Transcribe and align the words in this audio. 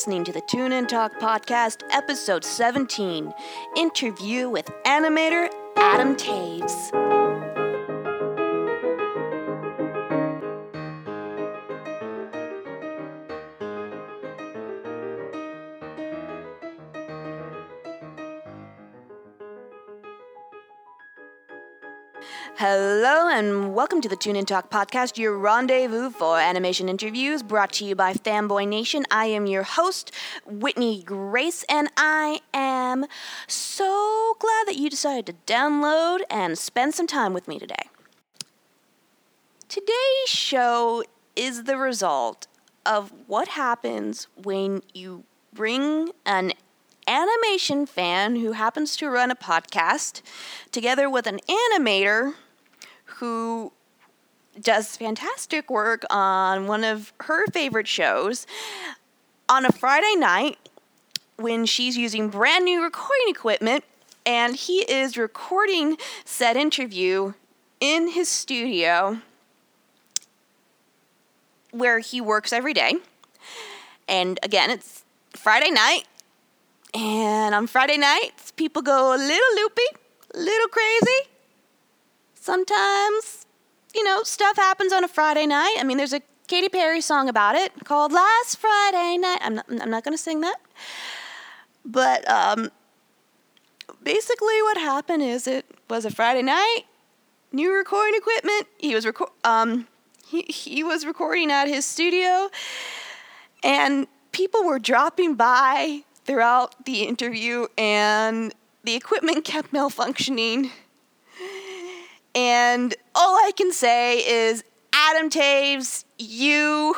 listening 0.00 0.24
to 0.24 0.32
the 0.32 0.40
Tune 0.40 0.72
and 0.72 0.88
Talk 0.88 1.12
Podcast, 1.18 1.82
episode 1.90 2.42
17 2.42 3.34
interview 3.76 4.48
with 4.48 4.64
animator 4.86 5.50
Adam 5.76 6.16
Taves. 6.16 7.09
And 23.40 23.74
welcome 23.74 24.02
to 24.02 24.08
the 24.08 24.16
Tune 24.16 24.36
In 24.36 24.44
Talk 24.44 24.68
podcast, 24.68 25.16
your 25.16 25.34
rendezvous 25.38 26.10
for 26.10 26.38
animation 26.38 26.90
interviews 26.90 27.42
brought 27.42 27.72
to 27.72 27.86
you 27.86 27.94
by 27.94 28.12
Fanboy 28.12 28.68
Nation. 28.68 29.06
I 29.10 29.24
am 29.28 29.46
your 29.46 29.62
host, 29.62 30.12
Whitney 30.44 31.02
Grace, 31.02 31.64
and 31.66 31.88
I 31.96 32.40
am 32.52 33.06
so 33.46 34.36
glad 34.38 34.66
that 34.66 34.76
you 34.76 34.90
decided 34.90 35.24
to 35.24 35.50
download 35.50 36.18
and 36.28 36.58
spend 36.58 36.92
some 36.92 37.06
time 37.06 37.32
with 37.32 37.48
me 37.48 37.58
today. 37.58 37.88
Today's 39.70 39.94
show 40.26 41.02
is 41.34 41.64
the 41.64 41.78
result 41.78 42.46
of 42.84 43.10
what 43.26 43.48
happens 43.48 44.28
when 44.36 44.82
you 44.92 45.24
bring 45.54 46.10
an 46.26 46.52
animation 47.08 47.86
fan 47.86 48.36
who 48.36 48.52
happens 48.52 48.96
to 48.96 49.08
run 49.08 49.30
a 49.30 49.34
podcast 49.34 50.20
together 50.70 51.08
with 51.08 51.26
an 51.26 51.40
animator 51.48 52.34
who 53.20 53.70
does 54.60 54.96
fantastic 54.96 55.70
work 55.70 56.04
on 56.10 56.66
one 56.66 56.84
of 56.84 57.12
her 57.20 57.46
favorite 57.48 57.86
shows 57.86 58.46
on 59.48 59.66
a 59.66 59.72
Friday 59.72 60.14
night 60.16 60.58
when 61.36 61.66
she's 61.66 61.96
using 61.96 62.28
brand 62.28 62.64
new 62.64 62.82
recording 62.82 63.26
equipment 63.28 63.84
and 64.24 64.56
he 64.56 64.78
is 64.90 65.18
recording 65.18 65.98
said 66.24 66.56
interview 66.56 67.34
in 67.78 68.08
his 68.08 68.28
studio 68.28 69.18
where 71.72 71.98
he 71.98 72.20
works 72.20 72.52
every 72.52 72.72
day. 72.72 72.94
And 74.08 74.38
again, 74.42 74.70
it's 74.70 75.04
Friday 75.36 75.70
night. 75.70 76.04
And 76.94 77.54
on 77.54 77.66
Friday 77.66 77.98
nights, 77.98 78.50
people 78.50 78.82
go 78.82 79.14
a 79.14 79.18
little 79.18 79.54
loopy, 79.56 79.82
a 80.34 80.38
little 80.38 80.68
crazy 80.68 81.30
sometimes, 82.50 83.46
you 83.94 84.02
know, 84.02 84.24
stuff 84.24 84.56
happens 84.56 84.92
on 84.92 85.04
a 85.04 85.08
Friday 85.08 85.46
night. 85.46 85.76
I 85.78 85.84
mean, 85.84 85.98
there's 85.98 86.12
a 86.12 86.20
Katy 86.48 86.68
Perry 86.68 87.00
song 87.00 87.28
about 87.28 87.54
it 87.54 87.70
called 87.84 88.10
Last 88.10 88.56
Friday 88.56 89.18
Night. 89.18 89.38
I'm 89.40 89.54
not, 89.54 89.66
I'm 89.68 89.90
not 89.90 90.02
going 90.02 90.16
to 90.16 90.22
sing 90.22 90.40
that. 90.40 90.56
But 91.84 92.28
um, 92.28 92.70
basically, 94.02 94.60
what 94.62 94.78
happened 94.78 95.22
is 95.22 95.46
it 95.46 95.64
was 95.88 96.04
a 96.04 96.10
Friday 96.10 96.42
night, 96.42 96.82
new 97.52 97.72
recording 97.72 98.16
equipment. 98.16 98.66
He 98.78 98.96
was 98.96 99.04
reco- 99.04 99.30
um, 99.44 99.86
he, 100.26 100.42
he 100.42 100.82
was 100.82 101.06
recording 101.06 101.52
at 101.52 101.68
his 101.68 101.84
studio, 101.84 102.50
and 103.62 104.08
people 104.32 104.64
were 104.64 104.80
dropping 104.80 105.36
by 105.36 106.02
throughout 106.24 106.84
the 106.84 107.04
interview, 107.04 107.68
and 107.78 108.52
the 108.82 108.96
equipment 108.96 109.44
kept 109.44 109.72
malfunctioning 109.72 110.70
and 112.34 112.94
all 113.14 113.36
I 113.36 113.52
can 113.56 113.72
say 113.72 114.18
is, 114.18 114.64
Adam 114.92 115.30
Taves, 115.30 116.04
you 116.18 116.96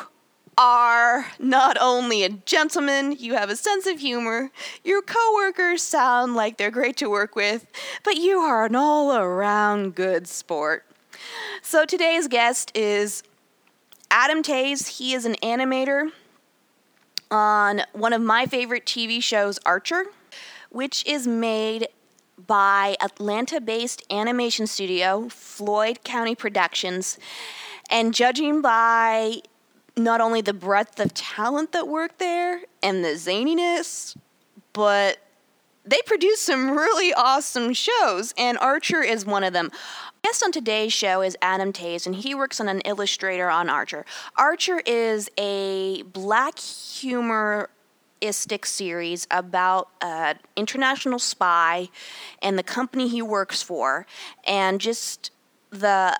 are 0.57 1.25
not 1.39 1.77
only 1.81 2.23
a 2.23 2.29
gentleman, 2.29 3.15
you 3.17 3.33
have 3.33 3.49
a 3.49 3.55
sense 3.55 3.87
of 3.87 3.99
humor, 3.99 4.51
your 4.83 5.01
coworkers 5.01 5.81
sound 5.81 6.35
like 6.35 6.57
they're 6.57 6.71
great 6.71 6.97
to 6.97 7.09
work 7.09 7.35
with, 7.35 7.65
but 8.03 8.17
you 8.17 8.39
are 8.39 8.65
an 8.65 8.75
all 8.75 9.15
around 9.15 9.95
good 9.95 10.27
sport. 10.27 10.85
So 11.61 11.85
today's 11.85 12.27
guest 12.27 12.71
is 12.75 13.23
Adam 14.11 14.43
Taves. 14.43 14.99
He 14.99 15.13
is 15.13 15.25
an 15.25 15.35
animator 15.41 16.11
on 17.31 17.81
one 17.93 18.13
of 18.13 18.21
my 18.21 18.45
favorite 18.45 18.85
TV 18.85 19.21
shows, 19.23 19.59
Archer, 19.65 20.05
which 20.69 21.05
is 21.07 21.25
made 21.25 21.87
by 22.47 22.95
Atlanta 23.01 23.61
based 23.61 24.03
animation 24.09 24.67
studio 24.67 25.29
Floyd 25.29 26.03
County 26.03 26.35
Productions. 26.35 27.17
And 27.89 28.13
judging 28.13 28.61
by 28.61 29.41
not 29.95 30.21
only 30.21 30.41
the 30.41 30.53
breadth 30.53 30.99
of 30.99 31.13
talent 31.13 31.71
that 31.73 31.87
worked 31.87 32.19
there 32.19 32.61
and 32.81 33.03
the 33.03 33.09
zaniness, 33.09 34.15
but 34.73 35.19
they 35.85 35.99
produce 36.05 36.41
some 36.41 36.71
really 36.71 37.13
awesome 37.13 37.73
shows, 37.73 38.33
and 38.37 38.57
Archer 38.59 39.01
is 39.01 39.25
one 39.25 39.43
of 39.43 39.53
them. 39.53 39.69
Guest 40.23 40.41
on 40.43 40.51
today's 40.53 40.93
show 40.93 41.21
is 41.21 41.35
Adam 41.41 41.73
Taves, 41.73 42.05
and 42.05 42.15
he 42.15 42.33
works 42.33 42.61
on 42.61 42.69
an 42.69 42.79
illustrator 42.81 43.49
on 43.49 43.69
Archer. 43.69 44.05
Archer 44.37 44.81
is 44.85 45.29
a 45.37 46.03
black 46.03 46.57
humor 46.57 47.69
series 48.31 49.27
about 49.29 49.89
an 50.01 50.39
international 50.55 51.19
spy 51.19 51.89
and 52.41 52.57
the 52.57 52.63
company 52.63 53.07
he 53.07 53.21
works 53.21 53.61
for, 53.61 54.05
and 54.47 54.79
just 54.79 55.31
the 55.69 56.19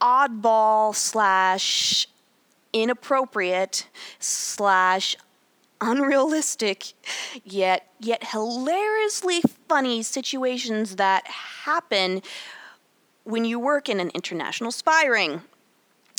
oddball 0.00 0.94
slash 0.94 2.06
inappropriate 2.72 3.88
slash 4.18 5.16
unrealistic 5.80 6.92
yet 7.44 7.90
yet 8.00 8.28
hilariously 8.32 9.42
funny 9.68 10.02
situations 10.02 10.96
that 10.96 11.26
happen 11.26 12.22
when 13.24 13.44
you 13.44 13.58
work 13.58 13.88
in 13.88 14.00
an 14.00 14.10
international 14.14 14.70
spy 14.70 15.04
ring. 15.04 15.42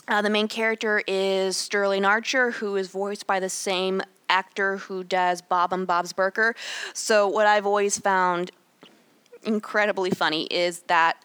Uh, 0.07 0.21
the 0.21 0.29
main 0.29 0.47
character 0.47 1.01
is 1.07 1.57
Sterling 1.57 2.05
Archer, 2.05 2.51
who 2.51 2.75
is 2.75 2.88
voiced 2.88 3.27
by 3.27 3.39
the 3.39 3.49
same 3.49 4.01
actor 4.29 4.77
who 4.77 5.03
does 5.03 5.41
Bob 5.41 5.73
and 5.73 5.88
Bob's 5.88 6.13
Burger. 6.13 6.55
So, 6.93 7.27
what 7.27 7.47
I've 7.47 7.65
always 7.65 7.97
found 7.97 8.51
incredibly 9.43 10.09
funny 10.09 10.45
is 10.45 10.79
that 10.81 11.23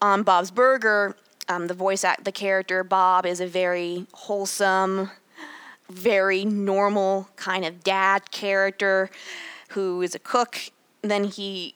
on 0.00 0.22
Bob's 0.22 0.50
Burger, 0.50 1.16
um, 1.48 1.66
the 1.66 1.74
voice 1.74 2.04
act, 2.04 2.24
the 2.24 2.32
character 2.32 2.84
Bob 2.84 3.26
is 3.26 3.40
a 3.40 3.46
very 3.46 4.06
wholesome, 4.12 5.10
very 5.90 6.44
normal 6.44 7.28
kind 7.36 7.64
of 7.64 7.82
dad 7.82 8.30
character 8.30 9.10
who 9.70 10.02
is 10.02 10.14
a 10.14 10.18
cook. 10.18 10.58
Then 11.02 11.24
he 11.24 11.74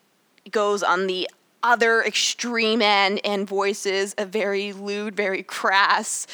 goes 0.51 0.83
on 0.83 1.07
the 1.07 1.29
other 1.63 2.03
extreme 2.03 2.83
end 2.83 3.21
and 3.25 3.47
voices 3.47 4.15
a 4.19 4.27
very 4.27 4.73
lewd, 4.73 5.15
very 5.15 5.43
crass, 5.43 6.27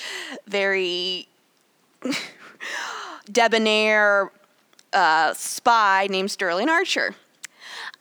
very 0.46 1.28
debonair 3.32 4.32
uh, 4.92 5.34
spy 5.34 6.06
named 6.10 6.30
Sterling 6.30 6.68
Archer. 6.68 7.14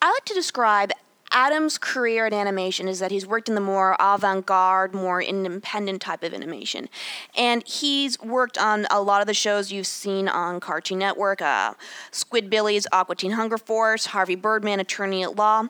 I 0.01 0.11
like 0.11 0.25
to 0.25 0.33
describe 0.33 0.91
Adam's 1.31 1.77
career 1.77 2.25
in 2.25 2.33
animation 2.33 2.87
is 2.87 2.99
that 2.99 3.11
he's 3.11 3.27
worked 3.27 3.49
in 3.49 3.55
the 3.55 3.61
more 3.61 3.95
avant 3.99 4.45
garde, 4.45 4.93
more 4.93 5.21
independent 5.21 6.01
type 6.01 6.23
of 6.23 6.33
animation. 6.33 6.87
And 7.35 7.67
he's 7.67 8.19
worked 8.19 8.57
on 8.57 8.87
a 8.89 9.01
lot 9.01 9.21
of 9.21 9.27
the 9.27 9.33
shows 9.33 9.71
you've 9.71 9.87
seen 9.87 10.27
on 10.27 10.59
Cartoon 10.59 10.99
Network 10.99 11.41
uh, 11.41 11.73
Squidbillies, 12.11 12.85
Aqua 12.91 13.15
Teen 13.15 13.31
Hunger 13.31 13.57
Force, 13.57 14.07
Harvey 14.07 14.35
Birdman, 14.35 14.79
Attorney 14.79 15.23
at 15.23 15.35
Law. 15.35 15.65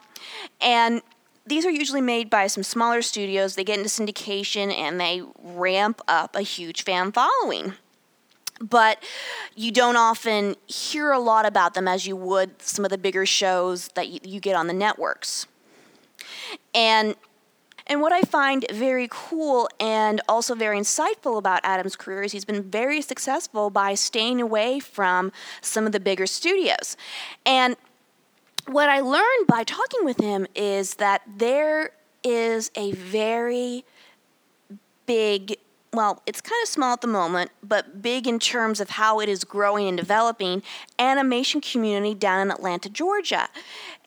And 0.62 1.02
these 1.46 1.66
are 1.66 1.72
usually 1.72 2.02
made 2.02 2.30
by 2.30 2.48
some 2.48 2.64
smaller 2.64 3.02
studios. 3.02 3.56
They 3.56 3.64
get 3.64 3.78
into 3.78 3.90
syndication 3.90 4.74
and 4.74 5.00
they 5.00 5.24
ramp 5.42 6.02
up 6.08 6.36
a 6.36 6.42
huge 6.42 6.84
fan 6.84 7.12
following 7.12 7.74
but 8.60 9.04
you 9.56 9.72
don't 9.72 9.96
often 9.96 10.56
hear 10.68 11.12
a 11.12 11.20
lot 11.20 11.46
about 11.46 11.74
them 11.74 11.88
as 11.88 12.08
you 12.08 12.16
would 12.16 12.62
some 12.62 12.86
of 12.86 12.92
the 12.92 12.98
bigger 12.98 13.26
shows 13.26 13.90
that 13.90 14.10
you, 14.10 14.20
you, 14.24 14.40
get 14.40 14.56
on 14.56 14.68
the 14.68 14.74
networks. 14.74 15.48
And 16.74 17.16
and 17.90 18.02
what 18.02 18.12
I 18.12 18.22
find 18.22 18.66
very 18.72 19.08
cool 19.10 19.70
and 19.80 20.20
also 20.28 20.56
very 20.56 20.78
insightful 20.78 21.38
about 21.38 21.62
Adam's 21.64 21.96
career 21.96 22.24
is 22.24 22.34
he's 22.34 22.44
been 22.44 22.64
very 22.64 23.02
successful 23.02 23.70
by 23.70 23.94
staying 23.94 24.42
away 24.42 24.80
from 24.80 25.32
some 25.62 25.86
of 25.86 25.94
the 25.94 26.00
bigger 26.00 26.28
studios. 26.28 26.98
And 27.46 27.78
what 28.68 28.90
I 28.90 29.00
learned 29.00 29.48
by 29.48 29.64
talking 29.64 30.04
with 30.04 30.20
him 30.20 30.48
is 30.54 30.96
that 30.96 31.22
there 31.38 31.92
is 32.26 32.72
a 32.76 32.92
very 32.92 33.86
big 35.06 35.58
well, 35.94 36.22
it's 36.26 36.42
kind 36.42 36.62
of 36.62 36.70
small 36.70 36.94
at 36.94 37.02
the 37.02 37.08
moment, 37.08 37.52
but 37.64 38.02
big 38.02 38.28
in 38.28 38.40
terms 38.40 38.80
of 38.80 38.92
how 38.92 39.20
it 39.20 39.30
is 39.30 39.44
growing 39.44 39.88
and 39.88 39.98
developing, 39.98 40.62
animation 41.00 41.62
community 41.62 42.14
down 42.14 42.42
in 42.42 42.52
Atlanta, 42.52 42.90
Georgia. 42.90 43.48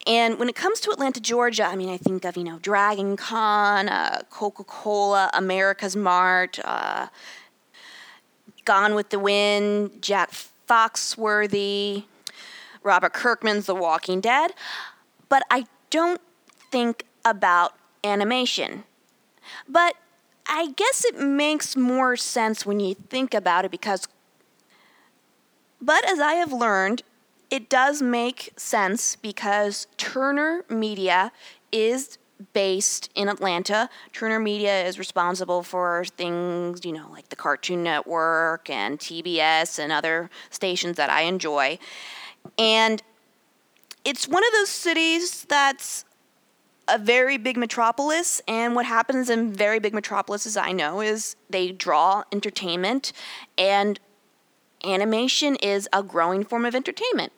And 0.07 0.39
when 0.39 0.49
it 0.49 0.55
comes 0.55 0.81
to 0.81 0.91
Atlanta, 0.91 1.21
Georgia, 1.21 1.65
I 1.65 1.77
mean, 1.77 1.89
I 1.89 1.97
think 1.97 2.25
of, 2.25 2.37
you 2.37 2.45
know, 2.45 2.59
Dragon 2.59 3.17
Con, 3.17 3.89
uh, 3.89 4.21
Coca 4.31 4.65
Cola, 4.65 5.31
America's 5.35 5.97
Mart, 5.97 6.59
uh, 6.65 7.09
Gone 8.65 8.95
with 8.95 9.09
the 9.09 9.19
Wind, 9.19 10.03
Jack 10.03 10.33
Foxworthy, 10.69 12.05
Robert 12.83 13.13
Kirkman's 13.13 13.67
The 13.67 13.75
Walking 13.75 14.21
Dead, 14.21 14.53
but 15.29 15.43
I 15.51 15.67
don't 15.89 16.21
think 16.71 17.05
about 17.25 17.75
animation. 18.05 18.85
But 19.69 19.97
I 20.53 20.73
guess 20.73 21.05
it 21.05 21.17
makes 21.17 21.77
more 21.77 22.17
sense 22.17 22.67
when 22.67 22.81
you 22.81 22.95
think 22.95 23.33
about 23.33 23.65
it 23.65 23.71
because. 23.71 24.09
But 25.81 26.05
as 26.05 26.19
I 26.19 26.35
have 26.35 26.53
learned, 26.53 27.03
it 27.51 27.71
does 27.71 28.03
make 28.03 28.53
sense 28.57 29.15
because 29.15 29.87
Turner 29.97 30.65
Media 30.69 31.31
is 31.71 32.19
based 32.53 33.11
in 33.15 33.29
Atlanta. 33.29 33.89
Turner 34.13 34.41
Media 34.41 34.85
is 34.85 34.99
responsible 34.99 35.63
for 35.63 36.05
things, 36.17 36.85
you 36.85 36.93
know, 36.93 37.09
like 37.13 37.29
the 37.29 37.37
Cartoon 37.37 37.85
Network 37.85 38.69
and 38.69 38.99
TBS 38.99 39.79
and 39.79 39.93
other 39.93 40.31
stations 40.51 40.97
that 40.97 41.11
I 41.11 41.23
enjoy. 41.23 41.79
And 42.59 43.03
it's 44.05 44.27
one 44.27 44.45
of 44.45 44.53
those 44.53 44.71
cities 44.71 45.45
that's 45.45 46.05
a 46.91 46.99
very 46.99 47.39
big 47.39 47.57
metropolis, 47.57 48.43
and 48.49 48.75
what 48.75 48.87
happens 48.87 49.31
in 49.31 49.53
very 49.53 49.79
big 49.79 49.95
metropolises, 49.95 50.57
I 50.57 50.73
know, 50.73 51.01
is 51.01 51.37
they 51.49 51.73
draw 51.73 52.25
entertainment, 52.33 53.13
and 53.57 54.01
animation 54.85 55.57
is 55.57 55.89
a 55.93 56.03
growing 56.03 56.45
form 56.45 56.65
of 56.65 56.75
entertainment. 56.75 57.33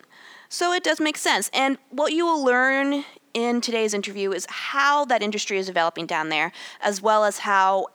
So 0.49 0.71
it 0.71 0.83
does 0.83 0.99
make 0.99 1.17
sense. 1.17 1.49
And 1.53 1.77
what 1.89 2.13
you 2.13 2.25
will 2.25 2.43
learn 2.43 3.05
in 3.33 3.61
today's 3.61 3.93
interview 3.93 4.31
is 4.31 4.45
how 4.49 5.05
that 5.05 5.23
industry 5.23 5.57
is 5.57 5.65
developing 5.65 6.05
down 6.05 6.29
there, 6.29 6.51
as 6.81 7.01
well 7.01 7.23
as 7.23 7.39
how 7.39 7.87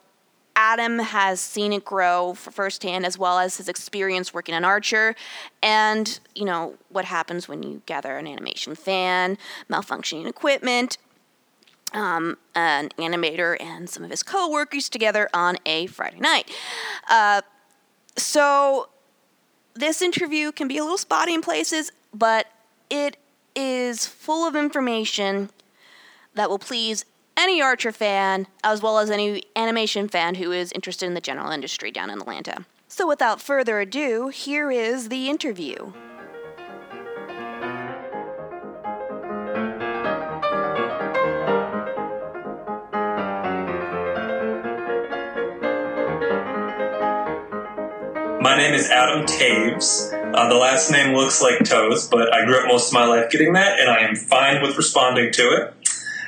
Adam 0.57 0.99
has 0.99 1.41
seen 1.41 1.73
it 1.73 1.85
grow 1.85 2.35
firsthand, 2.35 3.07
as 3.07 3.17
well 3.17 3.39
as 3.39 3.59
his 3.59 3.69
experience 3.69 4.35
working 4.35 4.57
on 4.57 4.65
Archer, 4.65 5.15
and 5.63 6.19
you 6.35 6.45
know 6.45 6.75
what 6.89 7.05
happens 7.05 7.47
when 7.47 7.63
you 7.63 7.81
gather 7.87 8.17
an 8.17 8.27
animation 8.27 8.75
fan, 8.75 9.39
malfunctioning 9.71 10.27
equipment, 10.27 10.99
um, 11.95 12.37
an 12.55 12.91
animator, 12.99 13.57
and 13.61 13.89
some 13.89 14.05
of 14.05 14.11
his 14.11 14.23
co-workers 14.23 14.89
together 14.89 15.29
on 15.33 15.57
a 15.67 15.87
Friday 15.87 16.21
night. 16.21 16.51
Uh, 17.09 17.43
so 18.17 18.89
this 19.75 20.03
interview 20.03 20.53
can 20.53 20.69
be 20.69 20.79
a 20.79 20.83
little 20.83 20.99
spotty 20.99 21.35
in 21.35 21.41
places, 21.41 21.91
but 22.13 22.47
it 22.91 23.17
is 23.55 24.07
full 24.07 24.47
of 24.47 24.55
information 24.57 25.51
that 26.35 26.51
will 26.51 26.59
please 26.59 27.05
any 27.37 27.63
Archer 27.63 27.93
fan, 27.93 28.49
as 28.65 28.83
well 28.83 28.99
as 28.99 29.11
any 29.11 29.45
animation 29.55 30.09
fan 30.09 30.35
who 30.35 30.51
is 30.51 30.73
interested 30.73 31.07
in 31.07 31.15
the 31.15 31.21
general 31.21 31.51
industry 31.51 31.91
down 31.91 32.11
in 32.11 32.21
Atlanta. 32.21 32.65
So, 32.89 33.07
without 33.07 33.41
further 33.41 33.81
ado, 33.81 34.29
here 34.29 34.73
is 34.73 35.09
the 35.09 35.29
interview. 35.29 35.93
My 48.49 48.57
name 48.57 48.73
is 48.73 48.89
Adam 48.89 49.27
Taves. 49.27 50.11
Uh, 50.35 50.49
the 50.49 50.55
last 50.55 50.91
name 50.91 51.15
looks 51.15 51.43
like 51.43 51.63
toes, 51.65 52.09
but 52.09 52.33
I 52.33 52.47
grew 52.47 52.59
up 52.59 52.67
most 52.67 52.89
of 52.89 52.95
my 52.95 53.05
life 53.05 53.31
getting 53.31 53.53
that, 53.53 53.79
and 53.79 53.91
I 53.91 53.99
am 53.99 54.17
fine 54.17 54.63
with 54.63 54.79
responding 54.79 55.31
to 55.35 55.43
it. 55.43 55.75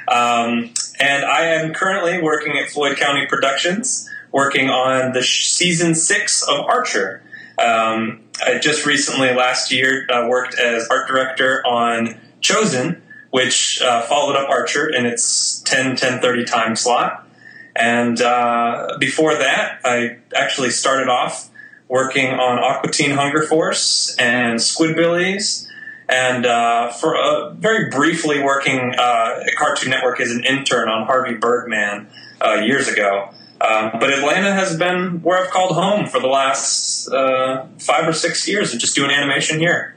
Um, 0.07 0.71
and 1.01 1.25
I 1.25 1.47
am 1.47 1.73
currently 1.73 2.21
working 2.21 2.59
at 2.59 2.69
Floyd 2.69 2.99
County 2.99 3.25
Productions, 3.25 4.07
working 4.33 4.69
on 4.69 5.15
the 5.15 5.23
sh- 5.23 5.49
season 5.49 5.95
six 5.95 6.43
of 6.43 6.61
Archer. 6.61 7.23
Um, 7.59 8.21
I 8.47 8.59
just 8.59 8.85
recently, 8.85 9.33
last 9.33 9.73
year, 9.73 10.07
uh, 10.13 10.29
worked 10.29 10.59
as 10.59 10.89
art 10.89 11.09
director 11.09 11.67
on 11.67 12.21
Chozen, 12.43 13.01
which 13.31 13.81
uh, 13.81 14.03
followed 14.03 14.37
up 14.37 14.51
Archer 14.51 14.91
in 14.91 15.07
its 15.07 15.61
10 15.61 15.97
10 15.97 16.21
30 16.21 16.45
time 16.45 16.77
slot. 16.77 17.27
And 17.75 18.21
uh, 18.21 18.99
before 19.01 19.37
that, 19.37 19.81
I 19.85 20.19
actually 20.37 20.69
started 20.69 21.09
off 21.09 21.50
working 21.91 22.31
on 22.33 22.59
Aqua 22.61 22.91
Teen 22.91 23.11
Hunger 23.11 23.43
Force 23.43 24.15
and 24.17 24.61
Squidbillies 24.61 25.67
and 26.09 26.47
uh, 26.47 26.91
for 26.93 27.17
uh, 27.17 27.51
very 27.55 27.91
briefly 27.91 28.41
working 28.41 28.95
uh, 28.97 29.43
at 29.45 29.57
Cartoon 29.57 29.91
Network 29.91 30.21
as 30.21 30.31
an 30.31 30.45
intern 30.45 30.89
on 30.89 31.07
Harvey 31.07 31.35
Birdman 31.35 32.09
uh, 32.41 32.55
years 32.55 32.87
ago. 32.87 33.31
Um, 33.61 33.91
but 34.01 34.11
Atlanta 34.11 34.53
has 34.53 34.79
been 34.79 35.21
where 35.23 35.43
I've 35.43 35.51
called 35.51 35.73
home 35.73 36.07
for 36.07 36.21
the 36.21 36.29
last 36.29 37.09
uh, 37.09 37.67
five 37.79 38.09
or 38.09 38.13
six 38.13 38.47
years 38.49 38.73
of 38.73 38.81
just 38.81 38.95
doing 38.95 39.11
animation 39.11 39.59
here. 39.59 39.97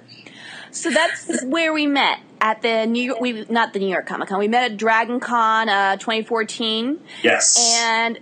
So 0.71 0.89
that's 0.89 1.43
where 1.45 1.71
we 1.71 1.85
met 1.85 2.19
at 2.41 2.63
the 2.63 2.87
New 2.87 3.03
York, 3.03 3.21
we 3.21 3.45
not 3.49 3.71
the 3.71 3.79
New 3.79 3.87
York 3.87 4.07
Comic 4.07 4.29
Con. 4.29 4.39
We 4.39 4.47
met 4.47 4.71
at 4.71 4.77
Dragon 4.77 5.19
Con 5.19 5.69
uh, 5.69 5.97
2014. 5.97 6.99
Yes. 7.23 7.79
And 7.79 8.19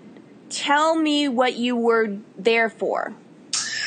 tell 0.49 0.95
me 0.95 1.29
what 1.29 1.55
you 1.55 1.77
were 1.77 2.17
there 2.37 2.69
for. 2.69 3.15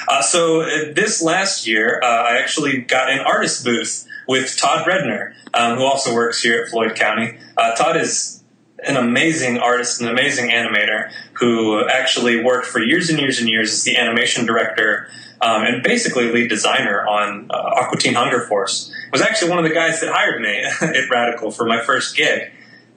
Uh, 0.09 0.23
so 0.23 0.63
uh, 0.63 0.93
this 0.95 1.23
last 1.23 1.67
year, 1.67 2.01
uh, 2.03 2.07
I 2.07 2.39
actually 2.39 2.79
got 2.79 3.11
an 3.11 3.21
artist 3.21 3.65
booth 3.65 4.07
with 4.29 4.57
Todd 4.57 4.87
Redner, 4.87 5.35
um, 5.53 5.79
who 5.79 5.85
also 5.85 6.15
works 6.15 6.43
here 6.43 6.63
at 6.63 6.69
Floyd 6.71 6.95
County. 6.95 7.39
Uh, 7.57 7.75
Todd 7.75 7.97
is 7.97 8.43
an 8.87 8.97
amazing 8.97 9.59
artist, 9.59 10.01
an 10.01 10.09
amazing 10.09 10.51
animator 10.51 11.11
who 11.35 11.87
actually 11.89 12.43
worked 12.43 12.67
for 12.67 12.81
years 12.81 13.09
and 13.11 13.19
years 13.19 13.41
and 13.41 13.49
years 13.49 13.73
as 13.73 13.85
the 13.85 13.97
animation 13.97 14.47
director 14.47 15.09
um, 15.41 15.65
and 15.65 15.83
basically 15.83 16.31
lead 16.31 16.49
designer 16.49 17.07
on 17.07 17.51
uh, 17.51 17.55
Aqua 17.55 17.99
Teen 17.99 18.15
Hunger 18.15 18.41
Force. 18.41 18.93
Was 19.13 19.21
actually 19.21 19.51
one 19.51 19.59
of 19.59 19.65
the 19.65 19.75
guys 19.75 20.01
that 20.01 20.13
hired 20.13 20.41
me 20.41 20.65
at 20.81 21.11
Radical 21.11 21.51
for 21.51 21.67
my 21.67 21.81
first 21.81 22.17
gig. 22.17 22.51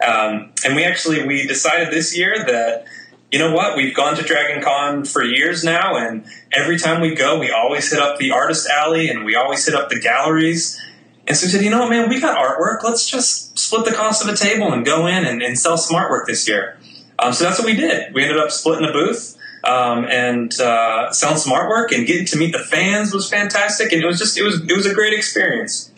Um, 0.05 0.51
and 0.65 0.75
we 0.75 0.83
actually 0.83 1.25
we 1.25 1.47
decided 1.47 1.91
this 1.91 2.15
year 2.15 2.37
that 2.37 2.85
you 3.31 3.39
know 3.39 3.51
what? 3.51 3.75
We've 3.75 3.93
gone 3.93 4.15
to 4.15 4.23
Dragon 4.23 4.63
Con 4.63 5.03
for 5.03 5.23
years 5.23 5.63
now, 5.63 5.97
and 5.97 6.25
every 6.51 6.79
time 6.79 7.01
we 7.01 7.13
go, 7.13 7.39
we 7.39 7.51
always 7.51 7.91
hit 7.91 7.99
up 7.99 8.17
the 8.19 8.31
artist 8.31 8.67
alley 8.69 9.09
and 9.09 9.25
we 9.25 9.35
always 9.35 9.65
hit 9.65 9.75
up 9.75 9.89
the 9.89 9.99
galleries. 9.99 10.81
And 11.27 11.35
so 11.35 11.45
we 11.45 11.51
said, 11.51 11.61
you 11.61 11.69
know 11.69 11.79
what, 11.79 11.89
man, 11.89 12.07
we 12.07 12.21
got 12.21 12.37
artwork. 12.37 12.83
Let's 12.83 13.09
just 13.09 13.59
split 13.59 13.83
the 13.83 13.91
cost 13.91 14.23
of 14.23 14.29
a 14.29 14.37
table 14.37 14.71
and 14.71 14.85
go 14.85 15.07
in 15.07 15.25
and, 15.25 15.43
and 15.43 15.59
sell 15.59 15.77
some 15.77 15.97
artwork 15.97 16.25
this 16.25 16.47
year. 16.47 16.77
Um, 17.19 17.33
so 17.33 17.43
that's 17.43 17.59
what 17.59 17.65
we 17.65 17.75
did. 17.75 18.13
We 18.13 18.23
ended 18.23 18.37
up 18.37 18.49
splitting 18.49 18.87
a 18.87 18.93
booth 18.93 19.37
um, 19.65 20.05
and 20.05 20.57
uh, 20.61 21.11
selling 21.11 21.37
some 21.37 21.51
artwork, 21.51 21.91
and 21.91 22.07
getting 22.07 22.25
to 22.27 22.37
meet 22.37 22.53
the 22.53 22.59
fans 22.59 23.13
was 23.13 23.29
fantastic. 23.29 23.91
And 23.91 24.01
it 24.01 24.05
was 24.05 24.19
just 24.19 24.37
it 24.37 24.43
was 24.43 24.61
it 24.61 24.75
was 24.75 24.85
a 24.85 24.93
great 24.93 25.13
experience. 25.13 25.91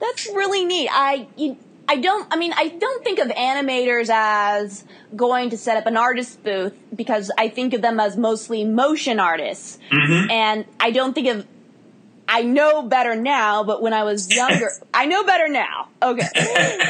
That's 0.00 0.26
really 0.26 0.64
neat. 0.64 0.88
I 0.90 1.28
you, 1.36 1.56
I 1.90 1.96
don't. 1.96 2.24
I 2.30 2.36
mean, 2.36 2.52
I 2.56 2.68
don't 2.68 3.02
think 3.02 3.18
of 3.18 3.28
animators 3.30 4.10
as 4.12 4.84
going 5.16 5.50
to 5.50 5.58
set 5.58 5.76
up 5.76 5.86
an 5.86 5.96
artist 5.96 6.40
booth 6.44 6.72
because 6.94 7.32
I 7.36 7.48
think 7.48 7.74
of 7.74 7.82
them 7.82 7.98
as 7.98 8.16
mostly 8.16 8.64
motion 8.64 9.18
artists, 9.18 9.76
mm-hmm. 9.90 10.30
and 10.30 10.66
I 10.78 10.92
don't 10.92 11.14
think 11.14 11.26
of. 11.26 11.48
I 12.28 12.42
know 12.42 12.82
better 12.82 13.16
now, 13.16 13.64
but 13.64 13.82
when 13.82 13.92
I 13.92 14.04
was 14.04 14.32
younger, 14.32 14.70
I 14.94 15.06
know 15.06 15.24
better 15.24 15.48
now. 15.48 15.88
Okay, 16.00 16.28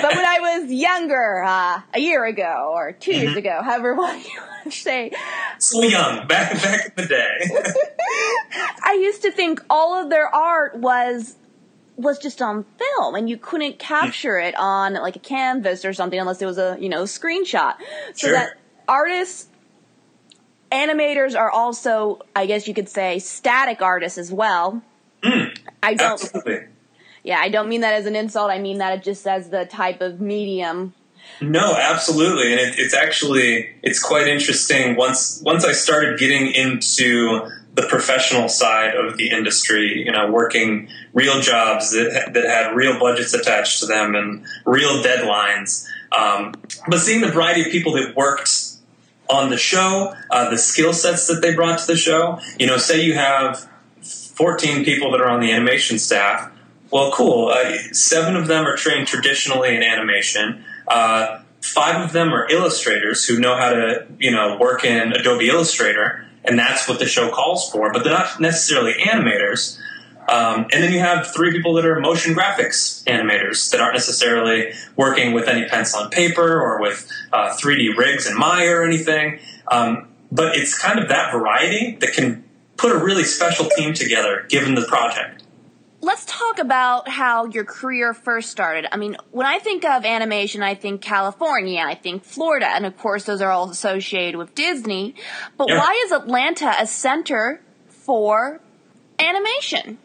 but 0.03 0.15
when 0.15 0.27
I 0.27 0.39
was 0.39 0.71
younger, 0.71 1.45
uh, 1.45 1.81
a 1.95 1.99
year 1.99 2.27
ago 2.27 2.73
or 2.75 2.93
2 2.93 3.11
mm-hmm. 3.11 3.21
years 3.23 3.37
ago, 3.37 3.63
however 3.65 3.95
one 3.97 4.19
you 4.19 4.39
want 4.39 4.65
to 4.65 4.71
say, 4.71 5.13
so 5.59 5.83
young 5.83 6.27
back 6.27 6.53
back 6.63 6.85
in 6.89 6.93
the 6.95 7.07
day, 7.07 7.39
I 8.85 8.99
used 9.01 9.23
to 9.23 9.33
think 9.33 9.65
all 9.71 9.95
of 9.95 10.11
their 10.11 10.27
art 10.27 10.77
was 10.77 11.37
was 12.01 12.19
just 12.19 12.41
on 12.41 12.65
film 12.79 13.15
and 13.15 13.29
you 13.29 13.37
couldn't 13.37 13.79
capture 13.79 14.39
it 14.39 14.55
on 14.59 14.95
like 14.95 15.17
a 15.17 15.21
canvas 15.21 15.85
or 15.85 15.93
something 15.93 16.19
unless 16.19 16.41
it 16.41 16.47
was 16.47 16.59
a 16.59 16.77
you 16.81 16.89
know 16.89 17.05
screenshot. 17.05 17.75
So 18.15 18.29
sure. 18.29 18.33
that 18.33 18.59
artists 18.89 19.49
animators 20.73 21.37
are 21.37 21.51
also 21.51 22.21
i 22.37 22.47
guess 22.47 22.69
you 22.69 22.75
could 22.75 22.89
say 22.89 23.19
static 23.19 23.83
artists 23.83 24.19
as 24.19 24.33
well. 24.33 24.83
Mm, 25.23 25.59
i 25.83 25.95
don't 25.95 26.13
absolutely. 26.13 26.67
yeah 27.23 27.39
i 27.41 27.49
don't 27.49 27.69
mean 27.69 27.83
that 27.83 27.95
as 27.95 28.07
an 28.07 28.17
insult. 28.17 28.51
I 28.51 28.59
mean 28.59 28.79
that 28.79 28.99
it 28.99 29.05
just 29.05 29.27
as 29.27 29.51
the 29.51 29.67
type 29.67 30.01
of 30.01 30.21
medium. 30.21 30.95
No 31.41 31.75
absolutely. 31.75 32.53
And 32.53 32.61
it, 32.61 32.79
it's 32.79 32.95
actually 32.95 33.75
it's 33.83 34.03
quite 34.03 34.27
interesting 34.27 34.97
once 34.97 35.43
once 35.45 35.65
i 35.65 35.73
started 35.73 36.19
getting 36.19 36.53
into 36.53 37.49
the 37.81 37.89
professional 37.89 38.49
side 38.49 38.95
of 38.95 39.17
the 39.17 39.31
industry, 39.31 40.05
you 40.05 40.13
know, 40.13 40.31
working 40.31 40.89
real 41.15 41.41
jobs 41.41 41.93
that, 41.93 42.31
that 42.35 42.45
had 42.45 42.75
real 42.75 42.99
budgets 42.99 43.33
attached 43.33 43.81
to 43.81 43.87
them 43.87 44.15
and 44.15 44.45
real 44.67 45.03
deadlines. 45.03 45.87
Um, 46.13 46.55
but 46.89 46.99
seeing 46.99 47.21
the 47.21 47.31
variety 47.31 47.63
of 47.63 47.69
people 47.69 47.93
that 47.93 48.15
worked 48.17 48.51
on 49.29 49.51
the 49.51 49.57
show, 49.57 50.15
uh, 50.31 50.51
the 50.51 50.59
skill 50.59 50.93
sets 50.93 51.27
that 51.29 51.41
they 51.41 51.55
brought 51.55 51.79
to 51.79 51.87
the 51.87 51.97
show, 51.97 52.41
you 52.59 52.67
know, 52.67 52.77
say 52.77 53.03
you 53.03 53.15
have 53.15 53.69
14 54.03 54.85
people 54.85 55.13
that 55.13 55.21
are 55.21 55.29
on 55.29 55.41
the 55.41 55.53
animation 55.53 55.99
staff. 55.99 56.53
Well, 56.91 57.13
cool. 57.13 57.49
Uh, 57.49 57.79
seven 57.93 58.37
of 58.37 58.49
them 58.49 58.67
are 58.67 58.77
trained 58.77 59.07
traditionally 59.07 59.77
in 59.77 59.83
animation. 59.83 60.65
Uh, 60.89 61.43
five 61.63 62.05
of 62.05 62.13
them 62.13 62.35
are 62.35 62.51
illustrators 62.51 63.25
who 63.25 63.39
know 63.39 63.57
how 63.57 63.71
to, 63.71 64.07
you 64.19 64.33
know, 64.33 64.59
work 64.59 64.85
in 64.85 65.13
Adobe 65.13 65.49
Illustrator 65.49 66.27
and 66.45 66.59
that's 66.59 66.89
what 66.89 66.99
the 66.99 67.07
show 67.07 67.31
calls 67.31 67.71
for. 67.71 67.93
But 67.93 68.05
they're 68.05 68.13
not 68.13 68.41
necessarily 68.41 68.95
animators. 68.95 69.79
Um, 70.29 70.67
and 70.73 70.83
then 70.83 70.93
you 70.93 71.01
have 71.01 71.33
three 71.35 71.51
people 71.51 71.75
that 71.75 71.85
are 71.85 71.99
motion 71.99 72.35
graphics 72.35 73.03
animators 73.05 73.71
that 73.71 73.81
aren't 73.81 73.95
necessarily 73.95 74.73
working 74.95 75.33
with 75.33 75.49
any 75.49 75.69
pencil 75.69 76.03
and 76.03 76.11
paper 76.11 76.61
or 76.61 76.81
with 76.81 77.11
uh, 77.33 77.57
3D 77.57 77.97
rigs 77.97 78.27
and 78.27 78.37
Maya 78.37 78.71
or 78.71 78.85
anything. 78.85 79.41
Um, 79.71 80.09
but 80.31 80.57
it's 80.57 80.79
kind 80.79 81.01
of 81.01 81.09
that 81.09 81.33
variety 81.33 81.97
that 82.01 82.13
can 82.13 82.45
put 82.77 82.93
a 82.93 82.99
really 82.99 83.25
special 83.25 83.69
team 83.77 83.93
together 83.93 84.47
given 84.49 84.75
the 84.75 84.87
project. 84.87 85.43
Let's 86.03 86.25
talk 86.25 86.59
about 86.59 87.09
how 87.09 87.45
your 87.45 87.65
career 87.65 88.15
first 88.15 88.51
started. 88.51 88.89
I 88.91 88.97
mean, 88.97 89.17
when 89.33 89.47
I 89.47 89.59
think 89.59 89.85
of 89.85 90.07
animation, 90.07 90.63
I 90.63 90.75
think 90.75 91.03
California, 91.03 91.83
I 91.85 91.95
think 91.95 92.25
Florida, 92.25 92.69
and 92.69 92.87
of 92.87 92.97
course 92.97 93.25
those 93.25 93.43
are 93.43 93.51
all 93.51 93.69
associated 93.69 94.39
with 94.39 94.55
Disney. 94.55 95.15
But 95.59 95.69
yeah. 95.69 95.79
why 95.79 96.03
is 96.07 96.13
Atlanta 96.13 96.75
a 96.79 96.87
center 96.87 97.61
for 97.89 98.61
animation? 99.19 99.99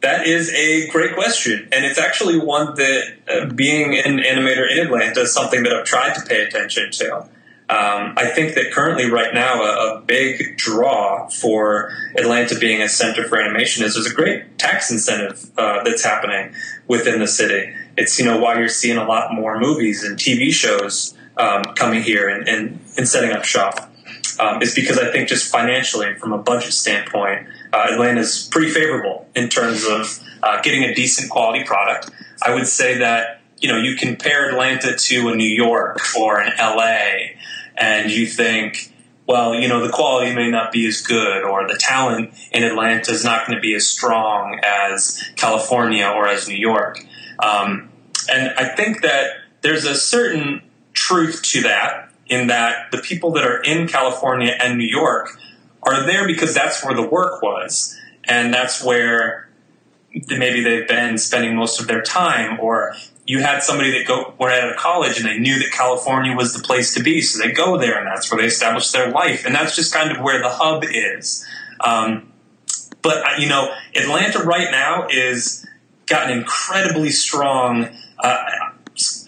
That 0.00 0.26
is 0.26 0.52
a 0.52 0.88
great 0.88 1.14
question, 1.14 1.68
and 1.72 1.84
it's 1.84 1.98
actually 1.98 2.38
one 2.38 2.74
that, 2.74 3.14
uh, 3.28 3.46
being 3.46 3.96
an 3.96 4.18
animator 4.18 4.70
in 4.70 4.86
Atlanta, 4.86 5.20
is 5.22 5.32
something 5.32 5.62
that 5.62 5.72
I've 5.72 5.86
tried 5.86 6.14
to 6.14 6.20
pay 6.26 6.42
attention 6.42 6.90
to. 6.92 7.28
Um, 7.68 8.14
I 8.16 8.26
think 8.26 8.54
that 8.54 8.70
currently, 8.72 9.10
right 9.10 9.34
now, 9.34 9.60
a, 9.60 9.96
a, 9.96 10.00
big 10.00 10.56
draw 10.56 11.28
for 11.28 11.90
Atlanta 12.16 12.56
being 12.56 12.80
a 12.80 12.88
center 12.88 13.26
for 13.26 13.40
animation 13.40 13.84
is 13.84 13.94
there's 13.94 14.06
a 14.06 14.14
great 14.14 14.56
tax 14.56 14.92
incentive 14.92 15.50
uh, 15.58 15.82
that's 15.82 16.04
happening 16.04 16.54
within 16.86 17.18
the 17.18 17.26
city. 17.26 17.74
It's 17.96 18.20
you 18.20 18.24
know 18.24 18.38
why 18.38 18.56
you're 18.60 18.68
seeing 18.68 18.98
a 18.98 19.04
lot 19.04 19.34
more 19.34 19.58
movies 19.58 20.04
and 20.04 20.16
TV 20.16 20.52
shows 20.52 21.16
um, 21.36 21.64
coming 21.74 22.04
here 22.04 22.28
and, 22.28 22.48
and, 22.48 22.78
and, 22.96 23.08
setting 23.08 23.32
up 23.32 23.44
shop. 23.44 23.92
Um, 24.38 24.62
is 24.62 24.72
because 24.72 24.98
I 24.98 25.10
think 25.10 25.28
just 25.28 25.50
financially, 25.50 26.14
from 26.14 26.32
a 26.32 26.38
budget 26.38 26.72
standpoint, 26.72 27.48
uh, 27.72 28.00
is 28.00 28.48
pretty 28.52 28.70
favorable 28.70 29.26
in 29.34 29.48
terms 29.48 29.84
of 29.84 30.22
uh, 30.42 30.60
getting 30.62 30.84
a 30.84 30.94
decent 30.94 31.30
quality 31.30 31.64
product. 31.64 32.10
I 32.44 32.54
would 32.54 32.68
say 32.68 32.98
that 32.98 33.40
you 33.58 33.68
know 33.68 33.78
you 33.78 33.96
compare 33.96 34.50
Atlanta 34.50 34.94
to 34.96 35.28
a 35.30 35.34
New 35.34 35.48
York 35.48 35.98
or 36.16 36.40
an 36.40 36.52
LA 36.58 37.34
and 37.76 38.10
you 38.10 38.26
think, 38.26 38.92
well, 39.26 39.54
you 39.54 39.66
know, 39.68 39.84
the 39.84 39.92
quality 39.92 40.34
may 40.34 40.50
not 40.50 40.70
be 40.70 40.86
as 40.86 41.00
good, 41.00 41.42
or 41.42 41.66
the 41.66 41.76
talent 41.76 42.32
in 42.52 42.62
Atlanta 42.62 43.10
is 43.10 43.24
not 43.24 43.46
going 43.46 43.56
to 43.56 43.60
be 43.60 43.74
as 43.74 43.86
strong 43.86 44.60
as 44.62 45.28
California 45.34 46.06
or 46.06 46.28
as 46.28 46.48
New 46.48 46.56
York. 46.56 47.04
Um, 47.40 47.90
and 48.32 48.54
I 48.56 48.68
think 48.68 49.02
that 49.02 49.30
there's 49.62 49.84
a 49.84 49.94
certain 49.94 50.62
truth 50.92 51.42
to 51.42 51.62
that, 51.62 52.10
in 52.28 52.46
that 52.48 52.90
the 52.92 52.98
people 52.98 53.32
that 53.32 53.44
are 53.44 53.60
in 53.62 53.88
California 53.88 54.52
and 54.60 54.78
New 54.78 54.86
York 54.86 55.38
are 55.82 56.04
there 56.06 56.26
because 56.26 56.54
that's 56.54 56.84
where 56.84 56.94
the 56.94 57.06
work 57.06 57.42
was, 57.42 57.98
and 58.24 58.54
that's 58.54 58.82
where 58.82 59.48
maybe 60.28 60.62
they've 60.62 60.88
been 60.88 61.18
spending 61.18 61.54
most 61.54 61.80
of 61.80 61.86
their 61.86 62.02
time, 62.02 62.58
or 62.60 62.94
you 63.26 63.40
had 63.40 63.62
somebody 63.62 63.90
that 63.92 64.06
go 64.06 64.34
went 64.38 64.54
out 64.54 64.70
of 64.70 64.76
college 64.76 65.18
and 65.18 65.26
they 65.26 65.38
knew 65.38 65.58
that 65.58 65.72
California 65.72 66.34
was 66.34 66.54
the 66.54 66.62
place 66.62 66.94
to 66.94 67.02
be, 67.02 67.20
so 67.20 67.42
they 67.42 67.52
go 67.52 67.76
there 67.76 67.98
and 67.98 68.06
that's 68.06 68.30
where 68.30 68.40
they 68.40 68.46
establish 68.46 68.90
their 68.92 69.10
life, 69.10 69.44
and 69.44 69.54
that's 69.54 69.74
just 69.74 69.92
kind 69.92 70.12
of 70.12 70.22
where 70.22 70.40
the 70.40 70.48
hub 70.48 70.84
is. 70.84 71.46
Um, 71.80 72.32
but 73.02 73.18
uh, 73.18 73.30
you 73.38 73.48
know, 73.48 73.72
Atlanta 73.94 74.40
right 74.40 74.70
now 74.70 75.08
is 75.08 75.66
got 76.06 76.30
an 76.30 76.38
incredibly 76.38 77.10
strong. 77.10 77.88
Uh, 78.18 78.44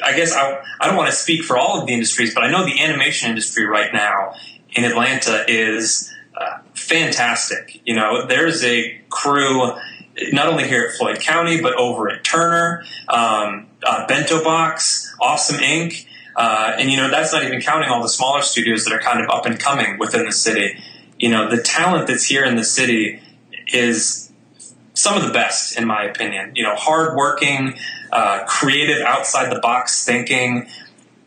I 0.03 0.17
guess 0.17 0.33
I, 0.33 0.63
I 0.81 0.87
don't 0.87 0.97
want 0.97 1.11
to 1.11 1.17
speak 1.17 1.43
for 1.43 1.59
all 1.59 1.81
of 1.81 1.87
the 1.87 1.93
industries, 1.93 2.33
but 2.33 2.43
I 2.43 2.51
know 2.51 2.65
the 2.65 2.81
animation 2.81 3.29
industry 3.31 3.67
right 3.67 3.93
now 3.93 4.35
in 4.71 4.85
Atlanta 4.85 5.45
is 5.49 6.13
uh, 6.37 6.59
fantastic. 6.75 7.81
You 7.85 7.97
know, 7.97 8.27
there's 8.27 8.65
a 8.65 9.01
crew 9.11 9.73
not 10.33 10.49
only 10.49 10.67
here 10.67 10.85
at 10.85 10.97
Floyd 10.97 11.21
County, 11.21 11.61
but 11.61 11.75
over 11.75 12.11
at 12.11 12.25
Turner. 12.25 12.85
Um, 13.09 13.68
uh, 13.83 14.07
Bento 14.07 14.43
Box, 14.43 15.15
Awesome 15.21 15.57
Inc. 15.57 16.07
Uh, 16.37 16.77
and 16.79 16.89
you 16.89 16.97
know 16.97 17.11
that's 17.11 17.33
not 17.33 17.43
even 17.43 17.61
counting 17.61 17.89
all 17.91 18.01
the 18.01 18.09
smaller 18.09 18.43
studios 18.43 18.85
that 18.85 18.93
are 18.93 19.01
kind 19.01 19.21
of 19.21 19.29
up 19.29 19.45
and 19.45 19.59
coming 19.59 19.99
within 19.99 20.25
the 20.25 20.33
city. 20.33 20.79
You 21.19 21.31
know 21.31 21.51
the 21.51 21.61
talent 21.61 22.07
that's 22.07 22.25
here 22.25 22.45
in 22.45 22.55
the 22.55 22.65
city 22.65 23.21
is 23.67 24.31
some 24.95 25.17
of 25.17 25.27
the 25.27 25.33
best 25.33 25.77
in 25.77 25.85
my 25.85 26.05
opinion. 26.05 26.53
You 26.55 26.63
know, 26.63 26.77
hardworking, 26.77 27.77
uh, 28.13 28.45
creative, 28.47 29.03
outside 29.03 29.51
the 29.53 29.59
box 29.59 30.05
thinking. 30.05 30.69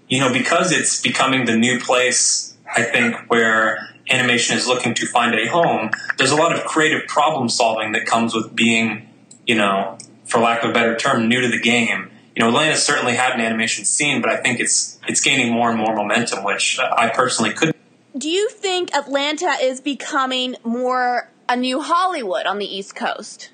You 0.08 0.20
know, 0.22 0.32
because 0.32 0.72
it's 0.72 1.02
becoming 1.02 1.46
the 1.46 1.58
new 1.58 1.80
place. 1.80 2.56
I 2.74 2.84
think 2.84 3.16
where 3.30 3.90
animation 4.10 4.58
is 4.58 4.66
looking 4.66 4.94
to 4.94 5.06
find 5.06 5.36
a 5.36 5.46
home. 5.48 5.92
There's 6.18 6.32
a 6.32 6.36
lot 6.36 6.56
of 6.56 6.64
creative 6.64 7.08
problem 7.08 7.50
solving 7.50 7.92
that 7.94 8.06
comes 8.06 8.34
with 8.34 8.56
being, 8.56 9.10
you 9.46 9.56
know, 9.56 9.98
for 10.26 10.40
lack 10.40 10.64
of 10.64 10.70
a 10.70 10.74
better 10.74 10.96
term, 10.96 11.28
new 11.28 11.42
to 11.42 11.50
the 11.50 11.60
game 11.60 12.11
you 12.36 12.42
know, 12.42 12.50
Atlanta 12.50 12.76
certainly 12.78 13.14
had 13.14 13.34
an 13.34 13.42
animation 13.42 13.86
scene, 13.86 14.22
but 14.22 14.30
I 14.30 14.38
think 14.38 14.60
it's 14.60 15.00
it's 15.08 15.22
gaining 15.22 15.52
more 15.52 15.70
and 15.70 15.78
more 15.78 15.96
momentum, 15.96 16.44
which 16.44 16.80
I 16.80 17.10
personally 17.10 17.54
could. 17.54 17.76
Do 18.18 18.30
you 18.30 18.50
think 18.50 18.94
Atlanta 18.94 19.56
is 19.62 19.82
becoming 19.82 20.56
more 20.64 21.30
a 21.50 21.56
new 21.56 21.82
Hollywood 21.82 22.46
on 22.46 22.60
the 22.60 22.66
East 22.66 22.96
Coast? 22.96 23.52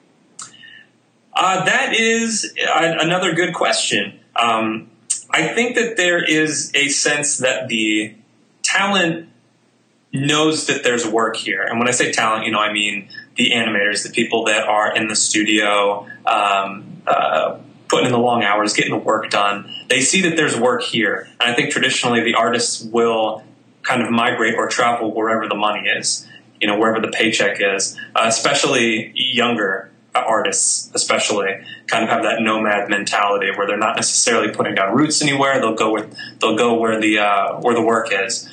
Uh, 1.33 1.63
that 1.65 1.93
is 1.95 2.53
another 2.75 3.33
good 3.33 3.53
question. 3.53 4.19
Um, 4.35 4.89
I 5.29 5.47
think 5.47 5.75
that 5.75 5.97
there 5.97 6.23
is 6.23 6.71
a 6.73 6.89
sense 6.89 7.37
that 7.37 7.67
the 7.67 8.15
talent 8.63 9.29
knows 10.13 10.67
that 10.67 10.83
there's 10.83 11.05
work 11.05 11.35
here. 11.35 11.61
And 11.61 11.79
when 11.79 11.87
I 11.87 11.91
say 11.91 12.11
talent, 12.11 12.45
you 12.45 12.51
know, 12.51 12.59
I 12.59 12.73
mean 12.73 13.09
the 13.35 13.51
animators, 13.51 14.03
the 14.03 14.09
people 14.09 14.45
that 14.45 14.67
are 14.67 14.95
in 14.95 15.07
the 15.07 15.15
studio, 15.15 16.07
um, 16.25 17.01
uh, 17.05 17.59
putting 17.89 18.07
in 18.07 18.11
the 18.11 18.19
long 18.19 18.43
hours, 18.43 18.73
getting 18.73 18.91
the 18.91 18.97
work 18.97 19.29
done. 19.29 19.73
They 19.89 20.01
see 20.01 20.21
that 20.21 20.35
there's 20.35 20.57
work 20.57 20.83
here. 20.83 21.27
And 21.39 21.51
I 21.51 21.55
think 21.55 21.71
traditionally 21.71 22.21
the 22.21 22.35
artists 22.35 22.83
will 22.83 23.43
kind 23.83 24.01
of 24.01 24.11
migrate 24.11 24.55
or 24.55 24.67
travel 24.67 25.13
wherever 25.13 25.47
the 25.47 25.55
money 25.55 25.87
is, 25.87 26.27
you 26.59 26.67
know, 26.67 26.77
wherever 26.77 26.99
the 26.99 27.11
paycheck 27.11 27.57
is, 27.61 27.97
uh, 28.15 28.23
especially 28.25 29.13
younger 29.15 29.91
artists, 30.13 30.91
especially 30.93 31.47
kind 31.87 32.03
of 32.03 32.09
have 32.09 32.23
that 32.23 32.41
nomad 32.41 32.89
mentality 32.89 33.51
where 33.55 33.67
they're 33.67 33.77
not 33.77 33.95
necessarily 33.95 34.51
putting 34.53 34.75
down 34.75 34.95
roots 34.95 35.21
anywhere. 35.21 35.59
They'll 35.59 35.75
go 35.75 35.93
with, 35.93 36.17
they'll 36.39 36.57
go 36.57 36.79
where 36.79 36.99
the, 36.99 37.19
uh, 37.19 37.59
where 37.59 37.75
the 37.75 37.81
work 37.81 38.09
is. 38.11 38.49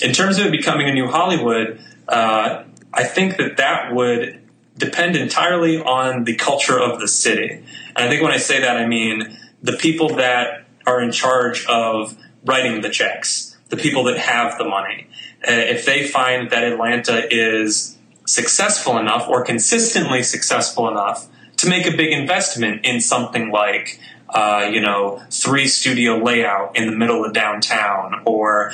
In 0.00 0.12
terms 0.12 0.38
of 0.38 0.46
it 0.46 0.50
becoming 0.50 0.88
a 0.88 0.92
new 0.92 1.06
Hollywood, 1.06 1.80
uh, 2.08 2.64
I 2.92 3.04
think 3.04 3.36
that 3.36 3.58
that 3.58 3.94
would 3.94 4.40
depend 4.76 5.16
entirely 5.16 5.80
on 5.80 6.24
the 6.24 6.34
culture 6.34 6.78
of 6.78 6.98
the 6.98 7.08
city. 7.08 7.62
And 7.96 8.06
I 8.06 8.08
think 8.08 8.22
when 8.22 8.32
I 8.32 8.38
say 8.38 8.60
that, 8.60 8.76
I 8.76 8.86
mean 8.86 9.38
the 9.62 9.72
people 9.72 10.16
that 10.16 10.64
are 10.86 11.00
in 11.00 11.12
charge 11.12 11.66
of 11.66 12.16
writing 12.44 12.80
the 12.80 12.90
checks, 12.90 13.56
the 13.68 13.76
people 13.76 14.04
that 14.04 14.18
have 14.18 14.58
the 14.58 14.64
money. 14.64 15.06
Uh, 15.46 15.52
if 15.52 15.84
they 15.84 16.06
find 16.06 16.50
that 16.50 16.64
Atlanta 16.64 17.26
is 17.30 17.96
successful 18.26 18.98
enough 18.98 19.28
or 19.28 19.44
consistently 19.44 20.22
successful 20.22 20.88
enough 20.88 21.28
to 21.56 21.68
make 21.68 21.86
a 21.86 21.96
big 21.96 22.12
investment 22.12 22.84
in 22.84 23.00
something 23.00 23.50
like 23.50 24.00
uh, 24.32 24.70
you 24.72 24.80
know, 24.80 25.22
three 25.30 25.66
studio 25.66 26.16
layout 26.16 26.76
in 26.76 26.86
the 26.86 26.96
middle 26.96 27.24
of 27.24 27.34
downtown, 27.34 28.22
or 28.24 28.72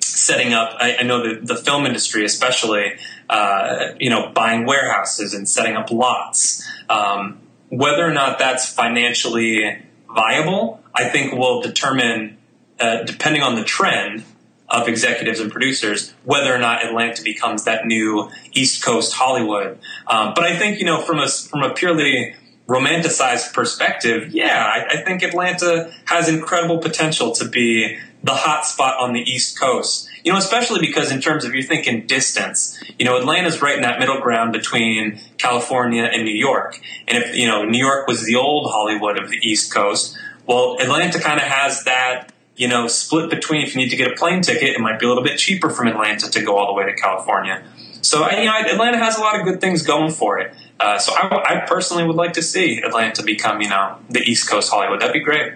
setting 0.00 0.52
up. 0.52 0.76
I, 0.78 0.98
I 1.00 1.02
know 1.02 1.26
that 1.28 1.46
the 1.46 1.56
film 1.56 1.86
industry, 1.86 2.24
especially, 2.24 2.92
uh, 3.28 3.94
you 3.98 4.10
know, 4.10 4.30
buying 4.32 4.64
warehouses 4.64 5.34
and 5.34 5.48
setting 5.48 5.74
up 5.74 5.90
lots. 5.90 6.64
Um, 6.88 7.40
whether 7.68 8.06
or 8.06 8.12
not 8.12 8.38
that's 8.38 8.72
financially 8.72 9.82
viable, 10.14 10.80
I 10.94 11.08
think 11.08 11.32
will 11.32 11.60
determine, 11.62 12.38
uh, 12.80 13.02
depending 13.02 13.42
on 13.42 13.54
the 13.54 13.64
trend 13.64 14.24
of 14.68 14.88
executives 14.88 15.40
and 15.40 15.50
producers, 15.50 16.12
whether 16.24 16.54
or 16.54 16.58
not 16.58 16.84
Atlanta 16.84 17.22
becomes 17.22 17.64
that 17.64 17.86
new 17.86 18.30
East 18.52 18.84
Coast 18.84 19.12
Hollywood. 19.12 19.78
Um, 20.06 20.32
but 20.34 20.44
I 20.44 20.56
think 20.56 20.78
you 20.78 20.86
know 20.86 21.00
from 21.00 21.18
a 21.18 21.28
from 21.28 21.62
a 21.62 21.72
purely 21.72 22.34
romanticized 22.66 23.52
perspective, 23.52 24.32
yeah, 24.32 24.64
I, 24.64 24.98
I 24.98 25.02
think 25.02 25.22
Atlanta 25.22 25.92
has 26.06 26.28
incredible 26.28 26.78
potential 26.78 27.32
to 27.36 27.48
be 27.48 27.98
the 28.24 28.34
hot 28.34 28.66
spot 28.66 29.00
on 29.00 29.12
the 29.12 29.20
East 29.20 29.58
Coast. 29.58 30.08
You 30.26 30.32
know, 30.32 30.38
especially 30.38 30.80
because 30.80 31.12
in 31.12 31.20
terms 31.20 31.44
of 31.44 31.54
you're 31.54 31.62
thinking 31.62 32.04
distance, 32.08 32.82
you 32.98 33.04
know, 33.04 33.16
Atlanta's 33.16 33.62
right 33.62 33.76
in 33.76 33.82
that 33.82 34.00
middle 34.00 34.20
ground 34.20 34.52
between 34.52 35.20
California 35.38 36.02
and 36.02 36.24
New 36.24 36.34
York. 36.34 36.80
And 37.06 37.22
if, 37.22 37.36
you 37.36 37.46
know, 37.46 37.64
New 37.64 37.78
York 37.78 38.08
was 38.08 38.26
the 38.26 38.34
old 38.34 38.68
Hollywood 38.72 39.22
of 39.22 39.30
the 39.30 39.36
East 39.36 39.72
Coast, 39.72 40.18
well, 40.44 40.78
Atlanta 40.80 41.20
kind 41.20 41.38
of 41.38 41.46
has 41.46 41.84
that, 41.84 42.32
you 42.56 42.66
know, 42.66 42.88
split 42.88 43.30
between 43.30 43.62
if 43.62 43.76
you 43.76 43.80
need 43.80 43.90
to 43.90 43.96
get 43.96 44.10
a 44.10 44.16
plane 44.16 44.42
ticket, 44.42 44.70
it 44.70 44.80
might 44.80 44.98
be 44.98 45.06
a 45.06 45.08
little 45.08 45.22
bit 45.22 45.38
cheaper 45.38 45.70
from 45.70 45.86
Atlanta 45.86 46.28
to 46.28 46.42
go 46.42 46.56
all 46.56 46.66
the 46.66 46.72
way 46.72 46.86
to 46.86 46.94
California. 47.00 47.62
So, 48.02 48.28
you 48.28 48.46
know, 48.46 48.52
Atlanta 48.66 48.98
has 48.98 49.16
a 49.16 49.20
lot 49.20 49.38
of 49.38 49.46
good 49.46 49.60
things 49.60 49.82
going 49.82 50.10
for 50.10 50.40
it. 50.40 50.52
Uh, 50.80 50.98
so 50.98 51.14
I, 51.14 51.60
I 51.62 51.66
personally 51.68 52.04
would 52.04 52.16
like 52.16 52.32
to 52.32 52.42
see 52.42 52.82
Atlanta 52.84 53.22
become, 53.22 53.60
you 53.60 53.68
know, 53.68 53.98
the 54.10 54.22
East 54.22 54.50
Coast 54.50 54.72
Hollywood. 54.72 55.00
That'd 55.00 55.12
be 55.12 55.20
great. 55.20 55.52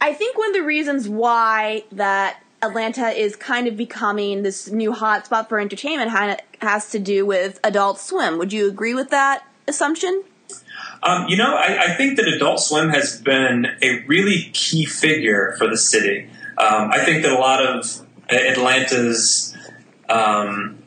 I 0.00 0.12
think 0.12 0.36
one 0.36 0.48
of 0.48 0.54
the 0.54 0.64
reasons 0.64 1.08
why 1.08 1.84
that 1.92 2.42
Atlanta 2.62 3.08
is 3.08 3.34
kind 3.36 3.66
of 3.66 3.76
becoming 3.76 4.42
this 4.42 4.70
new 4.70 4.92
hotspot 4.92 5.48
for 5.48 5.58
entertainment 5.58 6.10
has 6.60 6.90
to 6.90 6.98
do 6.98 7.26
with 7.26 7.58
Adult 7.64 7.98
Swim. 7.98 8.38
Would 8.38 8.52
you 8.52 8.68
agree 8.68 8.94
with 8.94 9.10
that 9.10 9.44
assumption? 9.66 10.22
Um, 11.02 11.26
you 11.28 11.36
know, 11.36 11.56
I, 11.56 11.86
I, 11.86 11.94
think 11.94 12.16
that 12.16 12.28
Adult 12.28 12.60
Swim 12.60 12.90
has 12.90 13.20
been 13.20 13.66
a 13.82 14.04
really 14.06 14.50
key 14.52 14.84
figure 14.84 15.54
for 15.58 15.66
the 15.66 15.76
city. 15.76 16.28
Um, 16.56 16.90
I 16.92 17.04
think 17.04 17.24
that 17.24 17.32
a 17.32 17.38
lot 17.38 17.64
of 17.64 18.06
Atlanta's 18.30 19.56
um, 20.08 20.80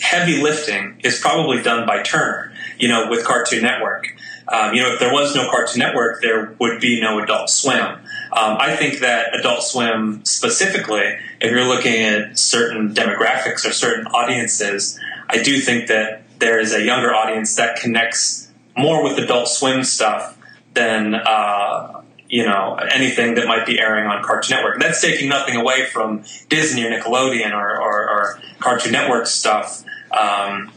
heavy 0.00 0.40
lifting 0.40 1.00
is 1.02 1.18
probably 1.18 1.62
done 1.62 1.86
by 1.86 2.02
Turner, 2.02 2.52
you 2.78 2.88
know, 2.88 3.10
with 3.10 3.24
Cartoon 3.24 3.62
Network. 3.62 4.14
Um, 4.52 4.74
you 4.74 4.82
know, 4.82 4.92
if 4.92 5.00
there 5.00 5.12
was 5.12 5.34
no 5.34 5.50
Cartoon 5.50 5.80
Network, 5.80 6.22
there 6.22 6.54
would 6.60 6.80
be 6.80 7.00
no 7.00 7.18
Adult 7.20 7.50
Swim. 7.50 7.98
Um, 8.32 8.56
I 8.58 8.74
think 8.76 9.00
that 9.00 9.38
Adult 9.38 9.62
Swim 9.62 10.24
specifically, 10.24 11.16
if 11.40 11.50
you're 11.50 11.64
looking 11.64 12.02
at 12.02 12.38
certain 12.38 12.94
demographics 12.94 13.68
or 13.68 13.72
certain 13.72 14.06
audiences, 14.08 14.98
I 15.28 15.42
do 15.42 15.60
think 15.60 15.88
that 15.88 16.22
there 16.38 16.58
is 16.58 16.74
a 16.74 16.82
younger 16.82 17.14
audience 17.14 17.56
that 17.56 17.76
connects 17.76 18.50
more 18.76 19.02
with 19.02 19.18
Adult 19.18 19.48
Swim 19.48 19.84
stuff 19.84 20.36
than 20.74 21.14
uh, 21.14 22.02
you 22.28 22.44
know 22.44 22.74
anything 22.74 23.34
that 23.36 23.46
might 23.46 23.66
be 23.66 23.78
airing 23.80 24.06
on 24.06 24.22
Cartoon 24.22 24.56
Network. 24.56 24.80
That's 24.80 25.00
taking 25.00 25.28
nothing 25.28 25.56
away 25.56 25.86
from 25.86 26.24
Disney 26.48 26.84
or 26.84 26.90
Nickelodeon 26.90 27.52
or, 27.52 27.80
or, 27.80 28.10
or 28.10 28.40
Cartoon 28.58 28.92
Network 28.92 29.26
stuff. 29.26 29.84
Um, 30.10 30.72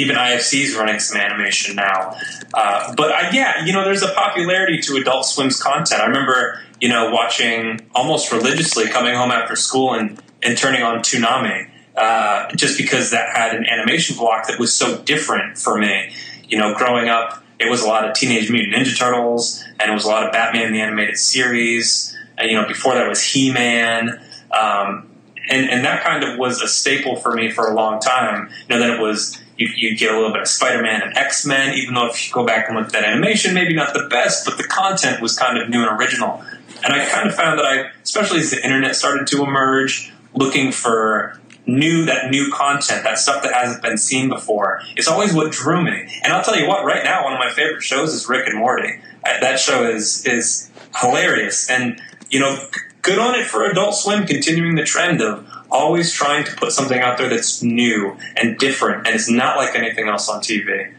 even 0.00 0.16
IFC 0.16 0.64
is 0.64 0.74
running 0.74 0.98
some 0.98 1.20
animation 1.20 1.76
now. 1.76 2.16
Uh, 2.52 2.94
but 2.96 3.12
I, 3.12 3.30
yeah, 3.30 3.64
you 3.64 3.72
know, 3.72 3.84
there's 3.84 4.02
a 4.02 4.12
popularity 4.12 4.80
to 4.80 4.96
Adult 4.96 5.26
Swim's 5.26 5.62
content. 5.62 6.00
I 6.00 6.06
remember, 6.06 6.60
you 6.80 6.88
know, 6.88 7.10
watching 7.10 7.80
almost 7.94 8.32
religiously 8.32 8.88
coming 8.88 9.14
home 9.14 9.30
after 9.30 9.56
school 9.56 9.94
and, 9.94 10.20
and 10.42 10.56
turning 10.56 10.82
on 10.82 11.00
Toonami. 11.00 11.68
Uh, 11.96 12.48
just 12.52 12.78
because 12.78 13.10
that 13.10 13.36
had 13.36 13.54
an 13.54 13.66
animation 13.66 14.16
block 14.16 14.46
that 14.46 14.58
was 14.58 14.72
so 14.72 15.02
different 15.02 15.58
for 15.58 15.76
me. 15.76 16.10
You 16.48 16.56
know, 16.56 16.74
growing 16.74 17.08
up, 17.08 17.44
it 17.58 17.68
was 17.68 17.82
a 17.82 17.86
lot 17.86 18.08
of 18.08 18.14
Teenage 18.14 18.50
Mutant 18.50 18.74
Ninja 18.74 18.96
Turtles, 18.96 19.62
and 19.78 19.90
it 19.90 19.92
was 19.92 20.04
a 20.04 20.08
lot 20.08 20.24
of 20.24 20.32
Batman 20.32 20.72
the 20.72 20.80
Animated 20.80 21.18
Series. 21.18 22.16
And, 22.38 22.50
you 22.50 22.56
know, 22.56 22.66
before 22.66 22.94
that 22.94 23.06
was 23.06 23.22
He 23.22 23.52
Man. 23.52 24.20
Um, 24.50 25.10
and, 25.50 25.68
and 25.68 25.84
that 25.84 26.02
kind 26.02 26.24
of 26.24 26.38
was 26.38 26.62
a 26.62 26.68
staple 26.68 27.16
for 27.16 27.34
me 27.34 27.50
for 27.50 27.70
a 27.70 27.74
long 27.74 28.00
time. 28.00 28.48
You 28.48 28.76
know, 28.76 28.78
then 28.78 28.90
it 28.92 29.00
was 29.00 29.38
you, 29.60 29.68
you 29.76 29.96
get 29.96 30.10
a 30.10 30.16
little 30.16 30.32
bit 30.32 30.40
of 30.40 30.48
Spider 30.48 30.82
Man 30.82 31.02
and 31.02 31.16
X 31.16 31.44
Men, 31.44 31.74
even 31.74 31.94
though 31.94 32.08
if 32.08 32.26
you 32.26 32.32
go 32.32 32.44
back 32.44 32.68
and 32.68 32.76
look 32.76 32.86
at 32.86 32.92
that 32.92 33.04
animation, 33.04 33.52
maybe 33.52 33.74
not 33.74 33.92
the 33.92 34.06
best, 34.08 34.46
but 34.46 34.56
the 34.56 34.64
content 34.64 35.20
was 35.20 35.36
kind 35.36 35.58
of 35.58 35.68
new 35.68 35.86
and 35.86 36.00
original. 36.00 36.42
And 36.82 36.94
I 36.94 37.06
kind 37.06 37.28
of 37.28 37.34
found 37.34 37.58
that 37.58 37.66
I, 37.66 37.90
especially 38.02 38.40
as 38.40 38.50
the 38.50 38.64
internet 38.64 38.96
started 38.96 39.26
to 39.28 39.42
emerge, 39.44 40.12
looking 40.34 40.72
for 40.72 41.38
new 41.66 42.06
that 42.06 42.30
new 42.30 42.50
content, 42.50 43.04
that 43.04 43.18
stuff 43.18 43.42
that 43.42 43.52
hasn't 43.52 43.82
been 43.82 43.98
seen 43.98 44.30
before, 44.30 44.80
is 44.96 45.06
always 45.06 45.34
what 45.34 45.52
drew 45.52 45.82
me. 45.84 46.08
And 46.24 46.32
I'll 46.32 46.42
tell 46.42 46.58
you 46.58 46.66
what, 46.66 46.86
right 46.86 47.04
now, 47.04 47.24
one 47.24 47.34
of 47.34 47.38
my 47.38 47.50
favorite 47.50 47.82
shows 47.82 48.14
is 48.14 48.28
Rick 48.28 48.48
and 48.48 48.58
Morty. 48.58 48.98
Uh, 49.26 49.40
that 49.40 49.60
show 49.60 49.88
is 49.88 50.24
is 50.24 50.70
hilarious, 50.98 51.68
and 51.68 52.00
you 52.30 52.40
know, 52.40 52.58
good 53.02 53.18
on 53.18 53.34
it 53.34 53.44
for 53.44 53.68
Adult 53.68 53.94
Swim 53.94 54.26
continuing 54.26 54.74
the 54.76 54.84
trend 54.84 55.20
of 55.20 55.46
always 55.70 56.12
trying 56.12 56.44
to 56.44 56.56
put 56.56 56.72
something 56.72 56.98
out 56.98 57.18
there 57.18 57.28
that's 57.28 57.62
new 57.62 58.16
and 58.36 58.58
different, 58.58 59.06
and 59.06 59.14
it's 59.14 59.30
not 59.30 59.56
like 59.56 59.74
anything 59.74 60.08
else 60.08 60.28
on 60.28 60.40
TV. 60.40 60.92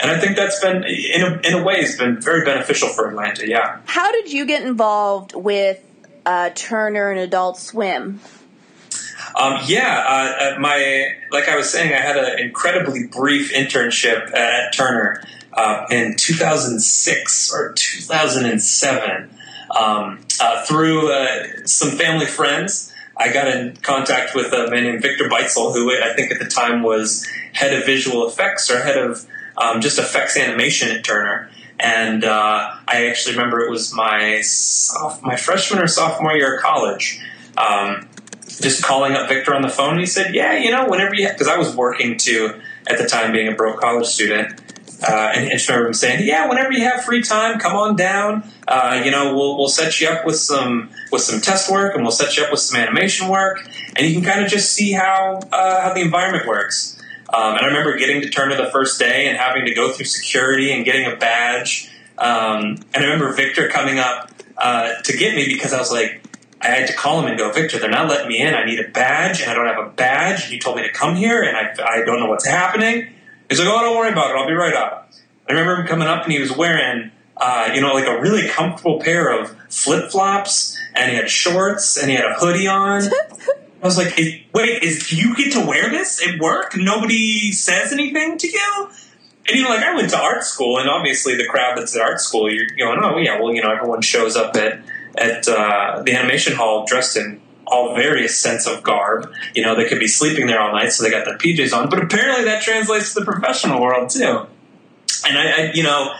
And 0.00 0.10
I 0.10 0.20
think 0.20 0.36
that's 0.36 0.60
been, 0.60 0.84
in 0.84 1.22
a, 1.22 1.40
in 1.42 1.54
a 1.54 1.62
way, 1.62 1.80
has 1.80 1.96
been 1.96 2.20
very 2.20 2.44
beneficial 2.44 2.88
for 2.88 3.08
Atlanta. 3.08 3.48
Yeah. 3.48 3.78
How 3.86 4.12
did 4.12 4.30
you 4.30 4.44
get 4.44 4.62
involved 4.62 5.34
with 5.34 5.82
uh, 6.26 6.50
Turner 6.54 7.10
and 7.10 7.20
Adult 7.20 7.58
Swim? 7.58 8.20
Um, 9.34 9.60
yeah, 9.66 10.54
uh, 10.56 10.58
my 10.58 11.12
like 11.30 11.48
I 11.48 11.56
was 11.56 11.68
saying, 11.70 11.92
I 11.92 11.98
had 11.98 12.16
an 12.16 12.38
incredibly 12.38 13.06
brief 13.06 13.52
internship 13.52 14.34
at 14.34 14.72
Turner 14.72 15.22
uh, 15.52 15.86
in 15.90 16.16
2006 16.16 17.52
or 17.52 17.72
2007 17.74 19.30
um, 19.78 20.20
uh, 20.40 20.64
through 20.64 21.12
uh, 21.12 21.66
some 21.66 21.90
family 21.90 22.26
friends. 22.26 22.92
I 23.16 23.32
got 23.32 23.48
in 23.48 23.76
contact 23.76 24.34
with 24.34 24.52
a 24.52 24.70
man 24.70 24.84
named 24.84 25.02
Victor 25.02 25.24
Beitzel, 25.24 25.72
who 25.72 25.90
I 25.90 26.12
think 26.14 26.30
at 26.30 26.38
the 26.38 26.46
time 26.46 26.82
was 26.82 27.26
head 27.52 27.72
of 27.72 27.86
visual 27.86 28.28
effects 28.28 28.70
or 28.70 28.82
head 28.82 28.98
of 28.98 29.26
um, 29.56 29.80
just 29.80 29.98
effects 29.98 30.36
animation 30.36 30.94
at 30.94 31.04
Turner. 31.04 31.50
And 31.80 32.24
uh, 32.24 32.76
I 32.86 33.06
actually 33.06 33.36
remember 33.36 33.60
it 33.60 33.70
was 33.70 33.92
my 33.92 34.42
my 35.22 35.36
freshman 35.36 35.82
or 35.82 35.86
sophomore 35.86 36.34
year 36.34 36.56
of 36.56 36.62
college. 36.62 37.20
Um, 37.56 38.08
just 38.46 38.82
calling 38.82 39.12
up 39.12 39.28
Victor 39.28 39.54
on 39.54 39.62
the 39.62 39.68
phone, 39.68 39.92
and 39.92 40.00
he 40.00 40.06
said, 40.06 40.34
"Yeah, 40.34 40.56
you 40.56 40.70
know, 40.70 40.88
whenever 40.88 41.14
you," 41.14 41.28
because 41.28 41.48
I 41.48 41.58
was 41.58 41.74
working 41.74 42.16
too 42.16 42.60
at 42.86 42.98
the 42.98 43.06
time, 43.06 43.32
being 43.32 43.48
a 43.48 43.52
broke 43.52 43.80
college 43.80 44.06
student. 44.06 44.60
Uh, 45.02 45.32
and, 45.34 45.50
and 45.50 45.68
remember 45.68 45.92
saying, 45.92 46.26
"Yeah, 46.26 46.48
whenever 46.48 46.72
you 46.72 46.84
have 46.84 47.04
free 47.04 47.22
time, 47.22 47.58
come 47.58 47.76
on 47.76 47.96
down. 47.96 48.50
Uh, 48.66 49.02
you 49.04 49.10
know, 49.10 49.34
we'll 49.34 49.58
we'll 49.58 49.68
set 49.68 50.00
you 50.00 50.08
up 50.08 50.24
with 50.24 50.36
some 50.36 50.90
with 51.12 51.22
some 51.22 51.40
test 51.40 51.70
work, 51.70 51.94
and 51.94 52.02
we'll 52.02 52.12
set 52.12 52.36
you 52.36 52.44
up 52.44 52.50
with 52.50 52.60
some 52.60 52.80
animation 52.80 53.28
work, 53.28 53.68
and 53.94 54.06
you 54.06 54.14
can 54.14 54.24
kind 54.24 54.44
of 54.44 54.50
just 54.50 54.72
see 54.72 54.92
how 54.92 55.40
uh, 55.52 55.82
how 55.82 55.92
the 55.92 56.00
environment 56.00 56.46
works." 56.46 56.96
Um, 57.32 57.56
and 57.56 57.62
I 57.62 57.66
remember 57.66 57.98
getting 57.98 58.22
to 58.22 58.30
Turner 58.30 58.56
the 58.56 58.70
first 58.70 58.98
day 58.98 59.28
and 59.28 59.36
having 59.36 59.66
to 59.66 59.74
go 59.74 59.92
through 59.92 60.06
security 60.06 60.72
and 60.72 60.84
getting 60.84 61.06
a 61.06 61.16
badge. 61.16 61.90
Um, 62.18 62.78
and 62.94 62.96
I 62.96 63.04
remember 63.04 63.32
Victor 63.32 63.68
coming 63.68 63.98
up 63.98 64.30
uh, 64.56 64.94
to 65.02 65.16
get 65.16 65.34
me 65.34 65.46
because 65.46 65.72
I 65.72 65.78
was 65.78 65.90
like, 65.90 66.22
I 66.60 66.68
had 66.68 66.86
to 66.86 66.94
call 66.94 67.20
him 67.20 67.26
and 67.26 67.36
go, 67.36 67.52
Victor, 67.52 67.78
they're 67.78 67.90
not 67.90 68.08
letting 68.08 68.28
me 68.28 68.40
in. 68.40 68.54
I 68.54 68.64
need 68.64 68.80
a 68.80 68.88
badge, 68.88 69.42
and 69.42 69.50
I 69.50 69.54
don't 69.54 69.66
have 69.66 69.84
a 69.84 69.90
badge. 69.90 70.44
And 70.44 70.52
you 70.52 70.58
told 70.58 70.76
me 70.76 70.82
to 70.82 70.92
come 70.92 71.16
here, 71.16 71.42
and 71.42 71.56
I, 71.56 71.74
I 71.84 72.04
don't 72.04 72.18
know 72.20 72.26
what's 72.26 72.46
happening. 72.46 73.12
He's 73.48 73.58
like, 73.58 73.68
oh, 73.68 73.80
don't 73.80 73.96
worry 73.96 74.12
about 74.12 74.30
it. 74.30 74.36
I'll 74.36 74.46
be 74.46 74.54
right 74.54 74.74
up. 74.74 75.10
I 75.48 75.52
remember 75.52 75.82
him 75.82 75.86
coming 75.86 76.08
up, 76.08 76.24
and 76.24 76.32
he 76.32 76.40
was 76.40 76.56
wearing, 76.56 77.12
uh, 77.36 77.70
you 77.74 77.80
know, 77.80 77.94
like 77.94 78.06
a 78.06 78.20
really 78.20 78.48
comfortable 78.48 79.00
pair 79.00 79.40
of 79.40 79.56
flip 79.68 80.10
flops, 80.10 80.76
and 80.94 81.10
he 81.10 81.16
had 81.16 81.30
shorts, 81.30 81.96
and 81.96 82.10
he 82.10 82.16
had 82.16 82.24
a 82.24 82.34
hoodie 82.34 82.66
on. 82.66 83.02
I 83.82 83.86
was 83.86 83.98
like, 83.98 84.16
wait, 84.52 84.82
is 84.82 85.12
you 85.12 85.36
get 85.36 85.52
to 85.52 85.64
wear 85.64 85.90
this 85.90 86.26
at 86.26 86.40
work? 86.40 86.76
Nobody 86.76 87.52
says 87.52 87.92
anything 87.92 88.38
to 88.38 88.48
you? 88.48 88.90
And 89.48 89.56
you 89.56 89.62
know, 89.62 89.68
like 89.68 89.84
I 89.84 89.94
went 89.94 90.10
to 90.10 90.18
art 90.18 90.42
school, 90.42 90.78
and 90.78 90.88
obviously 90.88 91.36
the 91.36 91.46
crowd 91.46 91.78
that's 91.78 91.94
at 91.94 92.02
art 92.02 92.20
school, 92.20 92.50
you're 92.50 92.66
going, 92.76 92.98
oh 93.02 93.18
yeah, 93.18 93.40
well, 93.40 93.54
you 93.54 93.62
know, 93.62 93.70
everyone 93.70 94.02
shows 94.02 94.34
up 94.34 94.56
at 94.56 94.80
at 95.16 95.48
uh, 95.48 96.02
the 96.04 96.12
animation 96.12 96.54
hall 96.54 96.84
dressed 96.86 97.16
in 97.16 97.40
all 97.66 97.94
various 97.94 98.38
sense 98.38 98.66
of 98.66 98.82
garb. 98.82 99.32
You 99.54 99.62
know, 99.62 99.74
they 99.74 99.86
could 99.86 99.98
be 99.98 100.08
sleeping 100.08 100.46
there 100.46 100.60
all 100.60 100.72
night, 100.72 100.92
so 100.92 101.02
they 101.02 101.10
got 101.10 101.24
their 101.24 101.38
PJs 101.38 101.76
on. 101.76 101.90
But 101.90 102.02
apparently, 102.02 102.44
that 102.44 102.62
translates 102.62 103.14
to 103.14 103.20
the 103.20 103.26
professional 103.26 103.80
world 103.80 104.10
too. 104.10 104.46
And 105.26 105.38
I, 105.38 105.50
I, 105.50 105.72
you 105.72 105.82
know, 105.82 106.12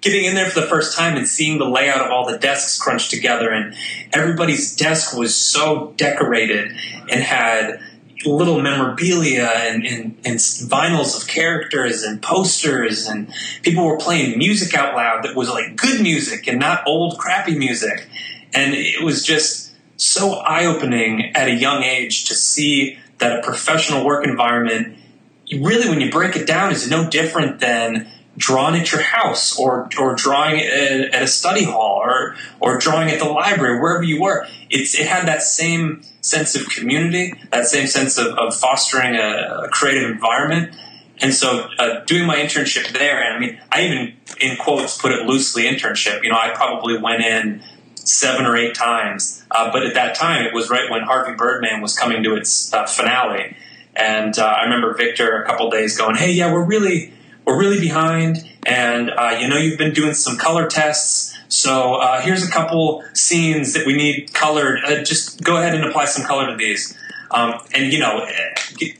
getting 0.00 0.24
in 0.24 0.34
there 0.34 0.46
for 0.46 0.60
the 0.60 0.66
first 0.66 0.96
time 0.96 1.16
and 1.16 1.26
seeing 1.26 1.58
the 1.58 1.68
layout 1.68 2.04
of 2.04 2.10
all 2.10 2.26
the 2.26 2.38
desks 2.38 2.80
crunched 2.80 3.10
together, 3.10 3.50
and 3.50 3.74
everybody's 4.12 4.76
desk 4.76 5.16
was 5.16 5.34
so 5.34 5.94
decorated 5.96 6.72
and 7.10 7.22
had 7.22 7.80
little 8.24 8.60
memorabilia 8.60 9.44
and, 9.44 9.86
and, 9.86 10.18
and, 10.24 10.38
vinyls 10.38 11.20
of 11.20 11.28
characters 11.28 12.02
and 12.02 12.20
posters 12.20 13.06
and 13.06 13.32
people 13.62 13.84
were 13.84 13.96
playing 13.96 14.36
music 14.36 14.74
out 14.74 14.96
loud 14.96 15.24
that 15.24 15.36
was 15.36 15.48
like 15.48 15.76
good 15.76 16.00
music 16.00 16.48
and 16.48 16.58
not 16.58 16.82
old 16.84 17.16
crappy 17.16 17.56
music 17.56 18.08
and 18.52 18.74
it 18.74 19.04
was 19.04 19.24
just 19.24 19.67
so 19.98 20.34
eye 20.34 20.64
opening 20.64 21.34
at 21.34 21.48
a 21.48 21.54
young 21.54 21.82
age 21.82 22.24
to 22.26 22.34
see 22.34 22.98
that 23.18 23.40
a 23.40 23.42
professional 23.42 24.06
work 24.06 24.24
environment, 24.24 24.96
really, 25.52 25.88
when 25.88 26.00
you 26.00 26.10
break 26.10 26.36
it 26.36 26.46
down, 26.46 26.72
is 26.72 26.88
no 26.88 27.10
different 27.10 27.58
than 27.58 28.08
drawing 28.36 28.80
at 28.80 28.92
your 28.92 29.02
house 29.02 29.58
or 29.58 29.88
or 29.98 30.14
drawing 30.14 30.60
at, 30.60 31.20
a 31.20 31.26
study 31.26 31.64
hall 31.64 32.00
or 32.00 32.36
or 32.60 32.78
drawing 32.78 33.10
at 33.10 33.18
the 33.18 33.24
library 33.24 33.80
wherever 33.80 34.04
you 34.04 34.22
were. 34.22 34.46
It's 34.70 34.94
it 34.94 35.06
had 35.06 35.26
that 35.26 35.42
same 35.42 36.02
sense 36.20 36.54
of 36.54 36.68
community 36.68 37.34
that 37.50 37.66
same 37.66 37.88
sense 37.88 38.18
of, 38.18 38.28
of 38.38 38.54
fostering 38.54 39.16
a, 39.16 39.64
a, 39.64 39.68
creative 39.70 40.08
environment. 40.08 40.74
And 41.20 41.34
so 41.34 41.68
uh, 41.78 42.04
doing 42.04 42.26
my 42.26 42.36
internship 42.36 42.92
there 42.96 43.20
and 43.20 43.34
i 43.34 43.38
mean 43.40 43.60
i 43.72 43.82
even 43.82 44.16
in 44.40 44.56
quotes 44.56 44.96
put 44.96 45.10
it 45.10 45.26
loosely 45.26 45.64
internship. 45.64 46.22
You 46.22 46.30
know 46.30 46.38
i 46.38 46.50
probably 46.54 46.96
went 46.98 47.22
in 47.22 47.62
seven 48.08 48.46
or 48.46 48.56
eight 48.56 48.74
times. 48.74 49.42
Uh, 49.50 49.70
but 49.72 49.84
at 49.84 49.94
that 49.94 50.14
time, 50.14 50.44
it 50.44 50.54
was 50.54 50.70
right 50.70 50.90
when 50.90 51.02
Harvey 51.02 51.34
Birdman 51.34 51.80
was 51.80 51.96
coming 51.96 52.22
to 52.24 52.34
its 52.34 52.72
uh, 52.72 52.86
finale, 52.86 53.56
and 53.94 54.38
uh, 54.38 54.44
I 54.44 54.64
remember 54.64 54.94
Victor 54.94 55.42
a 55.42 55.46
couple 55.46 55.70
days 55.70 55.96
going, 55.96 56.16
"Hey, 56.16 56.32
yeah, 56.32 56.52
we're 56.52 56.64
really 56.64 57.12
we're 57.44 57.58
really 57.58 57.80
behind, 57.80 58.48
and 58.64 59.10
uh, 59.10 59.36
you 59.40 59.48
know 59.48 59.56
you've 59.56 59.78
been 59.78 59.92
doing 59.92 60.14
some 60.14 60.36
color 60.36 60.66
tests." 60.66 61.36
So 61.48 61.94
uh, 61.94 62.20
here's 62.20 62.46
a 62.46 62.50
couple 62.50 63.02
scenes 63.14 63.72
that 63.72 63.86
we 63.86 63.94
need 63.94 64.32
colored. 64.34 64.80
Uh, 64.84 65.02
just 65.02 65.42
go 65.42 65.56
ahead 65.56 65.74
and 65.74 65.84
apply 65.84 66.04
some 66.04 66.26
color 66.26 66.46
to 66.46 66.56
these. 66.56 66.96
Um, 67.30 67.54
and 67.74 67.92
you 67.92 67.98
know, 67.98 68.26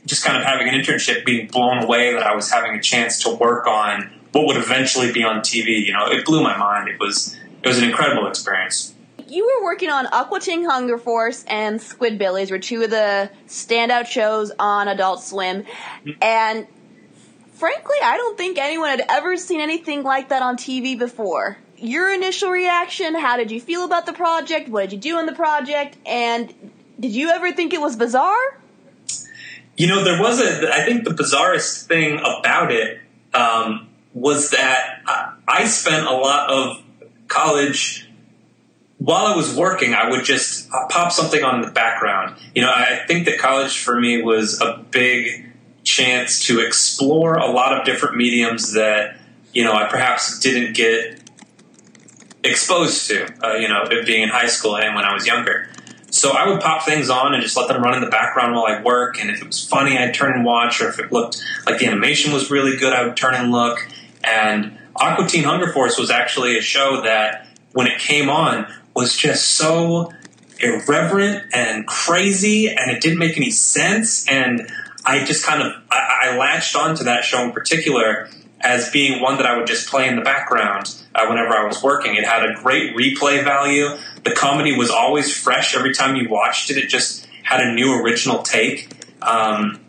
just 0.05 0.23
kind 0.23 0.37
of 0.37 0.43
having 0.43 0.67
an 0.67 0.75
internship, 0.75 1.25
being 1.25 1.47
blown 1.47 1.83
away 1.83 2.13
that 2.13 2.23
I 2.23 2.35
was 2.35 2.51
having 2.51 2.73
a 2.73 2.81
chance 2.81 3.23
to 3.23 3.33
work 3.33 3.65
on 3.65 4.11
what 4.31 4.45
would 4.45 4.57
eventually 4.57 5.11
be 5.11 5.23
on 5.23 5.41
TV. 5.41 5.85
You 5.85 5.93
know, 5.93 6.05
it 6.07 6.25
blew 6.25 6.43
my 6.43 6.57
mind. 6.57 6.89
It 6.89 6.99
was 6.99 7.35
it 7.63 7.67
was 7.67 7.77
an 7.77 7.85
incredible 7.85 8.27
experience 8.27 8.93
you 9.29 9.45
were 9.45 9.65
working 9.65 9.89
on 9.89 10.07
Aqua 10.07 10.39
Teen 10.39 10.65
Hunger 10.65 10.97
Force 10.97 11.43
and 11.47 11.79
Squidbillies 11.79 12.51
were 12.51 12.59
two 12.59 12.83
of 12.83 12.89
the 12.89 13.31
standout 13.47 14.07
shows 14.07 14.51
on 14.59 14.87
Adult 14.87 15.23
Swim, 15.23 15.65
and 16.21 16.67
frankly, 17.53 17.97
I 18.03 18.17
don't 18.17 18.37
think 18.37 18.57
anyone 18.57 18.89
had 18.89 19.05
ever 19.09 19.37
seen 19.37 19.59
anything 19.59 20.03
like 20.03 20.29
that 20.29 20.41
on 20.41 20.57
TV 20.57 20.97
before. 20.97 21.57
Your 21.77 22.11
initial 22.13 22.49
reaction, 22.49 23.15
how 23.15 23.37
did 23.37 23.51
you 23.51 23.61
feel 23.61 23.85
about 23.85 24.05
the 24.05 24.13
project? 24.13 24.69
What 24.69 24.89
did 24.89 24.93
you 24.93 24.99
do 25.13 25.17
on 25.17 25.25
the 25.25 25.33
project? 25.33 25.97
And 26.05 26.53
did 26.99 27.11
you 27.11 27.29
ever 27.29 27.51
think 27.51 27.73
it 27.73 27.79
was 27.79 27.95
bizarre? 27.95 28.59
You 29.77 29.87
know, 29.87 30.03
there 30.03 30.19
was 30.19 30.41
a, 30.41 30.73
I 30.73 30.83
think 30.83 31.05
the 31.05 31.11
bizarrest 31.11 31.85
thing 31.85 32.19
about 32.19 32.73
it 32.73 32.99
um, 33.33 33.87
was 34.13 34.49
that 34.51 35.01
I 35.47 35.65
spent 35.67 36.05
a 36.05 36.11
lot 36.11 36.49
of 36.49 36.83
college 37.29 38.08
while 38.99 39.25
I 39.25 39.35
was 39.35 39.55
working, 39.55 39.93
I 39.93 40.09
would 40.09 40.25
just 40.25 40.69
pop 40.69 41.11
something 41.11 41.43
on 41.43 41.55
in 41.55 41.61
the 41.61 41.71
background. 41.71 42.37
You 42.53 42.61
know, 42.61 42.69
I 42.69 43.05
think 43.07 43.25
that 43.25 43.39
college 43.39 43.79
for 43.79 43.99
me 43.99 44.21
was 44.21 44.61
a 44.61 44.85
big 44.91 45.45
chance 45.83 46.45
to 46.47 46.59
explore 46.59 47.35
a 47.35 47.49
lot 47.49 47.77
of 47.77 47.85
different 47.85 48.17
mediums 48.17 48.73
that, 48.73 49.17
you 49.53 49.63
know, 49.63 49.73
I 49.73 49.85
perhaps 49.85 50.39
didn't 50.39 50.75
get 50.75 51.21
exposed 52.43 53.07
to, 53.07 53.27
uh, 53.43 53.55
you 53.55 53.69
know, 53.69 53.85
being 54.05 54.23
in 54.23 54.29
high 54.29 54.47
school 54.47 54.75
and 54.75 54.93
when 54.93 55.05
I 55.05 55.13
was 55.13 55.25
younger. 55.25 55.69
So 56.11 56.31
I 56.31 56.49
would 56.49 56.59
pop 56.59 56.83
things 56.83 57.09
on 57.09 57.33
and 57.33 57.41
just 57.41 57.55
let 57.55 57.69
them 57.69 57.81
run 57.81 57.93
in 57.93 58.01
the 58.01 58.09
background 58.09 58.53
while 58.53 58.65
I 58.65 58.81
work. 58.81 59.21
And 59.21 59.29
if 59.29 59.41
it 59.41 59.47
was 59.47 59.65
funny, 59.65 59.97
I'd 59.97 60.13
turn 60.13 60.33
and 60.33 60.43
watch. 60.43 60.81
Or 60.81 60.89
if 60.89 60.99
it 60.99 61.11
looked 61.11 61.41
like 61.65 61.79
the 61.79 61.85
animation 61.85 62.33
was 62.33 62.51
really 62.51 62.75
good, 62.75 62.91
I 62.91 63.05
would 63.05 63.15
turn 63.15 63.35
and 63.35 63.51
look. 63.51 63.79
And 64.23 64.77
Aqua 64.95 65.27
Teen 65.27 65.45
Hunger 65.45 65.71
Force 65.71 65.97
was 65.97 66.09
actually 66.09 66.57
a 66.57 66.61
show 66.61 67.01
that, 67.03 67.47
when 67.71 67.87
it 67.87 67.99
came 67.99 68.29
on, 68.29 68.65
was 68.99 69.15
just 69.15 69.55
so 69.55 70.11
irreverent 70.59 71.45
and 71.53 71.87
crazy, 71.87 72.69
and 72.69 72.91
it 72.91 73.01
didn't 73.01 73.17
make 73.17 73.37
any 73.37 73.51
sense. 73.51 74.27
And 74.27 74.69
I 75.05 75.23
just 75.23 75.45
kind 75.45 75.63
of 75.63 75.73
I, 75.89 76.31
I 76.31 76.37
latched 76.37 76.75
onto 76.75 77.05
that 77.05 77.23
show 77.23 77.43
in 77.43 77.51
particular 77.51 78.29
as 78.61 78.89
being 78.91 79.21
one 79.21 79.37
that 79.37 79.45
I 79.45 79.57
would 79.57 79.67
just 79.67 79.87
play 79.89 80.09
in 80.09 80.17
the 80.17 80.21
background 80.21 80.93
uh, 81.15 81.25
whenever 81.27 81.55
I 81.55 81.65
was 81.65 81.81
working. 81.81 82.15
It 82.15 82.25
had 82.25 82.45
a 82.45 82.53
great 82.61 82.93
replay 82.93 83.41
value. 83.41 83.87
The 84.25 84.31
comedy 84.31 84.75
was 84.75 84.89
always 84.89 85.35
fresh 85.35 85.75
every 85.75 85.93
time 85.93 86.17
you 86.17 86.29
watched 86.29 86.69
it. 86.69 86.77
It 86.77 86.89
just 86.89 87.25
had 87.43 87.61
a 87.61 87.73
new 87.73 88.01
original 88.01 88.43
take. 88.43 88.89
Um, 89.21 89.79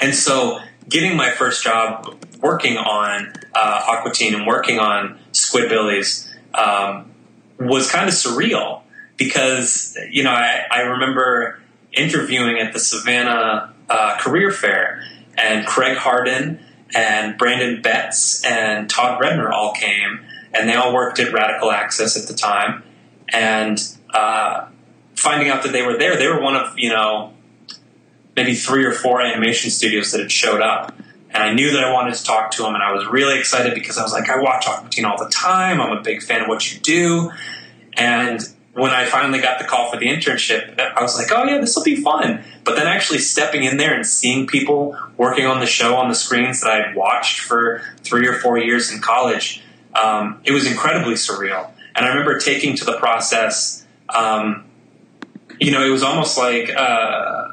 and 0.00 0.14
so, 0.14 0.60
getting 0.88 1.16
my 1.18 1.30
first 1.30 1.62
job 1.62 2.16
working 2.40 2.78
on 2.78 3.34
uh, 3.54 3.84
Aqua 3.88 4.12
Teen 4.12 4.34
and 4.34 4.46
working 4.46 4.78
on 4.78 5.18
Squidbillies 5.32 6.28
um, 6.54 7.10
was 7.58 7.90
kind 7.90 8.08
of 8.08 8.14
surreal 8.14 8.82
because 9.16 9.96
you 10.10 10.22
know 10.22 10.30
I, 10.30 10.62
I 10.70 10.80
remember 10.80 11.60
interviewing 11.92 12.58
at 12.58 12.72
the 12.72 12.78
Savannah 12.78 13.74
uh, 13.88 14.18
Career 14.18 14.50
Fair, 14.50 15.04
and 15.36 15.66
Craig 15.66 15.96
Harden 15.96 16.60
and 16.94 17.36
Brandon 17.36 17.82
Betts 17.82 18.44
and 18.44 18.88
Todd 18.88 19.20
Redner 19.20 19.50
all 19.52 19.72
came, 19.72 20.20
and 20.54 20.68
they 20.68 20.74
all 20.74 20.94
worked 20.94 21.18
at 21.18 21.32
Radical 21.32 21.70
Axis 21.70 22.16
at 22.16 22.28
the 22.28 22.34
time, 22.34 22.82
and 23.28 23.78
uh, 24.14 24.68
finding 25.14 25.48
out 25.48 25.62
that 25.64 25.72
they 25.72 25.82
were 25.82 25.96
there, 25.96 26.16
they 26.16 26.28
were 26.28 26.40
one 26.40 26.56
of 26.56 26.78
you 26.78 26.90
know 26.90 27.32
maybe 28.36 28.54
three 28.54 28.84
or 28.84 28.92
four 28.92 29.20
animation 29.20 29.70
studios 29.70 30.12
that 30.12 30.20
had 30.20 30.30
showed 30.30 30.62
up. 30.62 30.94
And 31.38 31.46
I 31.50 31.54
knew 31.54 31.70
that 31.70 31.84
I 31.84 31.92
wanted 31.92 32.14
to 32.14 32.24
talk 32.24 32.50
to 32.52 32.66
him, 32.66 32.74
and 32.74 32.82
I 32.82 32.92
was 32.92 33.06
really 33.06 33.38
excited 33.38 33.72
because 33.72 33.96
I 33.96 34.02
was 34.02 34.12
like, 34.12 34.28
I 34.28 34.38
watch 34.40 34.66
Aqua 34.66 34.90
Teen 34.90 35.04
all 35.04 35.16
the 35.16 35.30
time. 35.30 35.80
I'm 35.80 35.96
a 35.96 36.02
big 36.02 36.20
fan 36.20 36.42
of 36.42 36.48
what 36.48 36.72
you 36.72 36.80
do. 36.80 37.30
And 37.92 38.40
when 38.72 38.90
I 38.90 39.04
finally 39.04 39.38
got 39.38 39.60
the 39.60 39.64
call 39.64 39.88
for 39.88 39.98
the 40.00 40.06
internship, 40.06 40.76
I 40.80 41.00
was 41.00 41.16
like, 41.16 41.28
oh 41.30 41.44
yeah, 41.44 41.58
this 41.58 41.76
will 41.76 41.84
be 41.84 41.94
fun. 41.94 42.42
But 42.64 42.74
then 42.74 42.88
actually 42.88 43.20
stepping 43.20 43.62
in 43.62 43.76
there 43.76 43.94
and 43.94 44.04
seeing 44.04 44.48
people 44.48 44.98
working 45.16 45.46
on 45.46 45.60
the 45.60 45.66
show 45.66 45.94
on 45.94 46.08
the 46.08 46.16
screens 46.16 46.60
that 46.62 46.72
I 46.72 46.88
had 46.88 46.96
watched 46.96 47.38
for 47.38 47.82
three 47.98 48.26
or 48.26 48.34
four 48.34 48.58
years 48.58 48.90
in 48.92 49.00
college, 49.00 49.62
um, 49.94 50.40
it 50.42 50.50
was 50.50 50.66
incredibly 50.66 51.14
surreal. 51.14 51.70
And 51.94 52.04
I 52.04 52.08
remember 52.08 52.40
taking 52.40 52.74
to 52.78 52.84
the 52.84 52.98
process, 52.98 53.86
um, 54.08 54.64
you 55.60 55.70
know, 55.70 55.86
it 55.86 55.90
was 55.90 56.02
almost 56.02 56.36
like 56.36 56.74
uh, 56.74 57.52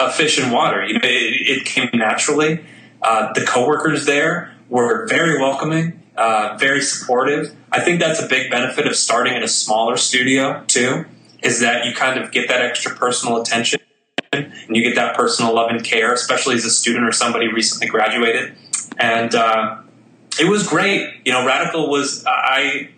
a 0.00 0.10
fish 0.10 0.38
in 0.38 0.50
water. 0.50 0.82
You 0.82 0.94
know, 0.94 1.00
it, 1.04 1.58
it 1.58 1.64
came 1.66 1.90
naturally. 1.92 2.64
Uh, 3.04 3.32
the 3.34 3.44
coworkers 3.44 4.06
there 4.06 4.54
were 4.68 5.06
very 5.06 5.38
welcoming 5.38 6.00
uh, 6.16 6.56
very 6.58 6.80
supportive. 6.80 7.54
I 7.72 7.80
think 7.80 8.00
that's 8.00 8.20
a 8.20 8.26
big 8.26 8.50
benefit 8.50 8.86
of 8.86 8.96
starting 8.96 9.34
in 9.34 9.42
a 9.42 9.48
smaller 9.48 9.96
studio 9.96 10.62
too, 10.66 11.06
is 11.42 11.60
that 11.60 11.84
you 11.86 11.94
kind 11.94 12.20
of 12.20 12.30
get 12.30 12.48
that 12.48 12.62
extra 12.62 12.94
personal 12.94 13.40
attention 13.40 13.80
and 14.32 14.52
you 14.68 14.82
get 14.82 14.94
that 14.96 15.16
personal 15.16 15.54
love 15.54 15.70
and 15.70 15.84
care, 15.84 16.12
especially 16.12 16.54
as 16.54 16.64
a 16.64 16.70
student 16.70 17.06
or 17.06 17.12
somebody 17.12 17.52
recently 17.52 17.88
graduated. 17.88 18.54
And 18.96 19.34
uh, 19.34 19.78
it 20.38 20.48
was 20.48 20.66
great. 20.66 21.14
You 21.24 21.32
know, 21.32 21.46
Radical 21.46 21.90
was 21.90 22.24
I 22.26 22.90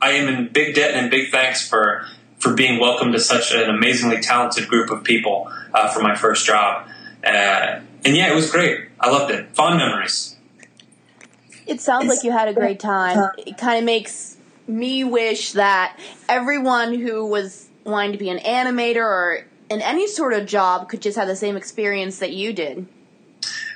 I 0.00 0.12
am 0.12 0.28
in 0.28 0.48
big 0.52 0.74
debt 0.74 0.94
and 0.94 1.10
big 1.10 1.30
thanks 1.30 1.66
for 1.66 2.06
for 2.38 2.54
being 2.54 2.80
welcomed 2.80 3.12
to 3.12 3.20
such 3.20 3.52
an 3.52 3.70
amazingly 3.70 4.20
talented 4.20 4.68
group 4.68 4.90
of 4.90 5.04
people 5.04 5.50
uh, 5.74 5.88
for 5.88 6.00
my 6.00 6.14
first 6.14 6.46
job. 6.46 6.88
Uh, 7.24 7.80
and 8.04 8.16
yeah, 8.16 8.30
it 8.30 8.34
was 8.34 8.50
great. 8.50 8.88
I 9.00 9.10
loved 9.10 9.32
it. 9.32 9.54
Fond 9.54 9.78
memories. 9.78 10.36
It 11.66 11.80
sounds 11.80 12.08
like 12.08 12.24
you 12.24 12.32
had 12.32 12.48
a 12.48 12.54
great 12.54 12.80
time. 12.80 13.18
Uh, 13.18 13.28
it 13.38 13.56
kind 13.56 13.78
of 13.78 13.84
makes 13.84 14.36
me 14.66 15.04
wish 15.04 15.52
that 15.52 15.98
everyone 16.28 16.94
who 16.94 17.26
was 17.26 17.68
wanting 17.84 18.12
to 18.12 18.18
be 18.18 18.30
an 18.30 18.38
animator 18.38 19.04
or 19.04 19.46
in 19.68 19.80
any 19.80 20.06
sort 20.06 20.32
of 20.32 20.46
job 20.46 20.88
could 20.88 21.00
just 21.00 21.16
have 21.16 21.28
the 21.28 21.36
same 21.36 21.56
experience 21.56 22.18
that 22.18 22.32
you 22.32 22.52
did. 22.52 22.86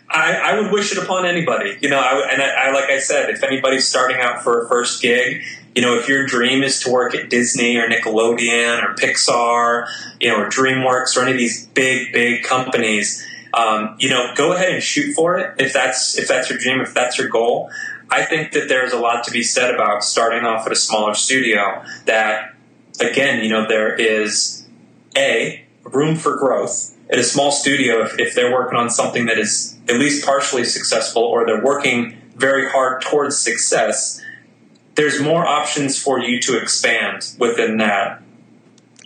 I, 0.09 0.35
I 0.35 0.61
would 0.61 0.73
wish 0.73 0.93
it 0.93 1.03
upon 1.03 1.27
anybody. 1.27 1.77
You 1.81 1.89
know, 1.89 1.99
I, 1.99 2.29
and 2.33 2.43
I, 2.43 2.69
I, 2.69 2.71
like 2.73 2.91
I 2.91 2.99
said, 2.99 3.31
if 3.31 3.43
anybody's 3.43 3.89
starting 3.89 4.19
out 4.21 4.43
for 4.43 4.65
a 4.65 4.69
first 4.69 5.03
gig, 5.03 5.43
you 5.75 5.83
know, 5.83 5.97
if 5.99 6.09
your 6.09 6.25
dream 6.27 6.63
is 6.63 6.81
to 6.81 6.93
work 6.93 7.15
at 7.15 7.29
Disney 7.29 7.77
or 7.77 7.89
Nickelodeon 7.89 8.83
or 8.83 8.95
Pixar, 8.95 9.89
you 10.21 10.29
know, 10.29 10.43
or 10.43 10.49
DreamWorks 10.49 11.17
or 11.17 11.23
any 11.23 11.33
of 11.33 11.39
these 11.39 11.67
big, 11.67 12.13
big 12.13 12.45
companies, 12.45 13.27
um, 13.57 13.97
you 13.99 14.11
know, 14.11 14.33
go 14.37 14.53
ahead 14.53 14.73
and 14.73 14.83
shoot 14.83 15.15
for 15.15 15.39
it 15.39 15.59
if 15.59 15.73
that's 15.73 16.19
if 16.19 16.29
that's 16.29 16.51
your 16.51 16.59
dream, 16.59 16.81
if 16.81 16.93
that's 16.93 17.19
your 17.19 17.29
goal. 17.29 17.71
I 18.11 18.23
think 18.23 18.53
that 18.53 18.69
there's 18.69 18.93
a 18.93 18.99
lot 18.99 19.25
to 19.25 19.31
be 19.31 19.43
said 19.43 19.75
about 19.75 20.05
starting 20.05 20.45
off 20.45 20.67
at 20.67 20.73
a 20.73 20.77
smaller 20.77 21.15
studio. 21.15 21.83
That 22.05 22.55
again, 23.01 23.43
you 23.43 23.49
know, 23.49 23.67
there 23.67 23.95
is 23.95 24.69
a 25.17 25.65
room 25.85 26.17
for 26.17 26.37
growth 26.37 26.95
at 27.09 27.19
a 27.19 27.25
small 27.25 27.51
studio 27.51 28.03
if, 28.03 28.19
if 28.19 28.35
they're 28.35 28.53
working 28.53 28.79
on 28.79 28.91
something 28.91 29.27
that 29.27 29.39
is 29.39 29.79
at 29.89 29.97
least 29.97 30.25
partially 30.25 30.65
successful 30.65 31.23
or 31.23 31.47
they're 31.47 31.65
working 31.65 32.19
very 32.35 32.69
hard 32.69 33.01
towards 33.01 33.39
success. 33.39 34.23
There's 34.97 35.21
more 35.21 35.47
options 35.47 36.01
for 36.01 36.19
you 36.21 36.41
to 36.43 36.59
expand 36.59 37.35
within 37.39 37.79
that 37.79 38.23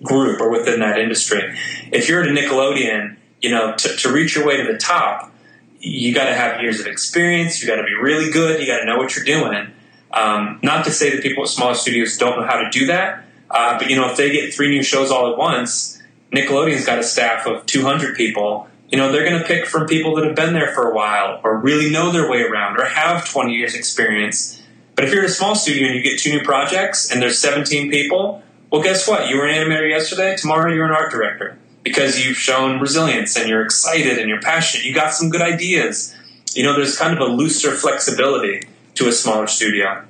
group 0.02 0.40
or 0.40 0.50
within 0.50 0.80
that 0.80 0.98
industry. 0.98 1.56
If 1.92 2.08
you're 2.08 2.22
at 2.22 2.28
a 2.28 2.32
Nickelodeon 2.32 3.16
you 3.40 3.50
know, 3.50 3.74
to, 3.74 3.96
to 3.96 4.12
reach 4.12 4.36
your 4.36 4.46
way 4.46 4.56
to 4.58 4.72
the 4.72 4.78
top, 4.78 5.32
you 5.80 6.14
got 6.14 6.26
to 6.26 6.34
have 6.34 6.60
years 6.60 6.80
of 6.80 6.86
experience. 6.86 7.62
You 7.62 7.68
got 7.68 7.76
to 7.76 7.84
be 7.84 7.94
really 7.94 8.30
good. 8.30 8.60
You 8.60 8.66
got 8.66 8.80
to 8.80 8.84
know 8.84 8.98
what 8.98 9.16
you're 9.16 9.24
doing. 9.24 9.72
Um, 10.12 10.58
not 10.62 10.84
to 10.84 10.90
say 10.90 11.10
that 11.10 11.22
people 11.22 11.44
at 11.44 11.48
smaller 11.48 11.74
studios 11.74 12.16
don't 12.18 12.38
know 12.38 12.46
how 12.46 12.60
to 12.60 12.70
do 12.70 12.86
that, 12.86 13.24
uh, 13.50 13.78
but 13.78 13.88
you 13.88 13.96
know, 13.96 14.10
if 14.10 14.16
they 14.16 14.30
get 14.30 14.52
three 14.52 14.68
new 14.68 14.82
shows 14.82 15.10
all 15.10 15.30
at 15.30 15.38
once, 15.38 16.02
Nickelodeon's 16.32 16.84
got 16.84 16.98
a 16.98 17.02
staff 17.02 17.46
of 17.46 17.64
200 17.66 18.16
people. 18.16 18.68
You 18.88 18.98
know, 18.98 19.12
they're 19.12 19.24
going 19.24 19.40
to 19.40 19.46
pick 19.46 19.66
from 19.66 19.86
people 19.86 20.16
that 20.16 20.24
have 20.24 20.34
been 20.34 20.52
there 20.52 20.72
for 20.74 20.90
a 20.90 20.94
while, 20.94 21.40
or 21.44 21.56
really 21.58 21.90
know 21.90 22.10
their 22.10 22.28
way 22.28 22.42
around, 22.42 22.76
or 22.78 22.86
have 22.86 23.28
20 23.28 23.54
years 23.54 23.74
experience. 23.74 24.60
But 24.96 25.04
if 25.04 25.14
you're 25.14 25.24
a 25.24 25.28
small 25.28 25.54
studio 25.54 25.86
and 25.86 25.94
you 25.94 26.02
get 26.02 26.18
two 26.18 26.30
new 26.30 26.42
projects 26.42 27.10
and 27.10 27.22
there's 27.22 27.38
17 27.38 27.90
people, 27.90 28.42
well, 28.70 28.82
guess 28.82 29.06
what? 29.08 29.28
You 29.28 29.36
were 29.36 29.46
an 29.46 29.54
animator 29.54 29.88
yesterday. 29.88 30.36
Tomorrow 30.36 30.72
you're 30.72 30.86
an 30.86 30.92
art 30.92 31.12
director 31.12 31.59
because 31.82 32.24
you've 32.24 32.36
shown 32.36 32.80
resilience 32.80 33.36
and 33.36 33.48
you're 33.48 33.64
excited 33.64 34.18
and 34.18 34.28
you're 34.28 34.40
passionate. 34.40 34.84
You 34.84 34.94
got 34.94 35.14
some 35.14 35.30
good 35.30 35.42
ideas. 35.42 36.14
You 36.54 36.64
know, 36.64 36.74
there's 36.74 36.96
kind 36.96 37.16
of 37.16 37.20
a 37.20 37.32
looser 37.32 37.72
flexibility 37.72 38.62
to 38.94 39.08
a 39.08 39.12
smaller 39.12 39.46
studio. 39.46 40.04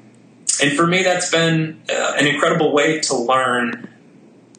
And 0.62 0.76
for 0.76 0.86
me, 0.86 1.02
that's 1.02 1.30
been 1.30 1.80
uh, 1.88 2.14
an 2.18 2.26
incredible 2.26 2.72
way 2.72 3.00
to 3.00 3.16
learn 3.16 3.88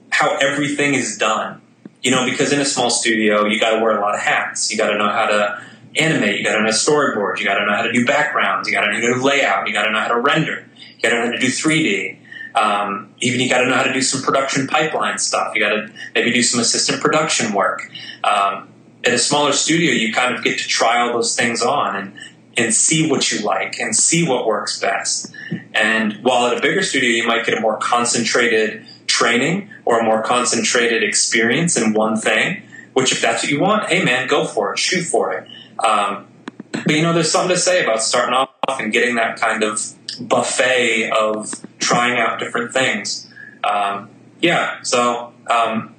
how 0.09 0.37
everything 0.37 0.93
is 0.93 1.17
done. 1.17 1.61
You 2.01 2.11
know, 2.11 2.25
because 2.25 2.51
in 2.51 2.59
a 2.59 2.65
small 2.65 2.89
studio, 2.89 3.45
you 3.45 3.59
got 3.59 3.75
to 3.75 3.81
wear 3.81 3.95
a 3.95 4.01
lot 4.01 4.15
of 4.15 4.21
hats. 4.21 4.71
You 4.71 4.77
got 4.77 4.89
to 4.89 4.97
know 4.97 5.09
how 5.09 5.27
to 5.27 5.61
animate. 5.97 6.39
You 6.39 6.43
got 6.43 6.55
to 6.55 6.63
know 6.63 6.69
storyboard. 6.69 7.37
You 7.39 7.45
got 7.45 7.59
to 7.59 7.65
know 7.65 7.75
how 7.75 7.83
to 7.83 7.91
do 7.91 8.05
backgrounds. 8.05 8.67
You 8.67 8.73
got 8.73 8.81
to 8.81 8.87
know 8.87 8.93
how 8.95 9.01
to 9.01 9.13
do 9.13 9.23
layout. 9.23 9.67
You 9.67 9.73
got 9.73 9.83
to 9.83 9.91
know 9.91 9.99
how 9.99 10.07
to 10.07 10.19
render. 10.19 10.65
You 10.97 11.01
got 11.01 11.09
to 11.09 11.15
know 11.15 11.25
how 11.25 11.31
to 11.31 11.39
do 11.39 11.47
3D. 11.47 12.17
Um, 12.55 13.13
even 13.19 13.39
you 13.39 13.49
got 13.49 13.61
to 13.61 13.67
know 13.67 13.75
how 13.75 13.83
to 13.83 13.93
do 13.93 14.01
some 14.01 14.21
production 14.21 14.67
pipeline 14.67 15.17
stuff. 15.17 15.53
You 15.55 15.61
got 15.61 15.69
to 15.69 15.91
maybe 16.13 16.31
do 16.33 16.43
some 16.43 16.59
assistant 16.59 17.01
production 17.01 17.53
work. 17.53 17.89
Um, 18.23 18.69
at 19.03 19.13
a 19.13 19.17
smaller 19.17 19.53
studio, 19.53 19.91
you 19.91 20.13
kind 20.13 20.35
of 20.35 20.43
get 20.43 20.59
to 20.59 20.67
try 20.67 20.99
all 20.99 21.13
those 21.13 21.35
things 21.35 21.61
on 21.61 21.95
and 21.95 22.13
and 22.57 22.73
see 22.73 23.09
what 23.09 23.31
you 23.31 23.39
like 23.39 23.79
and 23.79 23.95
see 23.95 24.27
what 24.27 24.45
works 24.45 24.79
best. 24.79 25.33
And 25.73 26.15
while 26.21 26.47
at 26.47 26.57
a 26.57 26.61
bigger 26.61 26.83
studio, 26.83 27.09
you 27.09 27.25
might 27.25 27.45
get 27.45 27.57
a 27.57 27.61
more 27.61 27.77
concentrated 27.77 28.85
training 29.07 29.69
or 29.85 29.99
a 29.99 30.03
more 30.03 30.21
concentrated 30.21 31.01
experience 31.01 31.77
in 31.77 31.93
one 31.93 32.17
thing. 32.17 32.63
Which, 32.93 33.13
if 33.13 33.21
that's 33.21 33.43
what 33.43 33.51
you 33.51 33.61
want, 33.61 33.87
hey 33.87 34.03
man, 34.03 34.27
go 34.27 34.45
for 34.45 34.73
it, 34.73 34.79
shoot 34.79 35.03
for 35.03 35.31
it. 35.31 35.47
Um, 35.79 36.27
but 36.71 36.91
you 36.91 37.01
know, 37.01 37.13
there's 37.13 37.31
something 37.31 37.55
to 37.55 37.61
say 37.61 37.83
about 37.83 38.03
starting 38.03 38.33
off 38.33 38.50
and 38.79 38.91
getting 38.93 39.15
that 39.15 39.39
kind 39.39 39.63
of 39.63 39.79
buffet 40.19 41.09
of 41.11 41.53
trying 41.79 42.19
out 42.19 42.39
different 42.39 42.73
things. 42.73 43.27
Um, 43.63 44.09
yeah, 44.41 44.81
so 44.81 45.33
um, 45.49 45.93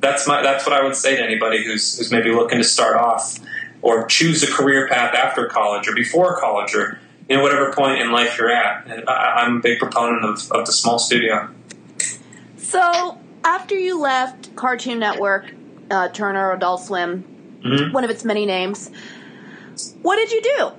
that's 0.00 0.26
my 0.26 0.42
that's 0.42 0.66
what 0.66 0.74
I 0.74 0.82
would 0.82 0.96
say 0.96 1.16
to 1.16 1.22
anybody 1.22 1.64
who's 1.64 1.96
who's 1.98 2.10
maybe 2.10 2.30
looking 2.32 2.58
to 2.58 2.64
start 2.64 2.96
off 2.96 3.38
or 3.82 4.06
choose 4.06 4.42
a 4.42 4.50
career 4.50 4.88
path 4.88 5.14
after 5.14 5.46
college 5.46 5.86
or 5.88 5.94
before 5.94 6.38
college 6.40 6.74
or 6.74 6.98
you 7.28 7.36
know 7.36 7.42
whatever 7.42 7.72
point 7.72 8.00
in 8.00 8.10
life 8.10 8.36
you're 8.38 8.50
at. 8.52 8.86
And 8.86 9.08
I, 9.08 9.42
I'm 9.42 9.58
a 9.58 9.60
big 9.60 9.78
proponent 9.78 10.24
of, 10.24 10.50
of 10.52 10.66
the 10.66 10.72
small 10.72 10.98
studio. 10.98 11.48
So 12.56 13.18
after 13.44 13.74
you 13.76 14.00
left 14.00 14.54
Cartoon 14.56 14.98
Network, 14.98 15.46
uh, 15.90 16.08
Turner, 16.08 16.52
Adult 16.52 16.82
Swim, 16.82 17.24
Mhm. 17.64 17.92
one 17.92 18.04
of 18.04 18.10
its 18.10 18.24
many 18.24 18.44
names, 18.44 18.90
what 20.02 20.16
did 20.16 20.30
you 20.32 20.42
do? 20.42 20.72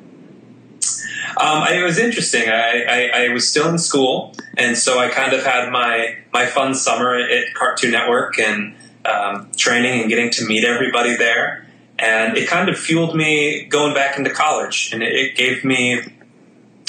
Um, 1.37 1.67
it 1.67 1.83
was 1.83 1.97
interesting. 1.97 2.49
I, 2.49 2.83
I, 2.83 3.25
I 3.25 3.29
was 3.29 3.47
still 3.47 3.69
in 3.69 3.77
school, 3.77 4.35
and 4.57 4.77
so 4.77 4.99
I 4.99 5.09
kind 5.09 5.33
of 5.33 5.43
had 5.43 5.71
my 5.71 6.17
my 6.33 6.45
fun 6.45 6.73
summer 6.73 7.15
at 7.15 7.53
Cartoon 7.53 7.91
Network 7.91 8.39
and 8.39 8.75
um, 9.05 9.49
training 9.57 10.01
and 10.01 10.09
getting 10.09 10.31
to 10.31 10.45
meet 10.45 10.63
everybody 10.63 11.15
there. 11.15 11.65
And 11.97 12.37
it 12.37 12.47
kind 12.47 12.67
of 12.67 12.77
fueled 12.77 13.15
me 13.15 13.65
going 13.65 13.93
back 13.93 14.17
into 14.17 14.29
college, 14.29 14.91
and 14.93 15.01
it, 15.01 15.13
it 15.13 15.35
gave 15.35 15.63
me 15.63 16.01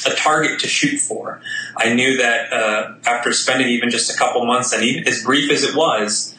a 0.04 0.10
target 0.10 0.60
to 0.60 0.68
shoot 0.68 0.98
for. 0.98 1.40
I 1.76 1.94
knew 1.94 2.16
that 2.18 2.52
uh, 2.52 2.94
after 3.04 3.32
spending 3.32 3.68
even 3.68 3.90
just 3.90 4.12
a 4.12 4.16
couple 4.16 4.44
months, 4.44 4.72
and 4.72 4.82
even 4.82 5.06
as 5.06 5.22
brief 5.22 5.50
as 5.50 5.62
it 5.62 5.74
was, 5.74 6.34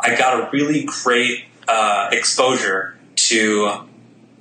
I 0.00 0.16
got 0.16 0.40
a 0.40 0.50
really 0.50 0.84
great 0.84 1.44
uh, 1.66 2.08
exposure 2.12 2.96
to 3.16 3.86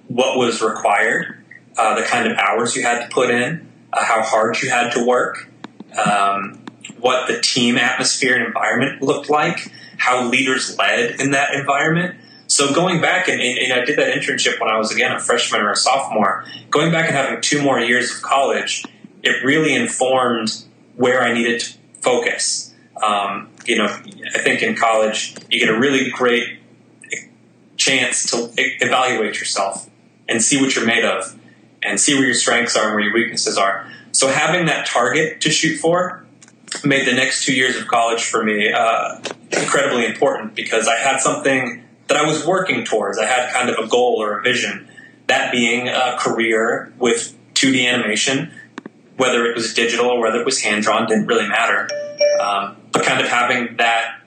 what 0.07 0.37
was 0.37 0.61
required 0.61 1.42
uh, 1.77 1.95
the 1.95 2.03
kind 2.03 2.31
of 2.31 2.37
hours 2.37 2.75
you 2.75 2.83
had 2.83 3.03
to 3.03 3.13
put 3.13 3.29
in, 3.29 3.67
uh, 3.91 4.03
how 4.03 4.21
hard 4.21 4.61
you 4.61 4.69
had 4.69 4.91
to 4.91 5.05
work, 5.05 5.49
um, 5.97 6.59
what 6.99 7.27
the 7.27 7.39
team 7.41 7.77
atmosphere 7.77 8.35
and 8.35 8.45
environment 8.45 9.01
looked 9.01 9.29
like, 9.29 9.71
how 9.97 10.27
leaders 10.27 10.77
led 10.77 11.19
in 11.19 11.31
that 11.31 11.53
environment. 11.53 12.15
So 12.47 12.73
going 12.73 13.01
back 13.01 13.27
and, 13.27 13.41
and, 13.41 13.57
and 13.57 13.73
I 13.73 13.85
did 13.85 13.97
that 13.97 14.15
internship 14.15 14.59
when 14.59 14.69
I 14.69 14.77
was 14.77 14.91
again 14.93 15.11
a 15.11 15.19
freshman 15.19 15.61
or 15.61 15.71
a 15.71 15.75
sophomore. 15.75 16.45
Going 16.69 16.91
back 16.91 17.07
and 17.07 17.15
having 17.15 17.41
two 17.41 17.61
more 17.61 17.79
years 17.79 18.15
of 18.15 18.21
college, 18.21 18.85
it 19.23 19.43
really 19.43 19.73
informed 19.73 20.63
where 20.95 21.23
I 21.23 21.33
needed 21.33 21.61
to 21.61 21.73
focus. 22.01 22.73
Um, 23.01 23.49
you 23.65 23.77
know, 23.77 23.85
I 23.85 24.39
think 24.39 24.61
in 24.61 24.75
college 24.75 25.35
you 25.49 25.59
get 25.59 25.69
a 25.69 25.79
really 25.79 26.11
great 26.11 26.59
chance 27.77 28.29
to 28.31 28.51
evaluate 28.55 29.39
yourself 29.39 29.89
and 30.27 30.41
see 30.41 30.61
what 30.61 30.75
you're 30.75 30.85
made 30.85 31.03
of 31.03 31.37
and 31.85 31.99
see 31.99 32.15
where 32.15 32.25
your 32.25 32.33
strengths 32.33 32.75
are 32.75 32.85
and 32.85 32.95
where 32.95 33.03
your 33.03 33.13
weaknesses 33.13 33.57
are. 33.57 33.89
So 34.11 34.27
having 34.27 34.67
that 34.67 34.85
target 34.85 35.41
to 35.41 35.49
shoot 35.49 35.77
for 35.77 36.25
made 36.83 37.07
the 37.07 37.13
next 37.13 37.45
two 37.45 37.53
years 37.53 37.75
of 37.75 37.87
college 37.87 38.23
for 38.23 38.43
me 38.43 38.71
uh, 38.71 39.19
incredibly 39.51 40.05
important 40.05 40.55
because 40.55 40.87
I 40.87 40.97
had 40.97 41.19
something 41.19 41.83
that 42.07 42.17
I 42.17 42.25
was 42.25 42.45
working 42.45 42.83
towards. 42.83 43.17
I 43.17 43.25
had 43.25 43.51
kind 43.51 43.69
of 43.69 43.83
a 43.83 43.87
goal 43.87 44.21
or 44.21 44.39
a 44.39 44.43
vision, 44.43 44.89
that 45.27 45.51
being 45.51 45.87
a 45.87 46.17
career 46.19 46.93
with 46.97 47.35
2D 47.53 47.87
animation, 47.87 48.51
whether 49.17 49.45
it 49.45 49.55
was 49.55 49.73
digital 49.73 50.07
or 50.07 50.21
whether 50.21 50.39
it 50.39 50.45
was 50.45 50.61
hand 50.61 50.83
drawn, 50.83 51.07
didn't 51.07 51.27
really 51.27 51.47
matter. 51.47 51.87
Um, 52.41 52.77
but 52.91 53.03
kind 53.03 53.21
of 53.21 53.27
having 53.27 53.77
that, 53.77 54.21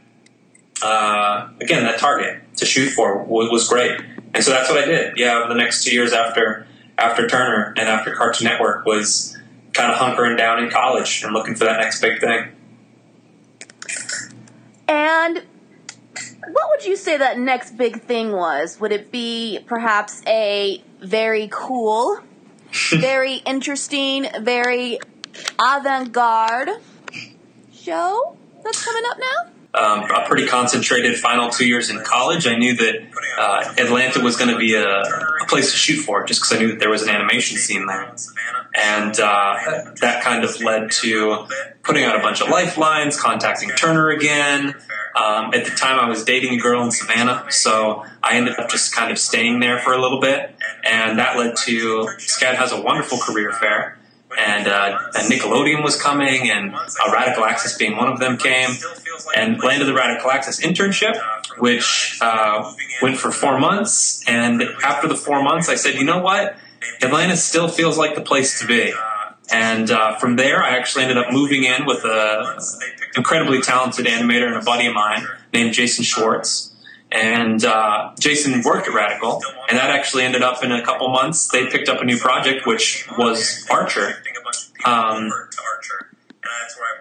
uh, 0.82 1.48
again, 1.60 1.84
that 1.84 1.98
target 1.98 2.42
to 2.56 2.64
shoot 2.64 2.90
for 2.90 3.22
was, 3.24 3.50
was 3.50 3.68
great. 3.68 4.00
And 4.34 4.42
so 4.42 4.50
that's 4.50 4.68
what 4.68 4.82
I 4.82 4.86
did. 4.86 5.16
Yeah, 5.16 5.38
over 5.38 5.48
the 5.52 5.58
next 5.58 5.84
two 5.84 5.92
years 5.92 6.12
after 6.12 6.66
after 6.98 7.26
Turner 7.26 7.74
and 7.76 7.88
after 7.88 8.14
Cartoon 8.14 8.46
Network 8.46 8.86
was 8.86 9.36
kind 9.72 9.92
of 9.92 9.98
hunkering 9.98 10.36
down 10.36 10.62
in 10.62 10.70
college 10.70 11.22
and 11.22 11.32
looking 11.32 11.54
for 11.54 11.64
that 11.64 11.78
next 11.78 12.00
big 12.00 12.20
thing. 12.20 12.52
And 14.88 15.42
what 16.50 16.70
would 16.70 16.84
you 16.84 16.96
say 16.96 17.16
that 17.18 17.38
next 17.38 17.76
big 17.76 18.02
thing 18.02 18.32
was? 18.32 18.80
Would 18.80 18.92
it 18.92 19.10
be 19.10 19.58
perhaps 19.66 20.22
a 20.26 20.82
very 21.00 21.48
cool, 21.50 22.20
very 22.90 23.36
interesting, 23.36 24.26
very 24.40 24.98
avant 25.58 26.12
garde 26.12 26.70
show 27.74 28.36
that's 28.62 28.84
coming 28.84 29.02
up 29.10 29.18
now? 29.18 29.55
Um, 29.76 30.04
a 30.10 30.24
pretty 30.26 30.46
concentrated 30.46 31.18
final 31.18 31.50
two 31.50 31.66
years 31.66 31.90
in 31.90 32.00
college. 32.02 32.46
I 32.46 32.56
knew 32.56 32.74
that 32.76 32.94
uh, 33.38 33.74
Atlanta 33.76 34.20
was 34.20 34.36
going 34.36 34.50
to 34.50 34.56
be 34.56 34.74
a, 34.74 34.88
a 34.88 35.46
place 35.48 35.70
to 35.72 35.76
shoot 35.76 36.00
for, 36.00 36.24
just 36.24 36.40
because 36.40 36.56
I 36.56 36.58
knew 36.60 36.68
that 36.68 36.78
there 36.78 36.88
was 36.88 37.02
an 37.02 37.10
animation 37.10 37.58
scene 37.58 37.86
there, 37.86 38.14
and 38.74 39.20
uh, 39.20 39.92
that 40.00 40.22
kind 40.24 40.44
of 40.44 40.60
led 40.62 40.92
to 41.02 41.46
putting 41.82 42.04
out 42.04 42.16
a 42.16 42.20
bunch 42.20 42.40
of 42.40 42.48
lifelines, 42.48 43.20
contacting 43.20 43.68
Turner 43.70 44.08
again. 44.08 44.74
Um, 45.14 45.52
at 45.54 45.64
the 45.64 45.70
time, 45.70 45.98
I 45.98 46.08
was 46.08 46.24
dating 46.24 46.54
a 46.54 46.58
girl 46.58 46.82
in 46.82 46.90
Savannah, 46.90 47.46
so 47.50 48.04
I 48.22 48.36
ended 48.36 48.58
up 48.58 48.70
just 48.70 48.94
kind 48.94 49.10
of 49.10 49.18
staying 49.18 49.60
there 49.60 49.78
for 49.78 49.92
a 49.92 50.00
little 50.00 50.20
bit, 50.20 50.54
and 50.84 51.18
that 51.18 51.36
led 51.36 51.56
to 51.66 52.08
SCAD 52.18 52.54
has 52.54 52.72
a 52.72 52.80
wonderful 52.80 53.18
career 53.18 53.52
fair. 53.52 53.98
And, 54.38 54.68
uh, 54.68 54.98
and 55.14 55.30
Nickelodeon 55.30 55.82
was 55.82 56.00
coming, 56.00 56.50
and 56.50 56.74
uh, 56.74 57.12
Radical 57.12 57.44
Axis 57.44 57.76
being 57.76 57.96
one 57.96 58.08
of 58.08 58.18
them 58.18 58.36
came, 58.36 58.70
and 59.34 59.62
landed 59.62 59.86
the 59.86 59.94
Radical 59.94 60.30
Axis 60.30 60.60
internship, 60.60 61.18
which 61.58 62.18
uh, 62.20 62.72
went 63.00 63.16
for 63.16 63.30
four 63.30 63.58
months. 63.58 64.22
And 64.28 64.62
after 64.84 65.08
the 65.08 65.16
four 65.16 65.42
months, 65.42 65.68
I 65.68 65.74
said, 65.74 65.94
you 65.94 66.04
know 66.04 66.20
what? 66.20 66.56
Atlanta 67.02 67.36
still 67.36 67.68
feels 67.68 67.96
like 67.96 68.14
the 68.14 68.20
place 68.20 68.60
to 68.60 68.66
be. 68.66 68.92
And 69.52 69.90
uh, 69.90 70.16
from 70.16 70.36
there, 70.36 70.62
I 70.62 70.76
actually 70.76 71.04
ended 71.04 71.18
up 71.18 71.32
moving 71.32 71.64
in 71.64 71.86
with 71.86 72.02
an 72.04 72.60
incredibly 73.16 73.60
talented 73.60 74.06
animator 74.06 74.48
and 74.48 74.56
a 74.56 74.62
buddy 74.64 74.86
of 74.86 74.94
mine 74.94 75.24
named 75.52 75.72
Jason 75.72 76.04
Schwartz. 76.04 76.72
And 77.12 77.64
uh, 77.64 78.12
Jason 78.18 78.62
worked 78.62 78.88
at 78.88 78.94
Radical, 78.94 79.40
and 79.68 79.78
that 79.78 79.90
actually 79.90 80.24
ended 80.24 80.42
up 80.42 80.64
in 80.64 80.72
a 80.72 80.84
couple 80.84 81.08
months. 81.08 81.48
They 81.48 81.66
picked 81.68 81.88
up 81.88 82.00
a 82.00 82.04
new 82.04 82.18
project, 82.18 82.66
which 82.66 83.06
was 83.16 83.64
Archer. 83.70 84.22
Um, 84.86 85.30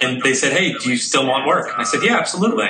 and 0.01 0.21
they 0.21 0.33
said, 0.33 0.53
"Hey, 0.53 0.73
do 0.73 0.89
you 0.89 0.97
still 0.97 1.25
want 1.27 1.47
work?" 1.47 1.67
And 1.71 1.81
I 1.81 1.83
said, 1.83 2.03
"Yeah, 2.03 2.17
absolutely." 2.17 2.67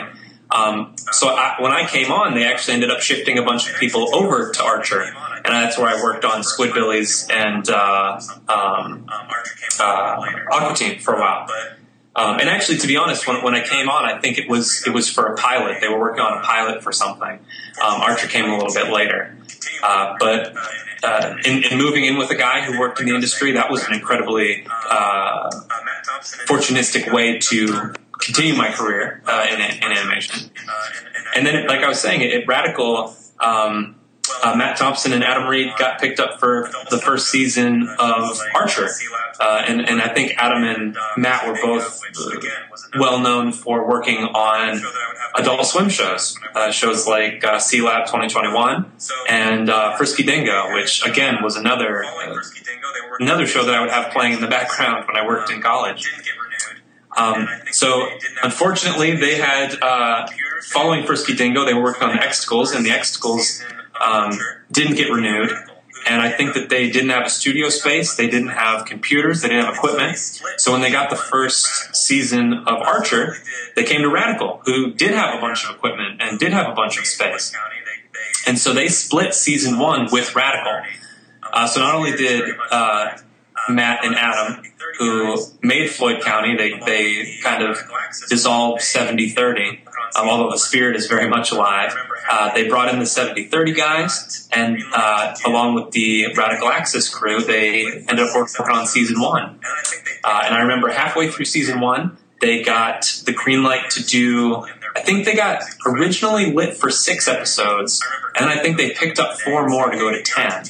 Um, 0.51 0.95
so 1.11 1.29
I, 1.29 1.55
when 1.59 1.71
I 1.71 1.87
came 1.87 2.11
on, 2.11 2.35
they 2.35 2.45
actually 2.45 2.75
ended 2.75 2.91
up 2.91 3.01
shifting 3.01 3.37
a 3.37 3.43
bunch 3.43 3.69
of 3.69 3.77
people 3.77 4.15
over 4.15 4.51
to 4.51 4.63
Archer, 4.63 5.01
and 5.01 5.45
that's 5.45 5.77
where 5.77 5.87
I 5.87 6.01
worked 6.01 6.23
on 6.23 6.41
Squidbillies 6.41 7.31
and 7.31 7.67
uh, 7.69 8.19
um, 8.47 9.05
uh, 9.79 10.25
Aqua 10.51 10.75
Teen 10.75 10.99
for 10.99 11.15
a 11.15 11.19
while. 11.19 11.47
Um, 12.15 12.39
and 12.39 12.49
actually, 12.49 12.77
to 12.77 12.87
be 12.87 12.95
honest, 12.95 13.27
when, 13.27 13.43
when 13.43 13.55
I 13.55 13.61
came 13.61 13.89
on, 13.89 14.05
I 14.05 14.19
think 14.19 14.37
it 14.37 14.49
was 14.49 14.83
it 14.87 14.93
was 14.93 15.09
for 15.09 15.25
a 15.25 15.35
pilot. 15.35 15.81
They 15.81 15.89
were 15.89 15.99
working 15.99 16.21
on 16.21 16.37
a 16.37 16.41
pilot 16.41 16.81
for 16.81 16.91
something. 16.91 17.39
Um, 17.83 18.01
Archer 18.01 18.27
came 18.27 18.45
a 18.45 18.57
little 18.57 18.73
bit 18.73 18.91
later, 18.91 19.37
uh, 19.83 20.15
but 20.19 20.55
uh, 21.03 21.35
in, 21.45 21.63
in 21.63 21.77
moving 21.77 22.05
in 22.05 22.17
with 22.17 22.31
a 22.31 22.35
guy 22.35 22.61
who 22.61 22.79
worked 22.79 22.99
in 22.99 23.05
the 23.05 23.13
industry, 23.13 23.51
that 23.53 23.69
was 23.69 23.83
an 23.85 23.93
incredibly 23.93 24.65
uh, 24.89 25.49
fortunistic 26.47 27.11
way 27.11 27.37
to 27.39 27.93
continue 28.19 28.55
my 28.55 28.71
career 28.71 29.21
uh, 29.25 29.45
in, 29.49 29.59
in 29.59 29.91
animation. 29.91 30.49
And 31.35 31.45
then, 31.45 31.67
like 31.67 31.81
I 31.81 31.89
was 31.89 31.99
saying, 31.99 32.23
at 32.23 32.47
Radical, 32.47 33.13
um, 33.41 33.95
uh, 34.43 34.55
Matt 34.55 34.77
Thompson 34.77 35.13
and 35.13 35.23
Adam 35.23 35.47
Reed 35.47 35.73
got 35.77 35.99
picked 35.99 36.19
up 36.19 36.39
for 36.39 36.69
the 36.89 36.97
first 36.97 37.29
season 37.29 37.87
of 37.99 38.37
Archer. 38.53 38.89
Uh, 39.39 39.63
and, 39.67 39.87
and 39.87 40.01
I 40.01 40.13
think 40.13 40.33
Adam 40.37 40.63
and 40.63 40.97
Matt 41.17 41.47
were 41.47 41.55
both 41.61 42.01
uh, 42.17 42.39
well 42.97 43.19
known 43.19 43.51
for 43.51 43.87
working 43.87 44.17
on 44.17 44.81
Adult 45.35 45.65
Swim 45.65 45.89
shows, 45.89 46.37
uh, 46.53 46.71
shows 46.71 47.07
like 47.07 47.43
uh, 47.43 47.57
Sealab 47.57 48.05
2021 48.05 48.91
and 49.29 49.69
uh, 49.69 49.97
Frisky 49.97 50.23
Dingo, 50.23 50.73
which 50.73 51.05
again 51.05 51.43
was 51.43 51.57
another 51.57 52.05
uh, 52.05 52.37
another 53.19 53.45
show 53.45 53.65
that 53.65 53.73
I 53.73 53.81
would 53.81 53.89
have 53.89 54.11
playing 54.11 54.33
in 54.33 54.41
the 54.41 54.47
background 54.47 55.05
when 55.07 55.17
I 55.17 55.27
worked 55.27 55.51
in 55.51 55.61
college. 55.61 56.09
Um, 57.17 57.47
so 57.71 58.09
unfortunately, 58.43 59.15
they 59.15 59.35
had 59.35 59.81
uh, 59.81 60.27
following 60.63 61.05
Frisky 61.05 61.35
Dingo, 61.35 61.65
they 61.65 61.73
were 61.73 61.83
working 61.83 62.03
on 62.03 62.15
the 62.15 62.21
Xtacles, 62.21 62.75
and 62.75 62.85
the 62.85 62.89
Xtacles 62.89 63.63
um, 64.01 64.39
didn't 64.71 64.95
get 64.95 65.11
renewed. 65.11 65.51
And 66.07 66.21
I 66.21 66.29
think 66.29 66.53
that 66.53 66.69
they 66.69 66.91
didn't 66.91 67.09
have 67.09 67.25
a 67.25 67.29
studio 67.29 67.69
space, 67.69 68.15
they 68.15 68.29
didn't 68.29 68.49
have 68.49 68.85
computers, 68.85 69.41
they 69.41 69.47
didn't 69.47 69.65
have 69.65 69.75
equipment. 69.75 70.17
So 70.57 70.71
when 70.71 70.81
they 70.81 70.91
got 70.91 71.09
the 71.09 71.15
first 71.15 71.95
season 71.95 72.53
of 72.53 72.81
Archer, 72.81 73.37
they 73.75 73.83
came 73.83 74.01
to 74.01 74.09
Radical, 74.09 74.61
who 74.65 74.93
did 74.93 75.15
have 75.15 75.35
a 75.35 75.41
bunch 75.41 75.65
of 75.65 75.75
equipment 75.75 76.21
and 76.21 76.37
did 76.37 76.53
have 76.53 76.71
a 76.71 76.75
bunch 76.75 76.99
of 76.99 77.07
space. 77.07 77.55
And 78.45 78.59
so 78.59 78.73
they 78.73 78.87
split 78.87 79.33
season 79.33 79.79
one 79.79 80.09
with 80.11 80.35
Radical. 80.35 80.83
Uh, 81.51 81.65
so 81.65 81.79
not 81.79 81.95
only 81.95 82.15
did 82.15 82.53
uh, 82.69 83.17
Matt 83.69 84.03
and 84.05 84.15
Adam, 84.15 84.63
who 84.99 85.37
made 85.61 85.89
Floyd 85.89 86.21
County, 86.21 86.55
they, 86.55 86.79
they 86.85 87.37
kind 87.43 87.63
of 87.63 87.77
dissolved 88.29 88.81
70 88.81 89.29
30. 89.29 89.81
um, 90.15 90.29
although 90.29 90.49
the 90.51 90.57
spirit 90.57 90.95
is 90.95 91.07
very 91.07 91.27
much 91.27 91.51
alive. 91.51 91.93
Uh, 92.29 92.53
they 92.53 92.67
brought 92.67 92.91
in 92.91 92.97
the 92.99 93.05
70-30 93.05 93.75
guys, 93.75 94.49
and 94.51 94.81
uh, 94.93 95.35
along 95.45 95.75
with 95.75 95.91
the 95.91 96.33
Radical 96.35 96.69
Axis 96.69 97.07
crew, 97.13 97.41
they 97.43 97.85
ended 97.85 98.19
up 98.19 98.35
working 98.35 98.65
on 98.67 98.87
season 98.87 99.19
one. 99.21 99.59
Uh, 100.23 100.41
and 100.45 100.55
I 100.55 100.61
remember 100.61 100.89
halfway 100.89 101.29
through 101.29 101.45
season 101.45 101.79
one, 101.81 102.17
they 102.41 102.63
got 102.63 103.21
the 103.25 103.33
green 103.33 103.61
light 103.63 103.91
to 103.91 104.03
do. 104.03 104.65
I 104.95 105.01
think 105.01 105.25
they 105.25 105.35
got 105.35 105.61
originally 105.85 106.51
lit 106.53 106.75
for 106.77 106.89
six 106.89 107.27
episodes, 107.27 108.01
and 108.39 108.49
I 108.49 108.57
think 108.61 108.77
they 108.77 108.91
picked 108.91 109.19
up 109.19 109.39
four 109.39 109.67
more 109.67 109.89
to 109.91 109.97
go 109.97 110.11
to 110.11 110.21
ten. 110.23 110.63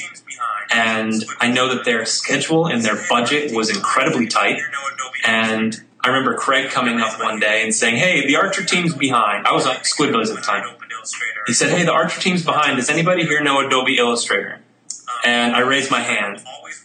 And 0.76 1.26
I 1.40 1.50
know 1.50 1.74
that 1.74 1.86
their 1.86 2.06
schedule 2.06 2.68
and 2.68 2.84
their 2.84 3.02
budget 3.10 3.56
was 3.56 3.70
incredibly 3.70 4.28
tight. 4.28 4.62
And 5.26 5.82
I 6.04 6.10
remember 6.10 6.36
Craig 6.36 6.70
coming 6.70 7.00
up 7.00 7.20
one 7.20 7.40
day 7.40 7.64
and 7.64 7.74
saying, 7.74 7.96
"Hey, 7.96 8.28
the 8.28 8.36
Archer 8.36 8.64
team's 8.64 8.94
behind." 8.94 9.48
I 9.48 9.54
was 9.54 9.66
on 9.66 9.76
Squidbillies 9.78 10.30
at 10.30 10.36
the 10.36 10.42
time. 10.42 10.64
He 11.48 11.54
said, 11.54 11.72
"Hey, 11.72 11.84
the 11.84 11.94
Archer 11.94 12.20
team's 12.20 12.44
behind. 12.44 12.78
Does 12.78 12.90
anybody 12.90 13.26
here 13.26 13.42
know 13.42 13.66
Adobe 13.66 13.98
Illustrator?" 13.98 14.60
And 15.24 15.56
I 15.56 15.62
raised 15.62 15.90
my 15.90 16.02
hand. 16.02 16.44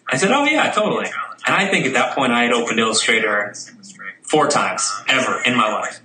I 0.08 0.16
said, 0.16 0.30
"Oh 0.30 0.44
yeah, 0.44 0.70
totally." 0.70 1.06
And 1.46 1.54
I 1.54 1.66
think 1.66 1.84
at 1.86 1.94
that 1.94 2.14
point 2.14 2.32
I 2.32 2.44
had 2.44 2.52
opened 2.52 2.78
Illustrator 2.78 3.52
four 4.22 4.48
times 4.48 4.90
ever 5.08 5.42
in 5.44 5.56
my 5.56 5.68
life. 5.72 6.00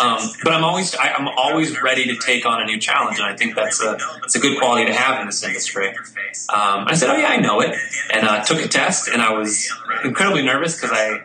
Um, 0.00 0.18
but 0.42 0.52
I'm 0.52 0.64
always 0.64 0.94
I, 0.94 1.08
am 1.18 1.28
always 1.28 1.80
ready 1.80 2.04
to 2.06 2.16
take 2.16 2.46
on 2.46 2.60
a 2.60 2.64
new 2.64 2.78
challenge, 2.78 3.18
and 3.18 3.26
I 3.26 3.36
think 3.36 3.54
that's 3.54 3.82
a 3.82 3.98
it's 4.24 4.34
a 4.34 4.40
good 4.40 4.58
quality 4.58 4.86
to 4.86 4.92
have 4.92 5.20
in 5.20 5.26
this 5.26 5.42
industry. 5.42 5.88
Um, 5.88 6.86
I 6.86 6.94
said, 6.94 7.10
"Oh 7.10 7.16
yeah, 7.16 7.28
I 7.28 7.36
know 7.36 7.60
it," 7.60 7.76
and 8.12 8.26
uh, 8.26 8.42
took 8.44 8.64
a 8.64 8.68
test, 8.68 9.08
and 9.08 9.22
I 9.22 9.32
was 9.32 9.72
incredibly 10.04 10.42
nervous 10.42 10.80
because 10.80 10.90
I 10.92 11.22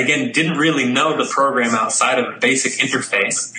again 0.00 0.32
didn't 0.32 0.58
really 0.58 0.90
know 0.90 1.16
the 1.16 1.30
program 1.30 1.74
outside 1.74 2.18
of 2.18 2.40
basic 2.40 2.72
interface. 2.74 3.52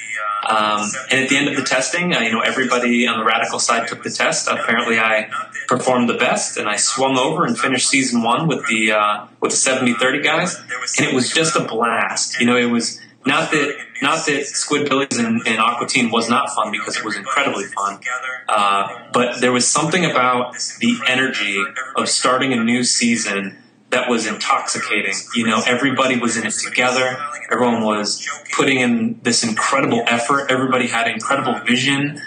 Um, 0.47 0.89
and 1.11 1.23
at 1.23 1.29
the 1.29 1.37
end 1.37 1.49
of 1.49 1.55
the 1.55 1.63
testing, 1.63 2.15
uh, 2.15 2.21
you 2.21 2.31
know, 2.31 2.39
everybody 2.39 3.05
on 3.07 3.19
the 3.19 3.25
radical 3.25 3.59
side 3.59 3.87
took 3.87 4.03
the 4.03 4.09
test. 4.09 4.47
Apparently, 4.47 4.97
I 4.97 5.29
performed 5.67 6.09
the 6.09 6.15
best, 6.15 6.57
and 6.57 6.67
I 6.67 6.77
swung 6.77 7.17
over 7.17 7.45
and 7.45 7.57
finished 7.57 7.89
season 7.89 8.23
one 8.23 8.47
with 8.47 8.65
the 8.67 8.93
uh, 8.93 9.25
with 9.41 9.51
the 9.51 9.57
70-30 9.57 10.23
guys, 10.23 10.55
and 10.97 11.07
it 11.07 11.13
was 11.13 11.31
just 11.31 11.55
a 11.55 11.63
blast. 11.63 12.39
You 12.39 12.47
know, 12.47 12.57
it 12.57 12.65
was 12.65 12.99
not 13.29 13.51
that 13.51 13.77
not 14.01 14.25
that 14.25 14.41
Squidbillies 14.41 15.19
and, 15.19 15.41
and 15.45 15.59
Aqua 15.59 15.87
Teen 15.87 16.11
was 16.11 16.29
not 16.29 16.49
fun 16.49 16.71
because 16.71 16.97
it 16.97 17.05
was 17.05 17.15
incredibly 17.15 17.65
fun, 17.65 17.99
uh, 18.47 19.07
but 19.13 19.39
there 19.39 19.51
was 19.51 19.67
something 19.67 20.03
about 20.03 20.55
the 20.79 20.97
energy 21.07 21.63
of 21.95 22.09
starting 22.09 22.51
a 22.53 22.63
new 22.63 22.83
season 22.83 23.57
that 23.91 24.09
was 24.09 24.27
intoxicating. 24.27 25.13
You 25.35 25.47
know, 25.47 25.61
everybody 25.65 26.19
was 26.19 26.37
in 26.37 26.45
it 26.45 26.53
together. 26.53 27.17
Everyone 27.51 27.83
was 27.83 28.27
putting 28.55 28.79
in 28.79 29.19
this 29.23 29.43
incredible 29.43 30.03
effort. 30.07 30.51
Everybody 30.51 30.87
had 30.87 31.07
incredible 31.07 31.59
vision. 31.65 32.21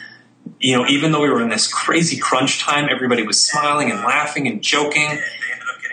You 0.59 0.77
know, 0.77 0.87
even 0.88 1.12
though 1.12 1.23
we 1.23 1.31
were 1.31 1.43
in 1.43 1.49
this 1.49 1.73
crazy 1.73 2.19
crunch 2.19 2.61
time, 2.61 2.88
everybody 2.91 3.23
was 3.25 3.43
smiling 3.43 3.91
and 3.91 4.01
laughing 4.01 4.49
and 4.49 4.62
joking. 4.62 5.21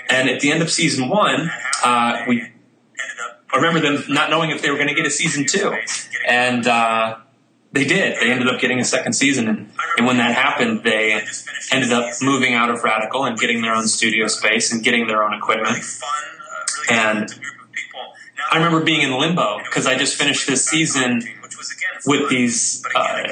And 0.09 0.27
at 0.29 0.39
the 0.39 0.51
end 0.51 0.63
of 0.63 0.71
season 0.71 1.07
one, 1.07 1.51
uh, 1.83 2.23
we 2.27 2.51
I 3.51 3.57
remember 3.57 3.79
them 3.79 4.03
not 4.09 4.29
knowing 4.29 4.51
if 4.51 4.61
they 4.61 4.69
were 4.69 4.77
going 4.77 4.89
to 4.89 4.95
get 4.95 5.05
a 5.05 5.09
season 5.09 5.45
two, 5.47 5.73
and 6.27 6.67
uh, 6.67 7.17
they 7.71 7.85
did. 7.85 8.19
They 8.19 8.31
ended 8.31 8.47
up 8.47 8.59
getting 8.59 8.79
a 8.79 8.85
second 8.85 9.13
season, 9.13 9.47
and, 9.47 9.71
and 9.97 10.07
when 10.07 10.17
that 10.17 10.35
happened, 10.35 10.83
they 10.83 11.21
ended 11.71 11.91
up 11.91 12.13
moving 12.21 12.53
out 12.53 12.69
of 12.69 12.83
Radical 12.83 13.25
and 13.25 13.37
getting 13.37 13.61
their 13.61 13.73
own 13.73 13.87
studio 13.87 14.27
space 14.27 14.71
and 14.71 14.83
getting 14.83 15.07
their 15.07 15.23
own 15.23 15.33
equipment. 15.33 15.77
And 16.89 17.27
I 18.51 18.57
remember 18.57 18.83
being 18.83 19.01
in 19.01 19.11
limbo 19.11 19.59
because 19.63 19.85
I 19.85 19.97
just 19.97 20.15
finished 20.15 20.47
this 20.47 20.65
season 20.65 21.23
with 22.05 22.29
these 22.29 22.83
uh, 22.95 23.23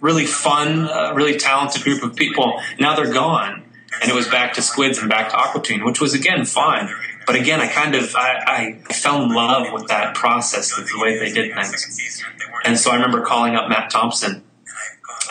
really 0.00 0.26
fun, 0.26 0.88
uh, 0.88 1.12
really 1.14 1.38
talented 1.38 1.82
group 1.82 2.02
of 2.02 2.16
people. 2.16 2.60
Now 2.78 2.94
they're 2.96 3.12
gone, 3.12 3.64
and 4.02 4.10
it 4.10 4.14
was 4.14 4.28
back 4.28 4.54
to 4.54 4.62
Squids 4.62 4.98
and 4.98 5.08
back 5.08 5.30
to 5.30 5.36
Aqua 5.36 5.62
Teen, 5.62 5.84
which 5.84 6.00
was 6.00 6.14
again 6.14 6.44
fine. 6.44 6.88
But 7.30 7.38
again, 7.38 7.60
I 7.60 7.68
kind 7.68 7.94
of 7.94 8.16
I, 8.16 8.42
I 8.88 8.92
fell 8.92 9.22
in 9.22 9.32
love 9.32 9.72
with 9.72 9.86
that 9.86 10.16
process, 10.16 10.76
with 10.76 10.88
the 10.88 10.98
way 10.98 11.16
they 11.16 11.30
did 11.30 11.54
things. 11.54 12.24
And 12.64 12.76
so 12.76 12.90
I 12.90 12.94
remember 12.94 13.20
calling 13.20 13.54
up 13.54 13.68
Matt 13.68 13.88
Thompson 13.88 14.42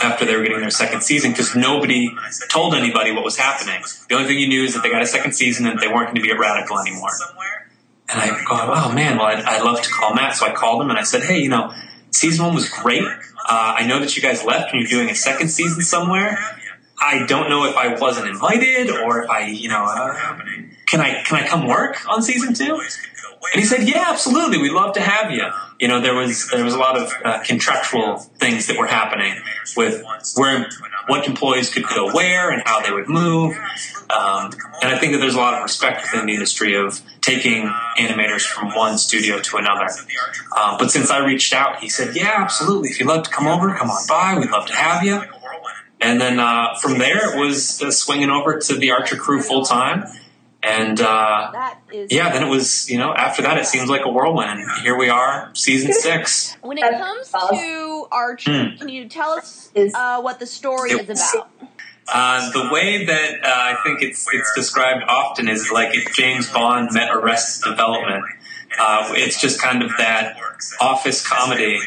after 0.02 0.24
they 0.24 0.38
were 0.38 0.44
getting 0.44 0.62
their 0.62 0.70
second 0.70 1.02
season 1.04 1.32
because 1.32 1.58
nobody 1.58 2.10
told 2.50 2.74
anybody 2.74 3.12
what 3.12 3.26
was 3.26 3.36
happening. 3.36 3.84
The 4.08 4.16
only 4.16 4.30
thing 4.30 4.40
you 4.40 4.48
knew 4.48 4.64
is 4.64 4.76
that 4.76 4.84
they 4.84 4.90
got 4.90 5.02
a 5.02 5.06
second 5.06 5.34
season 5.34 5.68
and 5.68 5.78
they 5.78 5.90
weren't 5.90 6.06
going 6.06 6.16
to 6.16 6.22
be 6.22 6.32
at 6.32 6.40
Radical 6.40 6.80
anymore. 6.80 7.10
And 8.08 8.22
I 8.22 8.30
go, 8.30 8.46
oh 8.52 8.94
man, 8.94 9.18
well, 9.18 9.26
I'd, 9.26 9.44
I'd 9.44 9.64
love 9.64 9.82
to 9.82 9.90
call 9.90 10.16
Matt. 10.16 10.38
So 10.38 10.46
I 10.46 10.54
called 10.54 10.82
him 10.82 10.90
and 10.92 10.98
I 10.98 11.04
said, 11.04 11.24
hey, 11.24 11.40
you 11.40 11.50
know, 11.50 11.74
season 12.12 12.46
one 12.46 12.56
was 12.56 12.70
great. 12.70 13.04
Uh, 13.04 13.76
I 13.78 13.86
know 13.86 14.00
that 14.00 14.16
you 14.16 14.22
guys 14.22 14.46
left 14.46 14.72
and 14.72 14.82
you're 14.82 14.90
doing 14.90 15.10
a 15.10 15.16
second 15.16 15.50
season 15.50 15.82
somewhere. 15.82 16.40
I 16.98 17.26
don't 17.26 17.50
know 17.50 17.66
if 17.66 17.76
I 17.76 18.00
wasn't 18.00 18.30
invited 18.30 18.90
or 18.90 19.24
if 19.24 19.30
I, 19.30 19.48
you 19.48 19.68
know, 19.68 19.84
uh, 19.84 20.40
can 20.90 21.02
I 21.02 21.24
can 21.24 21.44
I 21.44 21.48
come 21.48 21.68
work 21.68 21.98
on 22.10 22.22
season 22.22 22.54
two? 22.54 22.82
And 23.54 23.62
he 23.62 23.66
said, 23.66 23.88
yeah, 23.88 24.06
absolutely. 24.10 24.58
We'd 24.62 24.74
love 24.74 24.94
to 24.96 25.02
have 25.02 25.32
you. 25.32 25.46
You 25.80 25.88
know, 25.88 26.02
there 26.02 26.14
was 26.14 26.50
there 26.50 26.64
was 26.64 26.74
a 26.74 26.78
lot 26.78 26.98
of 26.98 27.12
uh, 27.24 27.42
contractual 27.44 28.18
things 28.18 28.68
that 28.68 28.78
were 28.78 28.86
happening 28.86 29.42
with 29.78 30.04
where 30.36 30.70
what 31.08 31.26
employees 31.26 31.74
could 31.74 31.86
go 31.88 32.14
where 32.14 32.52
and 32.52 32.62
how 32.66 32.82
they 32.82 32.92
would 32.92 33.08
move. 33.08 33.56
Um, 34.10 34.52
and 34.82 34.94
I 34.94 34.98
think 35.00 35.14
that 35.14 35.20
there's 35.20 35.36
a 35.36 35.40
lot 35.40 35.54
of 35.54 35.64
respect 35.64 36.02
within 36.04 36.26
the 36.28 36.34
industry 36.34 36.76
of 36.76 37.02
taking 37.22 37.72
animators 37.98 38.46
from 38.46 38.76
one 38.76 38.98
studio 38.98 39.40
to 39.40 39.58
another. 39.58 39.88
Um, 40.58 40.78
but 40.78 40.92
since 40.92 41.10
I 41.10 41.26
reached 41.26 41.54
out, 41.54 41.80
he 41.80 41.90
said, 41.90 42.16
yeah, 42.16 42.36
absolutely. 42.38 42.90
If 42.90 43.00
you'd 43.00 43.08
love 43.08 43.24
to 43.24 43.30
come 43.30 43.48
over, 43.48 43.74
come 43.74 43.90
on 43.90 44.06
by. 44.08 44.38
We'd 44.38 44.52
love 44.52 44.68
to 44.68 44.76
have 44.76 45.04
you. 45.04 45.22
And 46.02 46.20
then 46.20 46.40
uh, 46.40 46.76
from 46.82 46.98
there, 46.98 47.34
it 47.34 47.40
was 47.40 47.82
uh, 47.82 47.92
swinging 47.92 48.30
over 48.30 48.60
to 48.60 48.76
the 48.76 48.92
Archer 48.92 49.16
crew 49.16 49.42
full 49.42 49.66
time. 49.66 50.06
And 50.62 51.00
uh, 51.00 51.52
yeah, 52.10 52.34
then 52.34 52.44
it 52.44 52.50
was, 52.50 52.90
you 52.90 52.98
know, 52.98 53.14
after 53.14 53.42
that, 53.44 53.58
it 53.58 53.66
seems 53.66 53.90
like 53.90 54.02
a 54.04 54.10
whirlwind. 54.10 54.66
Here 54.82 54.98
we 54.98 55.08
are, 55.08 55.52
season 55.54 55.94
six. 55.94 56.58
When 56.62 56.78
it 56.78 56.98
comes 56.98 57.32
to 57.32 58.08
Archer, 58.12 58.52
mm. 58.52 58.78
can 58.78 58.90
you 58.90 59.08
tell 59.08 59.32
us 59.32 59.72
uh, 59.94 60.22
what 60.22 60.40
the 60.40 60.46
story 60.46 60.92
it, 60.92 61.10
is 61.10 61.34
about? 61.34 61.50
Uh, 62.12 62.52
the 62.52 62.70
way 62.74 63.06
that 63.06 63.36
uh, 63.44 63.48
I 63.48 63.78
think 63.84 64.02
it's 64.02 64.28
it's 64.34 64.52
described 64.56 65.06
often 65.08 65.48
is 65.48 65.72
like 65.72 65.96
if 65.96 66.14
James 66.14 66.52
Bond 66.52 66.90
met 66.92 67.10
Arrested 67.14 67.70
Development. 67.70 68.24
Uh, 68.78 69.14
it's 69.16 69.42
just 69.42 69.62
kind 69.62 69.82
of 69.82 69.92
that 69.98 70.38
office 70.80 71.26
comedy 71.26 71.80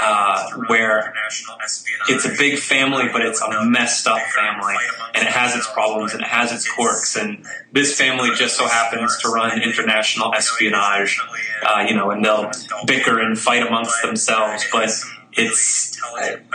uh, 0.00 0.50
where 0.66 1.12
it's 2.08 2.24
a 2.24 2.34
big 2.38 2.58
family, 2.58 3.04
but 3.12 3.22
it's 3.22 3.40
a 3.40 3.64
messed 3.64 4.06
up 4.06 4.20
family, 4.20 4.74
and 5.14 5.26
it 5.26 5.32
has 5.32 5.54
its 5.54 5.70
problems 5.72 6.12
and 6.12 6.22
it 6.22 6.28
has 6.28 6.52
its 6.52 6.70
quirks. 6.70 7.16
And 7.16 7.44
this 7.72 7.96
family 7.96 8.30
just 8.34 8.56
so 8.56 8.66
happens 8.66 9.18
to 9.18 9.28
run 9.28 9.60
international 9.62 10.34
espionage, 10.34 11.20
uh, 11.66 11.84
you 11.88 11.94
know, 11.94 12.10
and 12.10 12.24
they'll 12.24 12.50
bicker 12.86 13.20
and 13.20 13.38
fight 13.38 13.66
amongst 13.66 14.02
themselves, 14.02 14.64
but 14.72 14.90
it's 15.32 16.00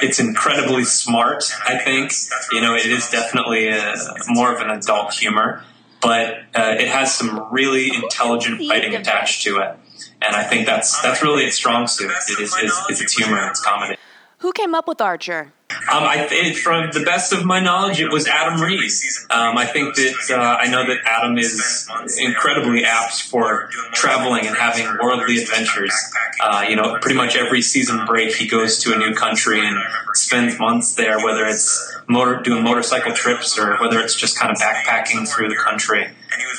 it's 0.02 0.20
incredibly 0.20 0.84
smart. 0.84 1.44
I 1.66 1.78
think 1.78 2.12
you 2.52 2.62
know 2.62 2.76
it 2.76 2.88
is 2.88 3.10
definitely 3.10 3.70
a, 3.70 3.96
more 4.28 4.54
of 4.54 4.62
an 4.62 4.70
adult 4.70 5.14
humor, 5.14 5.64
but 6.02 6.40
uh, 6.54 6.76
it 6.80 6.88
has 6.88 7.14
some 7.14 7.48
really 7.52 7.94
intelligent 7.96 8.62
fighting 8.68 8.96
attached 8.96 9.44
to 9.44 9.58
it 9.60 9.78
and 10.22 10.36
I 10.36 10.44
think 10.44 10.66
that's 10.66 11.02
that's 11.02 11.22
really 11.22 11.44
its 11.44 11.56
strong 11.56 11.88
suit. 11.88 12.12
It 12.30 12.40
is, 12.40 12.56
is, 12.56 12.74
is 12.90 13.02
its 13.02 13.14
humor 13.14 13.38
and 13.38 13.50
its 13.50 13.62
comedy. 13.62 13.98
Who 14.40 14.52
came 14.52 14.76
up 14.76 14.88
with 14.88 15.02
Archer? 15.02 15.54
Um, 15.72 16.04
I 16.04 16.54
from 16.54 16.92
the 16.92 17.04
best 17.04 17.34
of 17.34 17.44
my 17.44 17.60
knowledge, 17.60 18.00
it 18.00 18.12
was 18.12 18.28
Adam 18.28 18.62
Reed. 18.62 18.92
Um, 19.32 19.58
I 19.58 19.66
think 19.66 19.96
that 19.96 20.30
uh, 20.32 20.58
I 20.62 20.70
know 20.70 20.86
that 20.86 21.00
Adam 21.06 21.38
is 21.38 21.90
incredibly 22.20 22.86
apt 22.86 23.24
for 23.24 23.70
traveling 23.94 24.46
and 24.46 24.56
having 24.56 24.86
worldly 25.02 25.42
adventures. 25.42 25.94
Uh, 26.42 26.66
you 26.70 26.76
know, 26.76 26.98
pretty 27.00 27.16
much 27.16 27.36
every 27.36 27.62
season 27.62 28.06
break, 28.06 28.36
he 28.36 28.48
goes 28.48 28.80
to 28.80 28.94
a 28.94 28.98
new 28.98 29.14
country 29.16 29.60
and 29.60 29.78
spends 30.14 30.60
months 30.60 30.96
there, 30.96 31.24
whether 31.24 31.46
it's 31.46 31.98
motor, 32.08 32.42
doing 32.42 32.64
motorcycle 32.64 33.14
trips 33.14 33.58
or 33.58 33.78
whether 33.78 34.00
it's 34.00 34.16
just 34.16 34.38
kind 34.38 34.52
of 34.52 34.58
backpacking 34.58 35.28
through 35.28 35.50
the 35.50 35.56
country. 35.56 36.06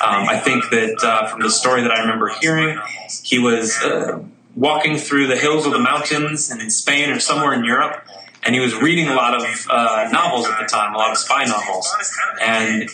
Um, 0.04 0.28
I 0.28 0.38
think 0.38 0.70
that 0.70 1.02
uh, 1.02 1.28
from 1.28 1.40
the 1.40 1.50
story 1.50 1.82
that 1.82 1.92
I 1.92 2.00
remember 2.00 2.28
hearing, 2.40 2.78
he 3.22 3.38
was 3.38 3.76
uh, 3.82 4.22
walking 4.54 4.96
through 4.96 5.26
the 5.28 5.36
hills 5.36 5.66
or 5.66 5.70
the 5.70 5.78
mountains 5.78 6.50
in 6.50 6.70
Spain 6.70 7.10
or 7.10 7.20
somewhere 7.20 7.52
in 7.52 7.64
Europe, 7.64 8.06
and 8.46 8.54
he 8.54 8.60
was 8.60 8.74
reading 8.74 9.08
a 9.08 9.14
lot 9.14 9.34
of 9.34 9.42
uh, 9.68 10.08
novels 10.12 10.46
at 10.46 10.58
the 10.58 10.66
time, 10.66 10.94
a 10.94 10.98
lot 10.98 11.10
of 11.10 11.18
spy 11.18 11.44
novels, 11.44 11.92
and 12.40 12.88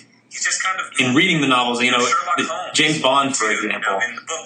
in 0.99 1.15
reading 1.15 1.41
the 1.41 1.47
novels, 1.47 1.83
you 1.83 1.91
know, 1.91 2.09
James 2.73 3.03
Bond, 3.03 3.37
for 3.37 3.51
example, 3.51 3.99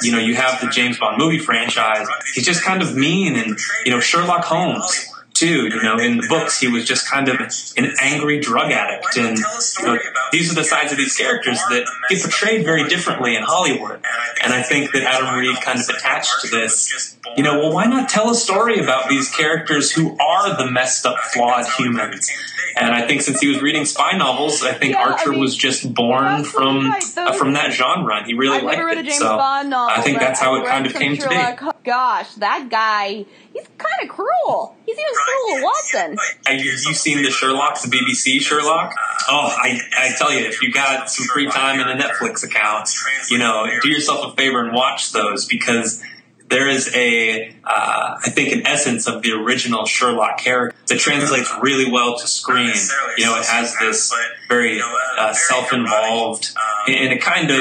you 0.03 0.11
know, 0.11 0.19
you 0.19 0.35
have 0.35 0.61
the 0.61 0.69
James 0.69 0.99
Bond 0.99 1.17
movie 1.19 1.39
franchise. 1.39 2.09
He's 2.35 2.45
just 2.45 2.65
kind 2.65 2.83
of 2.83 2.97
mean, 2.97 3.37
and 3.37 3.57
you 3.85 3.93
know, 3.93 4.01
Sherlock 4.01 4.45
Holmes 4.45 5.13
too. 5.33 5.69
You 5.69 5.83
know, 5.83 5.99
in 5.99 6.17
the 6.17 6.27
books, 6.29 6.59
he 6.59 6.69
was 6.69 6.85
just 6.85 7.09
kind 7.09 7.29
of 7.29 7.39
an 7.77 7.95
angry 8.01 8.41
drug 8.41 8.73
addict, 8.73 9.17
and 9.17 9.39
you 9.39 9.87
know, 9.87 9.99
these 10.33 10.51
are 10.51 10.55
the 10.55 10.65
sides 10.65 10.93
of 10.93 10.99
these 10.99 11.17
characters 11.17 11.59
that 11.71 11.87
get 12.09 12.23
portrayed 12.23 12.65
very 12.65 12.89
differently 12.89 13.37
in 13.37 13.43
Hollywood. 13.43 14.01
And 14.43 14.53
I 14.53 14.63
think 14.63 14.93
that 14.93 15.03
Adam 15.03 15.39
Reed 15.39 15.57
kind 15.63 15.79
of 15.79 15.89
attached 15.89 16.41
to 16.43 16.49
this. 16.49 17.16
You 17.37 17.43
know, 17.43 17.59
well, 17.59 17.73
why 17.73 17.87
not 17.87 18.09
tell 18.09 18.31
a 18.31 18.35
story 18.35 18.79
about 18.79 19.09
these 19.09 19.31
characters 19.35 19.93
who 19.93 20.17
are 20.19 20.57
the 20.57 20.71
messed 20.71 21.05
up, 21.07 21.19
flawed 21.19 21.67
humans? 21.79 22.31
And 22.79 22.95
I 22.95 23.07
think 23.07 23.23
since 23.23 23.41
he 23.41 23.49
was 23.49 23.63
reading 23.63 23.87
spy 23.87 24.17
novels, 24.19 24.63
I 24.63 24.75
think 24.75 24.93
Yeah, 24.93 25.01
I 25.01 25.13
Archer 25.13 25.31
mean, 25.31 25.41
was 25.41 25.57
just 25.57 25.95
born 25.95 26.45
from 26.45 26.91
right. 26.91 27.03
uh, 27.17 27.33
from 27.33 27.55
that 27.55 27.73
genre, 27.73 28.19
and 28.19 28.27
he 28.27 28.35
really 28.35 28.59
I've 28.59 28.65
liked 28.65 28.77
never 28.77 28.89
read 28.89 28.99
a 28.99 29.01
it. 29.01 29.05
James 29.05 29.19
so 29.19 29.37
Bond 29.37 29.71
novel. 29.71 29.97
I 29.97 30.03
think 30.03 30.19
that's 30.19 30.39
how 30.39 30.57
I've 30.57 30.65
it 30.65 30.69
kind 30.69 30.87
of 30.87 30.93
some 30.93 31.01
came 31.01 31.17
to 31.17 31.29
be. 31.29 31.71
Gosh, 31.85 32.35
that 32.35 32.69
guy, 32.69 33.25
he's 33.55 33.67
kind 33.79 34.03
of 34.03 34.09
cruel. 34.09 34.77
He's 34.85 34.99
even 34.99 35.15
cruel 35.15 35.57
to 35.57 35.63
Watson. 35.63 36.17
Have 36.45 36.61
you, 36.61 36.71
you 36.73 36.93
seen 36.95 37.23
the 37.23 37.31
Sherlock, 37.31 37.81
the 37.81 37.89
BBC 37.89 38.41
Sherlock? 38.41 38.93
Oh, 39.29 39.55
I, 39.57 39.81
I 39.97 40.13
tell 40.19 40.33
you, 40.33 40.41
if 40.41 40.61
you 40.63 40.71
got 40.71 41.09
some 41.09 41.27
free 41.27 41.49
time 41.49 41.81
and 41.81 41.89
a 41.99 42.03
Netflix 42.03 42.45
account, 42.45 42.91
you 43.31 43.39
know, 43.39 43.67
do 43.83 43.89
yourself 43.89 44.33
a 44.33 44.37
favor 44.37 44.63
and 44.63 44.75
watch 44.75 45.13
those 45.13 45.47
because 45.47 46.03
there 46.49 46.69
is 46.69 46.95
a, 46.95 47.56
uh, 47.67 48.17
I 48.25 48.31
think, 48.31 48.53
an 48.53 48.67
essence 48.67 49.09
of 49.09 49.23
the 49.23 49.33
original 49.33 49.87
Sherlock 49.87 50.39
character 50.39 50.77
that 50.87 50.99
translates 50.99 51.53
really 51.61 51.91
well 51.91 52.17
to 52.19 52.27
screen. 52.27 52.73
You 53.19 53.25
know, 53.27 53.37
it 53.39 53.47
has 53.47 53.77
this 53.81 54.15
very 54.49 54.81
uh, 55.19 55.33
self-involved, 55.33 56.55
and 56.89 57.13
a 57.13 57.19
kind 57.19 57.51
of, 57.51 57.61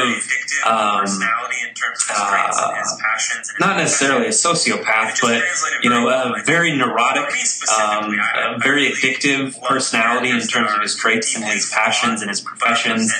um, 0.66 1.06
uh, 2.10 2.84
not 3.60 3.78
necessarily 3.78 4.28
a 4.28 4.30
sociopath, 4.30 5.20
but 5.22 5.41
you 5.82 5.89
know, 5.89 6.08
a 6.08 6.43
very 6.45 6.78
neurotic, 6.78 7.30
um, 7.80 8.14
a 8.14 8.60
very 8.60 8.91
addictive 8.91 9.60
personality 9.64 10.30
in 10.30 10.39
terms 10.41 10.72
of 10.76 10.82
his 10.82 10.95
traits 10.95 11.36
and 11.36 11.43
his 11.43 11.72
passions 11.72 12.22
and 12.22 12.30
his 12.30 12.41
professions, 12.41 13.12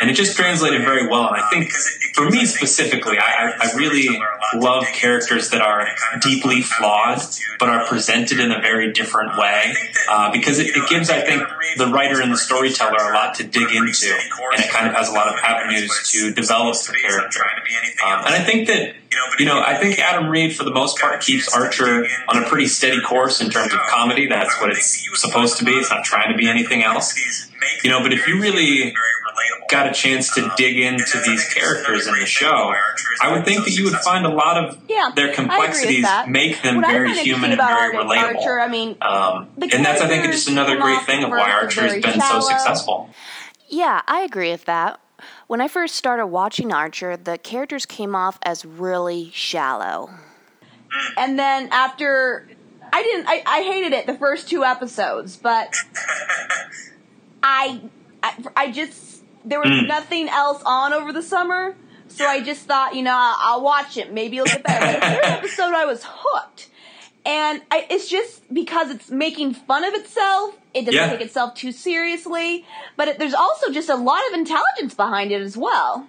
and 0.00 0.10
it 0.10 0.14
just 0.14 0.34
translated 0.36 0.82
very 0.82 1.06
well. 1.06 1.28
And 1.28 1.36
I 1.36 1.48
think, 1.50 1.70
for 2.14 2.30
me 2.30 2.46
specifically, 2.46 3.18
I, 3.18 3.52
I 3.60 3.68
I 3.72 3.76
really 3.76 4.08
love 4.54 4.84
characters 4.94 5.50
that 5.50 5.60
are 5.60 5.86
deeply 6.22 6.62
flawed, 6.62 7.20
but 7.58 7.68
are 7.68 7.86
presented 7.86 8.40
in 8.40 8.50
a 8.50 8.60
very 8.60 8.92
different 8.92 9.36
way, 9.36 9.74
uh, 10.08 10.30
because 10.32 10.58
it, 10.58 10.68
it 10.68 10.88
gives, 10.88 11.10
I 11.10 11.20
think, 11.20 11.42
the 11.76 11.86
writer 11.86 12.20
and 12.20 12.32
the 12.32 12.36
storyteller 12.36 12.96
a 12.96 13.14
lot 13.14 13.34
to 13.36 13.44
dig 13.44 13.70
into, 13.70 14.12
and 14.52 14.64
it 14.64 14.70
kind 14.70 14.86
of 14.86 14.94
has 14.94 15.08
a 15.08 15.12
lot 15.12 15.28
of 15.28 15.38
avenues 15.42 16.10
to 16.12 16.32
develop 16.32 16.76
the 16.76 16.96
character. 17.00 17.42
Um, 18.04 18.26
and 18.26 18.34
I 18.34 18.42
think 18.44 18.68
that 18.68 18.94
you 19.38 19.46
know, 19.46 19.60
I 19.60 19.76
think 19.76 19.98
Adam 19.98 20.28
Reed, 20.28 20.56
for 20.56 20.64
the 20.64 20.70
most 20.70 20.98
part, 20.98 21.20
keeps 21.20 21.54
Archer 21.54 22.06
on 22.28 22.42
a 22.42 22.48
pretty 22.48 22.66
steady 22.66 23.00
course 23.00 23.40
in 23.40 23.50
terms 23.50 23.72
of 23.72 23.80
comedy. 23.80 24.26
That's 24.26 24.58
what 24.60 24.70
it's 24.70 25.06
supposed 25.20 25.58
to 25.58 25.64
be. 25.64 25.72
It's 25.72 25.90
not 25.90 26.04
trying 26.04 26.32
to 26.32 26.36
be 26.36 26.48
anything 26.48 26.82
else. 26.82 27.14
You 27.84 27.90
know, 27.90 28.02
but 28.02 28.12
if 28.12 28.26
you 28.26 28.40
really 28.40 28.94
got 29.68 29.88
a 29.88 29.92
chance 29.92 30.34
to 30.34 30.52
dig 30.56 30.78
into 30.78 31.18
these 31.24 31.52
characters 31.52 32.06
in 32.06 32.14
the 32.18 32.26
show, 32.26 32.74
I 33.20 33.32
would 33.32 33.44
think 33.44 33.64
that 33.64 33.70
you 33.72 33.84
would 33.84 33.94
find 33.96 34.26
a 34.26 34.28
lot 34.28 34.62
of 34.62 34.78
Yeah, 34.88 35.10
their 35.14 35.28
I 35.28 35.30
agree 35.30 35.44
with 35.44 35.50
complexities 35.50 36.06
make 36.28 36.62
them 36.62 36.76
What 36.76 36.90
very 36.90 37.14
human 37.14 37.52
and 37.52 37.60
very 37.60 37.94
relatable. 37.94 38.36
Archer, 38.36 38.60
I 38.60 38.68
mean, 38.68 38.96
Um, 39.00 39.48
and 39.60 39.84
that's, 39.84 40.00
I 40.00 40.08
think, 40.08 40.24
just 40.26 40.48
another 40.48 40.76
great 40.76 41.02
thing 41.02 41.24
of 41.24 41.30
why 41.30 41.50
Archer 41.50 41.82
has 41.82 41.92
been 41.94 42.20
shallow. 42.20 42.40
so 42.40 42.48
successful. 42.48 43.10
Yeah, 43.68 44.02
I 44.06 44.20
agree 44.20 44.50
with 44.50 44.66
that. 44.66 45.00
When 45.46 45.60
I 45.60 45.68
first 45.68 45.94
started 45.94 46.26
watching 46.26 46.72
Archer, 46.72 47.16
the 47.16 47.38
characters 47.38 47.86
came 47.86 48.14
off 48.14 48.38
as 48.42 48.64
really 48.64 49.30
shallow. 49.32 50.10
And 51.16 51.38
then 51.38 51.68
after 51.70 52.48
I 52.92 53.02
didn't 53.02 53.26
I, 53.28 53.42
I 53.46 53.62
hated 53.62 53.92
it 53.92 54.06
the 54.06 54.16
first 54.16 54.48
two 54.48 54.64
episodes, 54.64 55.36
but 55.36 55.74
I 57.42 57.80
I, 58.22 58.44
I 58.56 58.72
just 58.72 59.11
there 59.44 59.60
was 59.60 59.70
Mm. 59.70 59.86
nothing 59.88 60.28
else 60.28 60.62
on 60.64 60.92
over 60.92 61.12
the 61.12 61.22
summer, 61.22 61.76
so 62.08 62.26
I 62.26 62.40
just 62.42 62.66
thought, 62.66 62.94
you 62.94 63.02
know, 63.02 63.14
I'll, 63.16 63.36
I'll 63.38 63.62
watch 63.62 63.96
it. 63.96 64.12
Maybe 64.12 64.36
it'll 64.38 64.46
get 64.46 64.62
better. 64.62 64.98
But 65.00 65.00
the 65.00 65.16
third 65.16 65.24
episode, 65.38 65.74
I 65.74 65.84
was 65.84 66.04
hooked, 66.06 66.68
and 67.24 67.62
I, 67.70 67.86
it's 67.90 68.08
just 68.08 68.52
because 68.52 68.90
it's 68.90 69.10
making 69.10 69.54
fun 69.54 69.84
of 69.84 69.94
itself. 69.94 70.56
It 70.74 70.86
doesn't 70.86 70.94
Yeah. 70.94 71.10
take 71.10 71.20
itself 71.20 71.54
too 71.54 71.70
seriously, 71.72 72.64
but 72.96 73.08
it, 73.08 73.18
there's 73.18 73.34
also 73.34 73.70
just 73.70 73.88
a 73.88 73.94
lot 73.96 74.20
of 74.28 74.34
intelligence 74.38 74.94
behind 74.94 75.30
it 75.32 75.40
as 75.42 75.56
well. 75.56 76.06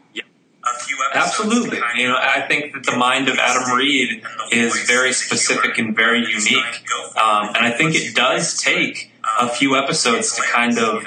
Absolutely. 1.14 1.80
You 1.98 2.08
know, 2.08 2.18
I 2.20 2.42
think 2.48 2.74
that 2.74 2.84
the 2.86 2.96
mind 2.96 3.28
of 3.28 3.38
Adam 3.38 3.76
Reed 3.78 4.24
is 4.52 4.74
very 4.88 5.14
specific 5.14 5.78
and 5.78 5.96
very 5.96 6.20
unique. 6.22 6.84
Um, 7.22 7.48
and 7.50 7.58
I 7.58 7.72
think 7.78 7.96
it 7.96 8.16
does 8.16 8.60
take 8.62 9.12
a 9.40 9.50
few 9.50 9.76
episodes 9.76 10.36
to 10.36 10.42
kind 10.42 10.78
of 10.80 11.04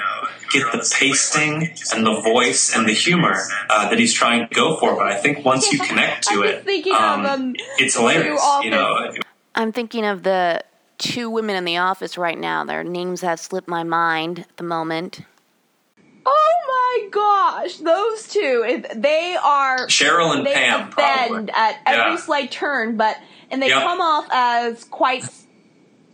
get 0.51 0.71
the 0.71 0.95
pasting 0.99 1.69
and 1.93 2.05
the 2.05 2.19
voice 2.21 2.75
and 2.75 2.87
the 2.87 2.93
humor 2.93 3.35
uh, 3.69 3.89
that 3.89 3.99
he's 3.99 4.13
trying 4.13 4.47
to 4.47 4.53
go 4.53 4.77
for. 4.77 4.95
But 4.95 5.07
I 5.07 5.15
think 5.15 5.45
once 5.45 5.71
you 5.71 5.79
connect 5.79 6.27
to 6.29 6.41
it, 6.43 6.67
um, 6.91 7.25
of 7.25 7.31
um, 7.31 7.53
it's 7.77 7.95
hilarious. 7.95 8.41
You 8.63 8.71
know, 8.71 9.11
I'm 9.55 9.71
thinking 9.71 10.05
of 10.05 10.23
the 10.23 10.63
two 10.97 11.29
women 11.29 11.55
in 11.55 11.65
the 11.65 11.77
office 11.77 12.17
right 12.17 12.37
now. 12.37 12.63
Their 12.63 12.83
names 12.83 13.21
have 13.21 13.39
slipped 13.39 13.67
my 13.67 13.83
mind 13.83 14.39
at 14.39 14.57
the 14.57 14.63
moment. 14.63 15.21
Oh 16.25 16.53
my 16.67 17.09
gosh, 17.11 17.77
those 17.77 18.27
two. 18.27 18.83
They 18.95 19.37
are 19.41 19.87
Cheryl 19.87 20.35
and 20.35 20.45
they 20.45 20.53
Pam, 20.53 20.89
probably. 20.89 21.37
bend 21.37 21.51
at 21.55 21.77
every 21.85 22.13
Yeah. 22.13 22.17
slight 22.17 22.51
turn, 22.51 22.97
but 22.97 23.17
and 23.49 23.61
they 23.61 23.67
Yep. 23.69 23.81
come 23.83 24.01
off 24.01 24.27
as 24.31 24.83
quite. 24.83 25.23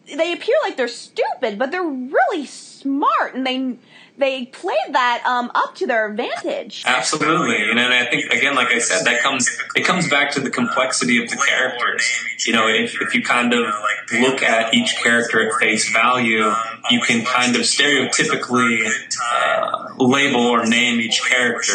They 0.06 0.34
appear 0.34 0.56
like 0.64 0.76
they're 0.78 0.88
stupid, 0.88 1.58
but 1.58 1.72
they're 1.72 1.82
really 1.82 2.46
smart, 2.46 3.34
and 3.34 3.48
they 3.48 3.78
they 4.18 4.46
played 4.46 4.78
that 4.92 5.24
um, 5.26 5.52
up 5.56 5.76
to 5.76 5.88
their 5.88 6.08
advantage. 6.08 6.84
Absolutely, 6.86 7.66
you 7.66 7.74
know, 7.74 7.84
and 7.84 7.94
I 7.94 8.06
think 8.06 8.32
again, 8.32 8.56
like 8.56 8.68
I 8.68 8.80
said, 8.80 9.06
that 9.06 9.22
comes 9.22 9.50
it 9.76 9.86
comes 9.86 10.10
back 10.10 10.32
to 10.32 10.40
the 10.40 10.50
complexity 10.50 11.22
of 11.22 11.30
the 11.30 11.38
characters. 11.38 12.12
You 12.46 12.54
know, 12.54 12.68
if, 12.68 13.02
if 13.02 13.16
you 13.16 13.24
kind 13.24 13.54
of 13.54 13.74
look 14.20 14.44
at 14.44 14.74
each 14.74 14.96
character 15.02 15.48
at 15.48 15.60
face 15.60 15.92
value, 15.92 16.52
you 16.90 17.02
can 17.02 17.26
kind 17.26 17.56
of 17.56 17.62
stereotypically 17.62 18.88
uh, 19.34 19.96
label 19.98 20.42
or 20.42 20.66
name 20.66 21.00
each 21.00 21.22
character. 21.28 21.74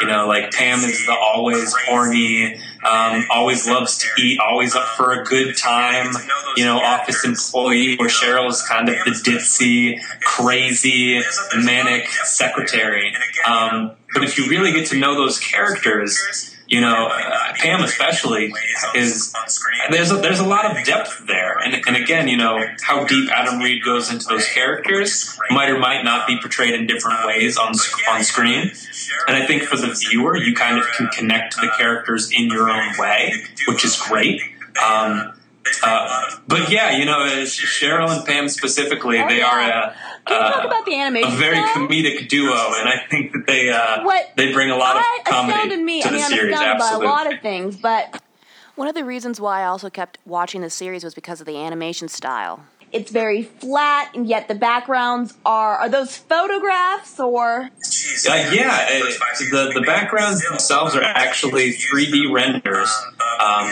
You 0.00 0.06
know, 0.06 0.26
like 0.26 0.52
Pam 0.52 0.80
is 0.80 1.06
the 1.06 1.14
always 1.14 1.74
horny, 1.86 2.58
um, 2.86 3.24
always 3.30 3.68
loves 3.68 3.98
to 3.98 4.22
eat, 4.22 4.38
always 4.38 4.74
up 4.74 4.86
for 4.88 5.12
a 5.12 5.24
good 5.24 5.56
time. 5.56 6.12
You 6.56 6.64
know, 6.64 6.78
office 6.78 7.24
employee, 7.24 7.96
where 7.96 8.08
Cheryl 8.08 8.48
is 8.48 8.62
kind 8.62 8.88
of 8.88 8.96
the 9.04 9.10
ditzy, 9.10 10.00
crazy, 10.22 11.20
manic 11.56 12.08
secretary. 12.08 13.12
Um, 13.46 13.92
but 14.14 14.24
if 14.24 14.38
you 14.38 14.48
really 14.48 14.72
get 14.72 14.86
to 14.88 14.98
know 14.98 15.14
those 15.14 15.38
characters, 15.38 16.55
you 16.66 16.80
know, 16.80 17.08
uh, 17.12 17.52
Pam 17.54 17.82
especially 17.82 18.52
is 18.94 19.32
there's 19.90 20.10
a, 20.10 20.16
there's 20.16 20.40
a 20.40 20.46
lot 20.46 20.64
of 20.64 20.84
depth 20.84 21.26
there, 21.26 21.58
and 21.58 21.74
and 21.86 21.96
again, 21.96 22.26
you 22.28 22.36
know, 22.36 22.60
how 22.82 23.04
deep 23.04 23.30
Adam 23.30 23.60
Reed 23.60 23.84
goes 23.84 24.10
into 24.10 24.26
those 24.26 24.48
characters 24.48 25.38
might 25.50 25.68
or 25.68 25.78
might 25.78 26.02
not 26.02 26.26
be 26.26 26.38
portrayed 26.40 26.74
in 26.74 26.86
different 26.86 27.24
ways 27.26 27.56
on 27.56 27.72
on 28.10 28.24
screen. 28.24 28.72
And 29.28 29.36
I 29.36 29.46
think 29.46 29.62
for 29.62 29.76
the 29.76 29.94
viewer, 30.08 30.36
you 30.36 30.54
kind 30.54 30.78
of 30.78 30.86
can 30.92 31.08
connect 31.08 31.54
to 31.54 31.60
the 31.60 31.70
characters 31.78 32.32
in 32.32 32.48
your 32.48 32.68
own 32.68 32.98
way, 32.98 33.32
which 33.68 33.84
is 33.84 33.96
great. 34.00 34.40
Um, 34.84 35.32
uh, 35.82 36.36
but 36.46 36.70
yeah, 36.70 36.96
you 36.96 37.04
know, 37.04 37.20
uh, 37.20 37.44
Cheryl 37.44 38.16
and 38.16 38.24
Pam 38.24 38.48
specifically, 38.48 39.18
they 39.18 39.42
are 39.42 39.60
a, 39.60 39.96
Can 40.26 40.42
we 40.44 40.50
talk 40.50 40.64
uh, 40.64 40.68
about 40.68 40.84
the 40.86 40.98
animation? 40.98 41.32
a 41.32 41.36
very 41.36 41.56
style? 41.56 41.86
comedic 41.88 42.28
duo, 42.28 42.52
and 42.52 42.88
I 42.88 43.02
think 43.10 43.32
that 43.32 43.44
they 43.46 43.70
uh, 43.70 44.02
What 44.04 44.32
they 44.36 44.52
bring 44.52 44.70
a 44.70 44.76
lot 44.76 44.96
of 44.96 45.02
I 45.02 45.20
comedy 45.24 45.52
astounded 45.52 45.80
me. 45.80 46.02
to 46.02 46.08
I 46.08 46.10
the 46.10 46.16
mean, 46.16 46.24
I'm 46.24 46.30
series. 46.30 46.52
astounded 46.54 46.82
Absolutely. 46.82 47.06
by 47.06 47.12
a 47.12 47.14
lot 47.14 47.32
of 47.32 47.40
things, 47.40 47.76
but 47.76 48.22
one 48.74 48.88
of 48.88 48.94
the 48.94 49.04
reasons 49.04 49.40
why 49.40 49.62
I 49.62 49.66
also 49.66 49.88
kept 49.88 50.18
watching 50.26 50.60
the 50.60 50.70
series 50.70 51.04
was 51.04 51.14
because 51.14 51.40
of 51.40 51.46
the 51.46 51.56
animation 51.56 52.08
style. 52.08 52.64
It's 52.96 53.10
very 53.10 53.42
flat, 53.42 54.12
and 54.14 54.26
yet 54.26 54.48
the 54.48 54.54
backgrounds 54.54 55.34
are 55.44 55.76
are 55.76 55.88
those 55.90 56.16
photographs 56.16 57.20
or 57.20 57.68
Uh, 58.26 58.50
yeah, 58.52 58.88
uh, 58.90 59.04
the 59.50 59.72
the 59.74 59.82
backgrounds 59.86 60.42
themselves 60.48 60.96
are 60.96 61.02
actually 61.02 61.72
3D 61.72 62.32
renders. 62.32 62.88
Um, 63.38 63.70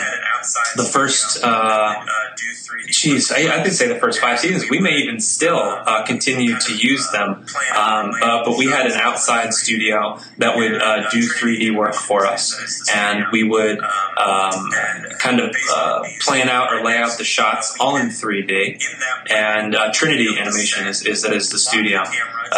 the 0.75 0.83
first, 0.83 1.43
uh, 1.43 1.47
I, 1.47 3.59
I 3.59 3.63
could 3.63 3.73
say 3.73 3.87
the 3.87 3.99
first 3.99 4.19
five 4.19 4.39
seasons. 4.39 4.69
We 4.69 4.79
may 4.79 4.97
even 4.97 5.19
still 5.19 5.57
uh, 5.57 6.03
continue 6.05 6.57
to 6.59 6.75
use 6.75 7.09
them, 7.11 7.45
um, 7.75 8.11
uh, 8.21 8.43
but 8.45 8.57
we 8.57 8.67
had 8.67 8.85
an 8.85 8.93
outside 8.93 9.53
studio 9.53 10.19
that 10.37 10.55
would 10.55 10.79
uh, 10.79 11.09
do 11.09 11.21
3D 11.27 11.75
work 11.75 11.95
for 11.95 12.25
us, 12.27 12.87
and 12.93 13.25
we 13.31 13.43
would 13.43 13.79
um, 13.79 14.71
kind 15.19 15.39
of 15.39 15.55
plan 16.21 16.49
out 16.49 16.71
or 16.73 16.83
lay 16.83 16.97
out 16.97 17.17
the 17.17 17.23
shots 17.23 17.75
all 17.79 17.95
in 17.97 18.07
3D. 18.09 18.79
And 19.29 19.75
uh, 19.75 19.91
Trinity 19.93 20.37
Animation 20.37 20.87
is, 20.87 21.05
is 21.05 21.21
that 21.23 21.33
is 21.33 21.49
the 21.49 21.57
studio. 21.57 22.03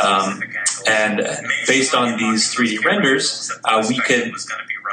Um, 0.02 0.42
and 0.88 1.22
based 1.68 1.94
on 1.94 2.18
these 2.18 2.54
3D 2.54 2.84
renders, 2.84 3.52
uh, 3.64 3.86
we 3.88 4.00
could, 4.00 4.34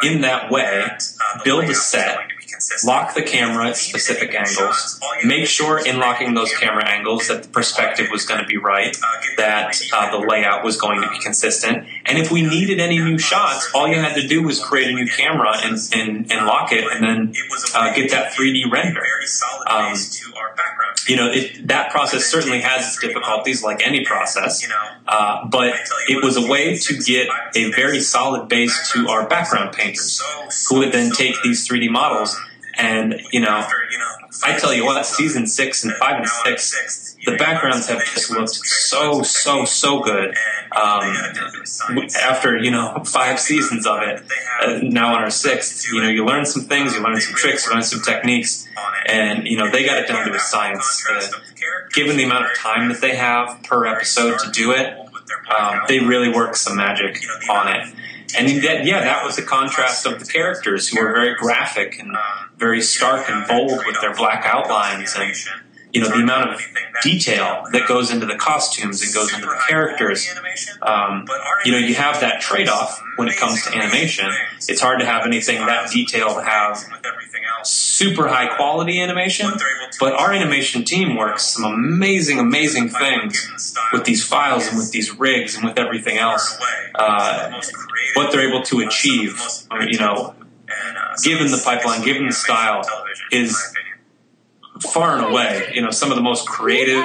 in 0.02 0.20
that 0.22 0.50
way, 0.50 0.86
build 1.44 1.64
a 1.64 1.74
set 1.74 2.18
lock 2.84 3.14
the 3.14 3.22
camera 3.22 3.68
at 3.68 3.76
specific 3.76 4.34
angles, 4.34 5.00
make 5.24 5.46
sure 5.46 5.84
in 5.84 5.98
locking 5.98 6.34
those 6.34 6.52
camera 6.56 6.86
angles 6.86 7.28
that 7.28 7.42
the 7.42 7.48
perspective 7.48 8.08
was 8.10 8.24
going 8.24 8.40
to 8.40 8.46
be 8.46 8.56
right, 8.56 8.96
that 9.36 9.80
uh, 9.92 10.10
the 10.10 10.26
layout 10.26 10.64
was 10.64 10.76
going 10.76 11.00
to 11.00 11.08
be 11.08 11.18
consistent, 11.20 11.86
and 12.06 12.18
if 12.18 12.30
we 12.30 12.42
needed 12.42 12.80
any 12.80 12.98
new 12.98 13.18
shots, 13.18 13.70
all 13.74 13.88
you 13.88 13.96
had 13.96 14.14
to 14.14 14.26
do 14.26 14.42
was 14.42 14.62
create 14.62 14.88
a 14.88 14.92
new 14.92 15.06
camera 15.06 15.52
and, 15.62 15.78
and, 15.92 16.32
and 16.32 16.46
lock 16.46 16.72
it, 16.72 16.84
and 16.84 17.04
then 17.04 17.34
uh, 17.74 17.92
get 17.94 18.10
that 18.10 18.32
3D 18.32 18.70
render. 18.70 19.04
Um, 19.66 19.94
you 21.08 21.16
know, 21.16 21.30
it, 21.30 21.66
that 21.68 21.90
process 21.90 22.24
certainly 22.24 22.60
has 22.60 22.86
its 22.86 23.00
difficulties, 23.00 23.62
like 23.62 23.86
any 23.86 24.04
process, 24.04 24.66
uh, 25.06 25.46
but 25.48 25.74
it 26.08 26.22
was 26.22 26.36
a 26.36 26.46
way 26.46 26.76
to 26.76 26.96
get 26.98 27.28
a 27.54 27.70
very 27.72 28.00
solid 28.00 28.48
base 28.48 28.92
to 28.92 29.08
our 29.08 29.28
background 29.28 29.74
painters, 29.74 30.22
who 30.68 30.78
would 30.78 30.92
then 30.92 31.10
take 31.12 31.34
these 31.42 31.68
3D 31.68 31.90
models 31.90 32.36
and, 32.76 33.20
you 33.32 33.40
know, 33.40 33.64
I 34.44 34.58
tell 34.58 34.74
you 34.74 34.84
what, 34.84 35.04
season 35.06 35.46
six 35.46 35.84
and 35.84 35.92
five 35.94 36.16
and 36.16 36.28
six, 36.28 37.03
the 37.24 37.36
backgrounds 37.36 37.88
have 37.88 38.04
just 38.04 38.30
looked 38.30 38.50
so, 38.50 39.22
so, 39.22 39.64
so 39.64 40.00
good. 40.00 40.34
Um, 40.72 41.16
after, 42.20 42.58
you 42.58 42.70
know, 42.70 43.02
five 43.06 43.40
seasons 43.40 43.86
of 43.86 44.02
it, 44.02 44.22
uh, 44.62 44.78
now 44.82 45.14
on 45.14 45.22
our 45.22 45.30
sixth, 45.30 45.86
you 45.90 46.00
know, 46.00 46.08
you 46.08 46.24
learn 46.24 46.44
some 46.46 46.62
things, 46.62 46.94
you 46.94 47.02
learn 47.02 47.20
some 47.20 47.34
tricks, 47.34 47.66
you 47.66 47.72
learn 47.72 47.82
some 47.82 48.02
techniques, 48.02 48.68
and, 49.06 49.46
you 49.46 49.56
know, 49.56 49.70
they 49.70 49.84
got 49.84 49.98
it 49.98 50.08
down 50.08 50.26
to 50.26 50.34
a 50.34 50.38
science. 50.38 51.06
Uh, 51.10 51.28
given 51.92 52.16
the 52.16 52.24
amount 52.24 52.44
of 52.44 52.56
time 52.56 52.88
that 52.88 53.00
they 53.00 53.16
have 53.16 53.62
per 53.62 53.86
episode 53.86 54.38
to 54.40 54.50
do 54.50 54.72
it, 54.72 54.98
um, 55.56 55.80
they 55.88 56.00
really 56.00 56.28
work 56.28 56.56
some 56.56 56.76
magic 56.76 57.22
on 57.48 57.68
it. 57.68 57.94
And 58.36 58.62
that, 58.64 58.84
yeah, 58.84 59.00
that 59.00 59.24
was 59.24 59.36
the 59.36 59.42
contrast 59.42 60.06
of 60.06 60.18
the 60.18 60.26
characters 60.26 60.88
who 60.88 61.00
were 61.00 61.12
very 61.12 61.34
graphic 61.36 61.98
and 62.00 62.16
very 62.56 62.80
stark 62.80 63.30
and 63.30 63.46
bold 63.46 63.82
with 63.86 64.00
their 64.00 64.14
black 64.14 64.44
outlines 64.44 65.14
and 65.16 65.34
you 65.94 66.00
know 66.00 66.08
the 66.08 66.22
amount 66.22 66.50
of 66.50 66.60
detail 67.02 67.64
that 67.72 67.86
goes 67.86 68.10
into 68.10 68.26
the 68.26 68.34
costumes 68.34 69.00
and 69.00 69.14
goes 69.14 69.32
into 69.32 69.46
the 69.46 69.62
characters. 69.68 70.28
Um, 70.82 71.24
you 71.64 71.70
know, 71.70 71.78
you 71.78 71.94
have 71.94 72.20
that 72.20 72.40
trade-off 72.40 73.00
when 73.16 73.28
it 73.28 73.36
comes 73.36 73.64
to 73.64 73.74
animation. 73.74 74.28
It's 74.68 74.80
hard 74.80 74.98
to 75.00 75.06
have 75.06 75.24
anything 75.24 75.64
that 75.64 75.90
detailed 75.92 76.42
have 76.42 76.84
super 77.62 78.28
high 78.28 78.54
quality 78.56 79.00
animation, 79.00 79.50
but 80.00 80.14
our 80.14 80.32
animation 80.32 80.84
team 80.84 81.16
works 81.16 81.44
some 81.44 81.64
amazing, 81.64 82.38
amazing 82.40 82.88
things 82.88 83.74
with 83.92 84.04
these 84.04 84.26
files 84.26 84.66
and 84.66 84.76
with 84.76 84.90
these 84.90 85.16
rigs 85.18 85.54
and 85.54 85.64
with 85.64 85.78
everything 85.78 86.18
else. 86.18 86.58
Uh, 86.94 87.60
what 88.16 88.32
they're 88.32 88.48
able 88.48 88.62
to 88.62 88.80
achieve, 88.80 89.40
you 89.88 89.98
know, 89.98 90.34
given 91.22 91.50
the 91.50 91.62
pipeline, 91.64 92.02
given 92.04 92.26
the 92.26 92.32
style, 92.32 92.82
is 93.30 93.56
far 94.80 95.16
and 95.16 95.26
away, 95.26 95.70
you 95.74 95.82
know, 95.82 95.90
some 95.90 96.10
of 96.10 96.16
the 96.16 96.22
most 96.22 96.48
creative, 96.48 97.04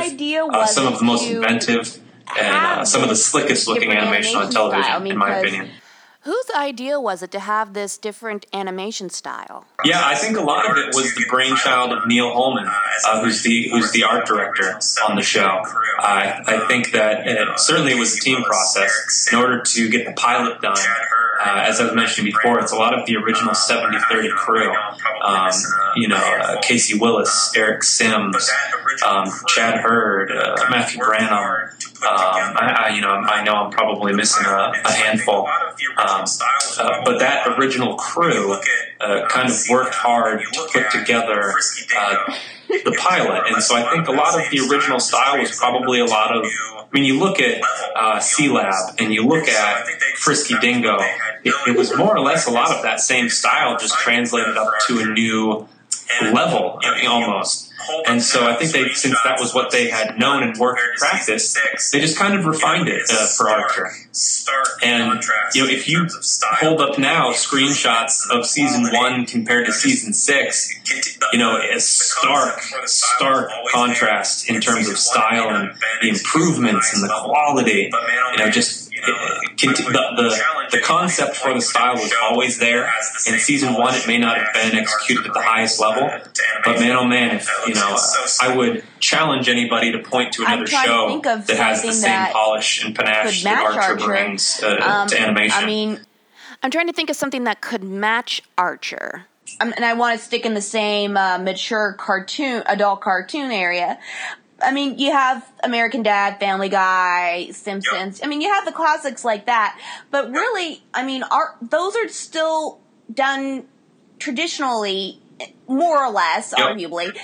uh, 0.52 0.66
some 0.66 0.92
of 0.92 1.00
the 1.00 1.06
most 1.06 1.30
inventive, 1.30 2.00
and 2.38 2.56
uh, 2.56 2.86
some 2.86 3.04
of 3.04 3.10
the 3.10 3.16
slickest 3.16 3.68
looking 3.68 3.92
animation 3.92 4.36
on 4.38 4.52
television, 4.52 4.84
style, 4.84 5.06
in 5.06 5.18
my 5.18 5.38
opinion. 5.38 5.70
Whose 6.24 6.46
idea 6.56 7.00
was 7.00 7.24
it 7.24 7.32
to 7.32 7.40
have 7.40 7.74
this 7.74 7.98
different 7.98 8.46
animation 8.52 9.10
style? 9.10 9.66
Yeah, 9.86 10.02
I 10.04 10.16
think 10.16 10.38
a 10.38 10.42
lot 10.42 10.70
of 10.70 10.78
it 10.78 10.94
was 10.94 11.16
the 11.16 11.26
brainchild 11.30 11.94
of 11.94 12.08
Neal 12.08 12.34
Holman, 12.34 12.68
uh, 12.68 13.24
who's 13.24 13.42
the 13.42 13.70
who's 13.70 13.92
the 13.92 14.04
art 14.04 14.28
director 14.28 14.78
on 15.08 15.16
the 15.16 15.22
show. 15.22 15.62
I 16.00 16.42
I 16.46 16.68
think 16.68 16.92
that 16.92 17.26
it, 17.26 17.60
certainly 17.60 17.94
it 17.94 18.00
was 18.00 18.18
a 18.18 18.20
team 18.20 18.44
process 18.44 19.30
in 19.32 19.40
order 19.40 19.62
to 19.62 19.90
get 19.90 20.06
the 20.06 20.14
pilot 20.14 20.62
done 20.62 20.78
uh, 21.40 21.64
as 21.66 21.80
I've 21.80 21.96
mentioned 21.96 22.26
before, 22.26 22.60
it's 22.60 22.74
a 22.74 22.76
lot 22.76 22.98
of 22.98 23.06
the 23.06 23.16
original 23.16 23.54
70-30 23.54 24.30
crew. 24.32 24.74
Um, 25.24 25.52
you 25.96 26.08
know, 26.08 26.18
uh, 26.18 26.60
Casey 26.62 26.98
Willis, 26.98 27.54
Eric 27.56 27.84
Sims, 27.84 28.50
um, 29.06 29.30
Chad 29.48 29.80
Hurd, 29.80 30.32
uh, 30.32 30.56
Matthew 30.70 31.00
Branham. 31.00 31.32
Um, 31.32 31.70
I, 32.02 32.86
I, 32.88 32.96
you 32.96 33.02
know, 33.02 33.10
I 33.10 33.44
know 33.44 33.54
I'm 33.54 33.72
probably 33.72 34.14
missing 34.14 34.46
a, 34.46 34.72
a 34.86 34.92
handful, 34.92 35.48
um, 35.98 36.26
uh, 36.78 37.04
but 37.04 37.20
that 37.20 37.58
original 37.58 37.96
crew 37.96 38.54
uh, 39.02 39.28
kind 39.28 39.50
of 39.50 39.56
worked 39.70 39.96
hard 39.96 40.42
to 40.54 40.70
put 40.72 40.92
together 40.92 41.54
uh, 41.98 42.16
the 42.70 42.96
pilot, 42.98 43.44
and 43.48 43.62
so 43.62 43.76
I 43.76 43.92
think 43.92 44.08
a 44.08 44.12
lot 44.12 44.40
of 44.40 44.50
the 44.50 44.60
original 44.72 45.00
style 45.00 45.40
was 45.40 45.58
probably 45.58 46.00
a 46.00 46.06
lot 46.06 46.36
of 46.36 46.46
I 46.92 46.98
mean, 46.98 47.04
you 47.06 47.20
look 47.20 47.40
at 47.40 47.62
uh, 47.96 48.18
Sealab 48.18 49.00
and 49.00 49.14
you 49.14 49.26
look 49.26 49.48
at 49.48 49.88
Frisky 50.16 50.56
Dingo, 50.60 50.98
it, 51.44 51.54
it 51.68 51.78
was 51.78 51.96
more 51.96 52.16
or 52.16 52.20
less 52.20 52.48
a 52.48 52.52
lot 52.52 52.72
of 52.76 52.82
that 52.82 53.00
same 53.00 53.30
style, 53.30 53.78
just 53.78 53.96
translated 54.00 54.58
up 54.58 54.72
to 54.88 55.00
a 55.00 55.06
new 55.06 55.68
level 56.34 56.80
almost. 57.08 57.72
And 58.08 58.22
so 58.22 58.46
I 58.46 58.56
think 58.56 58.72
they, 58.72 58.90
since 58.90 59.16
that 59.24 59.40
was 59.40 59.54
what 59.54 59.72
they 59.72 59.90
had 59.90 60.18
known 60.20 60.44
and 60.44 60.58
worked 60.58 60.82
and 60.82 60.98
practiced, 60.98 61.58
they 61.92 62.00
just 62.00 62.18
kind 62.18 62.38
of 62.38 62.46
refined 62.46 62.88
it 62.88 63.04
uh, 63.10 63.28
for 63.28 63.50
Archer. 63.50 63.90
And 64.84 65.24
you 65.54 65.64
know, 65.64 65.70
if 65.70 65.88
you 65.88 66.08
hold 66.42 66.82
up 66.82 66.98
now 66.98 67.32
screenshots 67.32 68.30
of 68.30 68.46
season 68.46 68.90
one 68.94 69.26
compared 69.26 69.66
to 69.66 69.72
season 69.72 70.14
six, 70.14 70.74
you 71.34 71.40
know, 71.40 71.58
a 71.58 71.80
stark, 71.80 72.62
stark 72.86 73.52
contrast 73.72 74.50
in 74.50 74.62
terms 74.62 74.90
of 74.90 74.98
style 74.98 75.50
and 75.50 75.72
the 76.02 76.10
improvements 76.10 76.94
and 76.94 77.04
the 77.04 77.14
quality. 77.14 77.92
You 78.34 78.38
know, 78.38 78.50
just 78.50 78.79
the, 79.06 79.68
the, 80.18 80.68
the 80.72 80.80
concept 80.80 81.36
for 81.36 81.54
the 81.54 81.62
style 81.62 81.96
was 81.96 82.14
always 82.22 82.60
there. 82.60 82.92
In 83.28 83.40
season 83.40 83.74
one, 83.74 83.96
it 83.96 84.08
may 84.08 84.18
not 84.18 84.38
have 84.38 84.54
been 84.54 84.76
executed 84.76 85.26
at 85.28 85.34
the 85.34 85.42
highest 85.42 85.80
level, 85.80 86.10
but 86.66 86.80
man, 86.80 86.96
oh 86.96 87.06
man, 87.06 87.36
if 87.36 87.50
you 87.68 87.74
know, 87.74 87.98
I 88.42 88.56
would 88.56 88.84
challenge 89.00 89.50
anybody 89.50 89.92
to 89.92 90.00
point 90.00 90.34
to 90.34 90.44
another 90.44 90.68
show 90.68 91.20
to 91.22 91.44
that 91.48 91.58
has 91.58 91.82
the 91.82 91.94
same 91.94 92.32
polish 92.32 92.84
and 92.84 92.96
panache 92.96 93.44
that 93.44 93.64
Archer, 93.66 93.80
Archer. 93.80 94.06
brings 94.06 94.62
uh, 94.64 94.78
um, 94.82 95.08
to 95.08 95.20
animation. 95.20 95.64
I 95.64 95.66
mean, 95.66 96.00
I'm 96.62 96.72
trying 96.72 96.88
to 96.88 96.94
think 96.94 97.10
of 97.10 97.16
something 97.16 97.46
that 97.46 97.62
could 97.62 97.84
match 97.84 98.42
Archer. 98.58 99.26
Um, 99.62 99.74
and 99.76 99.84
I 99.84 99.94
want 99.94 100.18
to 100.18 100.24
stick 100.24 100.46
in 100.46 100.54
the 100.54 100.62
same 100.62 101.18
uh, 101.18 101.38
mature 101.40 101.94
cartoon, 101.94 102.64
adult 102.68 103.02
cartoon 103.02 103.52
area. 103.52 104.00
I 104.62 104.72
mean, 104.72 104.98
you 104.98 105.12
have 105.12 105.46
American 105.64 106.04
Dad, 106.04 106.40
Family 106.40 106.70
Guy, 106.70 107.50
Simpsons. 107.52 108.20
Yep. 108.20 108.26
I 108.26 108.30
mean, 108.30 108.42
you 108.42 108.52
have 108.54 108.66
the 108.66 108.72
classics 108.72 109.24
like 109.24 109.46
that. 109.46 109.80
But 110.12 110.32
really, 110.32 110.84
I 110.94 111.06
mean, 111.06 111.24
are 111.24 111.56
those 111.62 111.96
are 111.96 112.08
still 112.08 112.80
done 113.14 113.66
traditionally, 114.20 115.22
more 115.68 116.04
or 116.04 116.12
less, 116.12 116.54
yep. 116.58 116.70
arguably. 116.70 117.18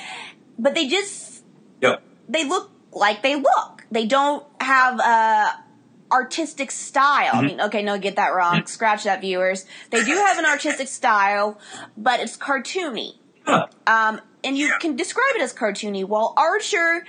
But 0.57 0.75
they 0.75 0.87
just 0.87 1.43
yep. 1.81 2.01
they 2.29 2.47
look 2.47 2.71
like 2.91 3.21
they 3.21 3.35
look. 3.35 3.85
They 3.91 4.05
don't 4.05 4.45
have 4.61 4.99
a 4.99 5.63
artistic 6.11 6.71
style. 6.71 7.33
Mm-hmm. 7.33 7.37
I 7.37 7.41
mean, 7.41 7.61
okay, 7.61 7.83
no, 7.83 7.97
get 7.97 8.15
that 8.15 8.29
wrong. 8.29 8.57
Mm-hmm. 8.57 8.67
Scratch 8.67 9.03
that, 9.03 9.21
viewers. 9.21 9.65
They 9.89 10.03
do 10.03 10.15
have 10.15 10.37
an 10.39 10.45
artistic 10.45 10.87
style, 10.87 11.59
but 11.97 12.19
it's 12.19 12.37
cartoony. 12.37 13.15
Huh. 13.45 13.67
Um, 13.85 14.21
and 14.45 14.57
you 14.57 14.67
yeah. 14.67 14.77
can 14.79 14.95
describe 14.95 15.35
it 15.35 15.41
as 15.41 15.53
cartoony. 15.53 16.05
While 16.05 16.33
Archer, 16.37 17.05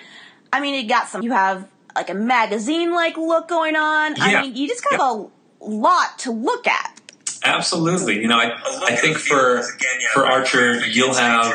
I 0.53 0.61
mean, 0.61 0.75
it 0.75 0.89
got 0.89 1.09
some. 1.09 1.23
You 1.23 1.33
have 1.33 1.69
like 1.95 2.11
a 2.11 2.15
magazine 2.15 2.93
like 2.95 3.17
look 3.17 3.49
going 3.49 3.77
on. 3.77 4.17
Yeah. 4.17 4.25
I 4.25 4.43
mean, 4.43 4.57
you 4.57 4.69
just 4.69 4.85
have 4.91 5.01
yeah. 5.01 5.25
a 5.61 5.65
lot 5.65 6.19
to 6.21 6.31
look 6.31 6.67
at. 6.67 7.01
Absolutely. 7.45 8.21
You 8.21 8.29
know, 8.29 8.39
I, 8.39 8.53
I 8.87 8.97
think 8.97 9.19
for 9.19 9.63
for 10.15 10.27
Archer, 10.27 10.85
you'll 10.87 11.15
have 11.15 11.53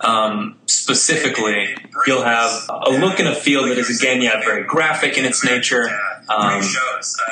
um, 0.00 0.56
specifically, 0.66 1.76
you'll 2.06 2.22
have 2.22 2.68
a 2.68 2.90
look 2.90 3.18
and 3.18 3.28
a 3.28 3.34
feel 3.34 3.66
that 3.68 3.78
is 3.78 4.00
again, 4.00 4.20
yeah, 4.20 4.40
very 4.40 4.64
graphic 4.64 5.16
in 5.16 5.24
its 5.24 5.44
nature, 5.44 5.88
um, 6.28 6.62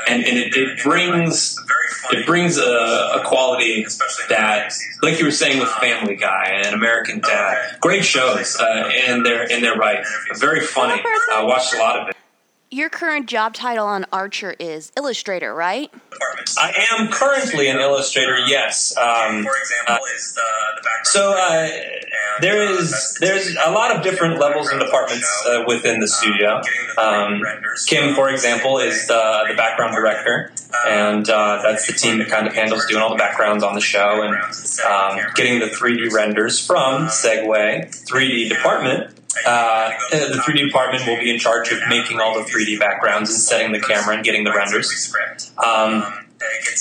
and, 0.09 0.25
and 0.25 0.39
it, 0.39 0.55
it 0.55 0.83
brings 0.83 1.59
it 2.11 2.27
brings 2.27 2.59
a, 2.59 2.63
a, 2.63 3.23
quality 3.25 3.87
that, 4.29 4.73
like 5.03 5.19
you 5.19 5.25
were 5.25 5.31
saying 5.31 5.61
with 5.61 5.71
Family 5.71 6.17
Guy 6.17 6.61
and 6.63 6.75
American 6.75 7.21
Dad, 7.21 7.79
great 7.81 8.05
shows, 8.05 8.57
uh, 8.61 8.91
and 9.07 9.25
they're 9.25 9.51
and 9.51 9.65
they're 9.65 9.77
right, 9.77 10.05
very 10.37 10.61
funny. 10.61 11.01
I 11.05 11.41
uh, 11.43 11.47
watched 11.47 11.75
a 11.75 11.79
lot 11.79 12.01
of 12.01 12.09
it 12.09 12.17
your 12.73 12.89
current 12.89 13.27
job 13.27 13.53
title 13.53 13.87
on 13.87 14.07
Archer 14.13 14.57
is 14.59 14.93
illustrator, 14.97 15.55
right? 15.55 15.93
I 16.59 16.87
am 16.93 17.09
currently 17.09 17.69
an 17.69 17.79
illustrator. 17.79 18.39
Yes. 18.47 18.97
Um, 18.97 19.45
for 19.45 19.53
example, 19.61 19.95
uh, 19.95 20.15
is 20.15 20.35
the, 20.35 20.41
the 20.77 20.83
background. 20.83 21.07
So 21.07 21.33
uh, 21.33 21.69
there 22.41 22.71
is 22.71 23.19
there's 23.21 23.57
a 23.65 23.71
lot 23.71 23.95
of 23.95 24.03
different 24.03 24.41
levels 24.41 24.71
and 24.71 24.81
departments 24.81 25.29
uh, 25.47 25.65
within 25.67 26.01
the 26.01 26.09
studio. 26.09 26.63
Um, 26.97 27.43
Kim, 27.87 28.15
for 28.15 28.31
example, 28.31 28.79
is 28.79 29.07
the, 29.07 29.45
the 29.49 29.55
background 29.55 29.95
director, 29.95 30.53
and 30.89 31.29
uh, 31.29 31.61
that's 31.63 31.87
the 31.87 31.93
team 31.93 32.19
that 32.19 32.29
kind 32.29 32.47
of 32.47 32.55
handles 32.55 32.87
doing 32.87 33.03
all 33.03 33.11
the 33.11 33.17
backgrounds 33.17 33.63
on 33.63 33.75
the 33.75 33.81
show 33.81 34.23
and 34.23 34.35
um, 34.87 35.33
getting 35.35 35.59
the 35.61 35.67
3D 35.67 36.11
renders 36.13 36.65
from 36.65 37.07
Segway 37.09 37.89
3D 38.09 38.49
department 38.49 39.15
uh, 39.47 39.91
the 40.11 40.43
3D 40.47 40.67
department 40.67 41.07
will 41.07 41.19
be 41.19 41.31
in 41.31 41.39
charge 41.39 41.73
of 41.73 41.81
making 41.89 42.21
all 42.21 42.35
the 42.35 42.45
3D 42.45 42.79
backgrounds 42.79 43.31
and 43.31 43.39
setting 43.39 43.73
the 43.73 43.81
camera 43.81 44.15
and 44.15 44.25
getting 44.25 44.45
the 44.45 44.53
renders. 44.53 45.15
Um, 45.65 46.05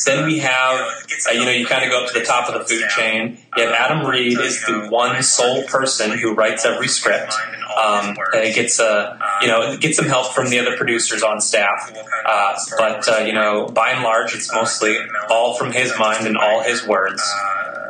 then 0.06 0.26
we 0.26 0.40
have, 0.40 0.80
uh, 1.28 1.32
you 1.32 1.46
know, 1.46 1.52
you 1.52 1.66
kind 1.66 1.84
of 1.84 1.92
go 1.92 2.04
up 2.04 2.12
to 2.12 2.20
the 2.20 2.26
top 2.26 2.50
of 2.50 2.60
the 2.60 2.68
food 2.68 2.90
chain. 2.90 3.38
You 3.56 3.66
have 3.66 3.74
Adam 3.74 4.06
Reed 4.08 4.40
is 4.40 4.66
the 4.66 4.88
one 4.90 5.22
sole 5.22 5.64
person 5.64 6.18
who 6.18 6.34
writes 6.34 6.66
every 6.66 6.88
script. 6.88 7.34
Um, 7.82 8.18
gets, 8.34 8.80
uh, 8.80 9.18
you 9.42 9.48
know, 9.48 9.78
gets 9.78 9.98
some 9.98 10.08
help 10.08 10.34
from 10.34 10.50
the 10.50 10.60
other 10.60 10.76
producers 10.78 11.24
on 11.24 11.40
staff. 11.42 11.94
Uh, 12.26 12.56
but, 12.78 13.08
uh, 13.08 13.18
you 13.20 13.34
know, 13.34 13.68
by 13.68 13.92
and 13.92 14.04
large, 14.04 14.36
it's 14.36 14.52
mostly 14.54 14.98
all 15.30 15.56
from 15.56 15.72
his 15.72 15.98
mind 15.98 16.28
and 16.28 16.38
all 16.38 16.64
his 16.64 16.86
words. 16.86 17.22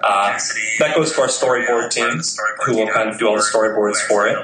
Uh, 0.03 0.37
that 0.79 0.95
goes 0.95 1.13
to 1.13 1.21
our 1.21 1.27
storyboard 1.27 1.91
team, 1.91 2.21
who 2.65 2.75
will 2.77 2.87
kind 2.87 3.09
of 3.09 3.19
do 3.19 3.27
all 3.27 3.35
the 3.35 3.41
storyboards 3.41 3.97
for 3.97 4.27
it. 4.27 4.37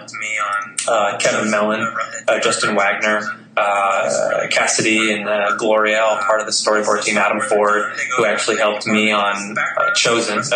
Uh, 0.87 1.17
Kevin 1.17 1.49
Mellon, 1.51 1.81
uh, 2.27 2.39
Justin 2.39 2.75
Wagner, 2.75 3.21
uh, 3.57 4.47
Cassidy, 4.49 5.13
and 5.13 5.27
uh, 5.27 5.55
Gloria, 5.57 6.01
all 6.01 6.17
part 6.17 6.39
of 6.39 6.45
the 6.45 6.51
storyboard 6.51 7.03
team. 7.03 7.17
Adam 7.17 7.41
Ford, 7.41 7.91
who 8.15 8.25
actually 8.25 8.57
helped 8.57 8.85
me 8.85 9.11
on 9.11 9.57
uh, 9.57 9.91
Chozen, 9.95 10.47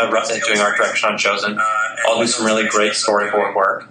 doing 0.45 0.59
art 0.59 0.77
direction 0.77 1.09
on 1.09 1.17
Chozen. 1.17 1.57
I'll 2.05 2.19
do 2.19 2.27
some 2.27 2.45
really 2.45 2.67
great 2.67 2.93
storyboard 2.93 3.55
work. 3.55 3.89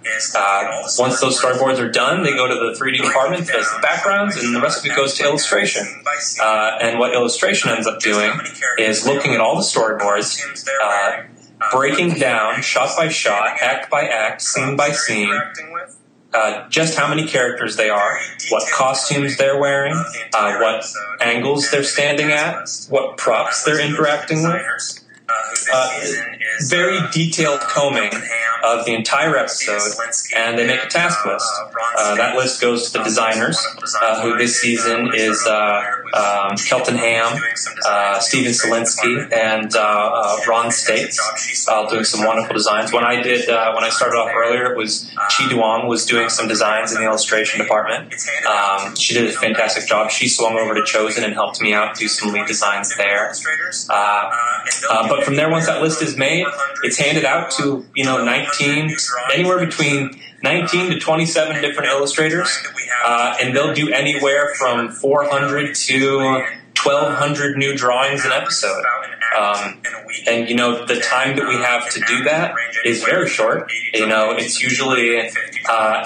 once 0.97 1.19
those 1.19 1.39
storyboards 1.39 1.79
are 1.79 1.91
done, 1.91 2.23
they 2.23 2.33
go 2.33 2.47
to 2.47 2.53
the 2.53 2.79
3D 2.79 2.97
department, 2.97 3.47
does 3.47 3.65
the 3.65 3.79
backgrounds, 3.81 4.37
and 4.37 4.55
the 4.55 4.61
rest 4.61 4.79
of 4.79 4.91
it 4.91 4.95
goes 4.95 5.13
to 5.15 5.23
illustration. 5.23 5.85
and 6.81 6.99
what 6.99 7.13
illustration 7.13 7.69
ends 7.69 7.87
up 7.87 7.99
doing 7.99 8.31
is 8.77 9.05
looking 9.05 9.33
at 9.33 9.39
all 9.39 9.55
the 9.55 9.61
storyboards 9.61 10.39
breaking 11.71 12.15
down 12.15 12.61
shot 12.61 12.95
by 12.97 13.07
shot, 13.07 13.57
act 13.61 13.89
by 13.91 14.07
act, 14.07 14.41
scene 14.41 14.75
by 14.75 14.91
scene, 14.91 15.39
uh, 16.33 16.67
just 16.69 16.97
how 16.97 17.07
many 17.07 17.27
characters 17.27 17.75
they 17.75 17.89
are, 17.89 18.19
what 18.49 18.69
costumes 18.71 19.37
they're 19.37 19.59
wearing, 19.59 19.93
uh, 20.33 20.57
what 20.59 20.85
angles 21.19 21.69
they're 21.71 21.83
standing 21.83 22.31
at, 22.31 22.69
what 22.89 23.17
props 23.17 23.63
they're 23.63 23.81
interacting 23.81 24.43
with. 24.43 24.97
Uh, 25.73 26.01
very 26.67 26.99
detailed 27.11 27.61
combing 27.61 28.11
of 28.63 28.85
the 28.85 28.93
entire 28.93 29.37
episode, 29.37 29.81
and 30.35 30.57
they 30.57 30.67
make 30.67 30.83
a 30.83 30.87
task 30.87 31.25
list. 31.25 31.45
Uh, 31.97 32.15
that 32.15 32.35
list 32.35 32.61
goes 32.61 32.91
to 32.91 32.97
the 32.97 33.03
designers, 33.03 33.57
uh, 34.01 34.21
who 34.21 34.37
this 34.37 34.59
season 34.61 35.11
is 35.13 35.45
uh, 35.47 35.81
um, 36.13 36.55
Kelton 36.57 36.95
Ham, 36.95 37.41
uh, 37.85 38.19
Steven 38.19 38.51
Selinsky, 38.51 39.31
and 39.33 39.75
uh, 39.75 40.37
Ron 40.47 40.71
States, 40.71 41.19
doing 41.89 42.03
some 42.03 42.25
wonderful 42.25 42.53
designs. 42.53 42.91
When 42.91 43.03
I 43.03 43.21
did, 43.21 43.47
when 43.47 43.83
I 43.83 43.89
started 43.89 44.17
off 44.17 44.31
earlier, 44.35 44.71
it 44.71 44.77
was 44.77 45.09
Chi 45.15 45.49
Duong 45.49 45.87
was 45.87 46.05
doing 46.05 46.29
some 46.29 46.47
designs 46.47 46.93
in 46.93 47.01
the 47.01 47.05
illustration 47.05 47.59
department. 47.59 48.13
Um, 48.47 48.95
she 48.95 49.13
did 49.13 49.29
a 49.29 49.33
fantastic 49.33 49.87
job. 49.87 50.11
She 50.11 50.27
swung 50.27 50.57
over 50.57 50.73
to 50.73 50.81
Chozen 50.81 51.23
and 51.23 51.33
helped 51.33 51.61
me 51.61 51.73
out 51.73 51.95
do 51.95 52.07
some 52.07 52.33
lead 52.33 52.47
designs 52.47 52.95
there. 52.97 53.33
but 53.89 55.23
from 55.23 55.35
there, 55.35 55.49
once 55.49 55.65
that 55.65 55.81
list 55.81 56.01
is 56.01 56.17
made, 56.17 56.45
it's 56.83 56.97
handed 56.97 57.25
out 57.25 57.51
to 57.51 57.85
you 57.95 58.03
know 58.03 58.23
19, 58.23 58.50
anywhere 59.33 59.59
between 59.65 60.19
19 60.43 60.91
to 60.91 60.99
27 60.99 61.61
different 61.61 61.89
illustrators, 61.89 62.49
uh, 63.05 63.35
and 63.41 63.55
they'll 63.55 63.73
do 63.73 63.91
anywhere 63.91 64.53
from 64.55 64.89
400 64.89 65.75
to 65.75 66.17
1,200 66.83 67.57
new 67.57 67.75
drawings 67.75 68.25
an 68.25 68.31
episode. 68.31 68.83
Um, 69.37 69.81
and 70.27 70.49
you 70.49 70.55
know 70.55 70.85
the 70.85 70.99
time 70.99 71.37
that 71.37 71.47
we 71.47 71.55
have 71.55 71.89
to 71.91 72.01
do 72.01 72.23
that 72.25 72.53
is 72.83 73.03
very 73.03 73.29
short. 73.29 73.71
You 73.93 74.07
know, 74.07 74.31
it's 74.31 74.61
usually 74.61 75.19
uh, 75.69 76.05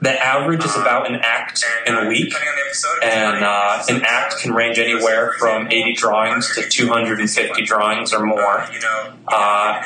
the 0.00 0.10
average 0.10 0.64
is 0.64 0.76
about 0.76 1.10
an 1.10 1.20
act 1.22 1.64
in 1.86 1.94
a 1.94 2.08
week, 2.08 2.34
and 3.02 3.44
uh, 3.44 3.82
an 3.88 4.02
act 4.04 4.38
can 4.40 4.52
range 4.52 4.78
anywhere 4.78 5.32
from 5.38 5.68
80 5.68 5.94
drawings 5.94 6.54
to 6.54 6.68
250 6.68 7.62
drawings 7.64 8.12
or 8.12 8.24
more. 8.24 8.66
You 8.72 8.80
know. 8.80 9.12
Uh, 9.28 9.82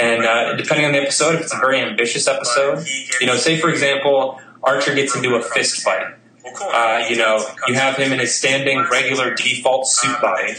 and 0.00 0.24
uh, 0.24 0.56
depending 0.56 0.86
on 0.86 0.92
the 0.92 1.00
episode, 1.00 1.36
if 1.36 1.42
it's 1.42 1.54
a 1.54 1.58
very 1.58 1.80
ambitious 1.80 2.26
episode, 2.26 2.86
you 3.20 3.26
know, 3.26 3.36
say 3.36 3.58
for 3.58 3.68
example, 3.68 4.40
Archer 4.62 4.94
gets 4.94 5.14
into 5.14 5.34
a 5.34 5.42
fist 5.42 5.82
fight 5.82 6.14
uh, 6.46 7.04
you 7.08 7.16
know, 7.16 7.44
you 7.66 7.74
have 7.74 7.96
him 7.96 8.12
in 8.12 8.18
his 8.18 8.34
standing 8.34 8.84
regular 8.90 9.34
default 9.34 9.86
suit 9.86 10.20
body, 10.20 10.54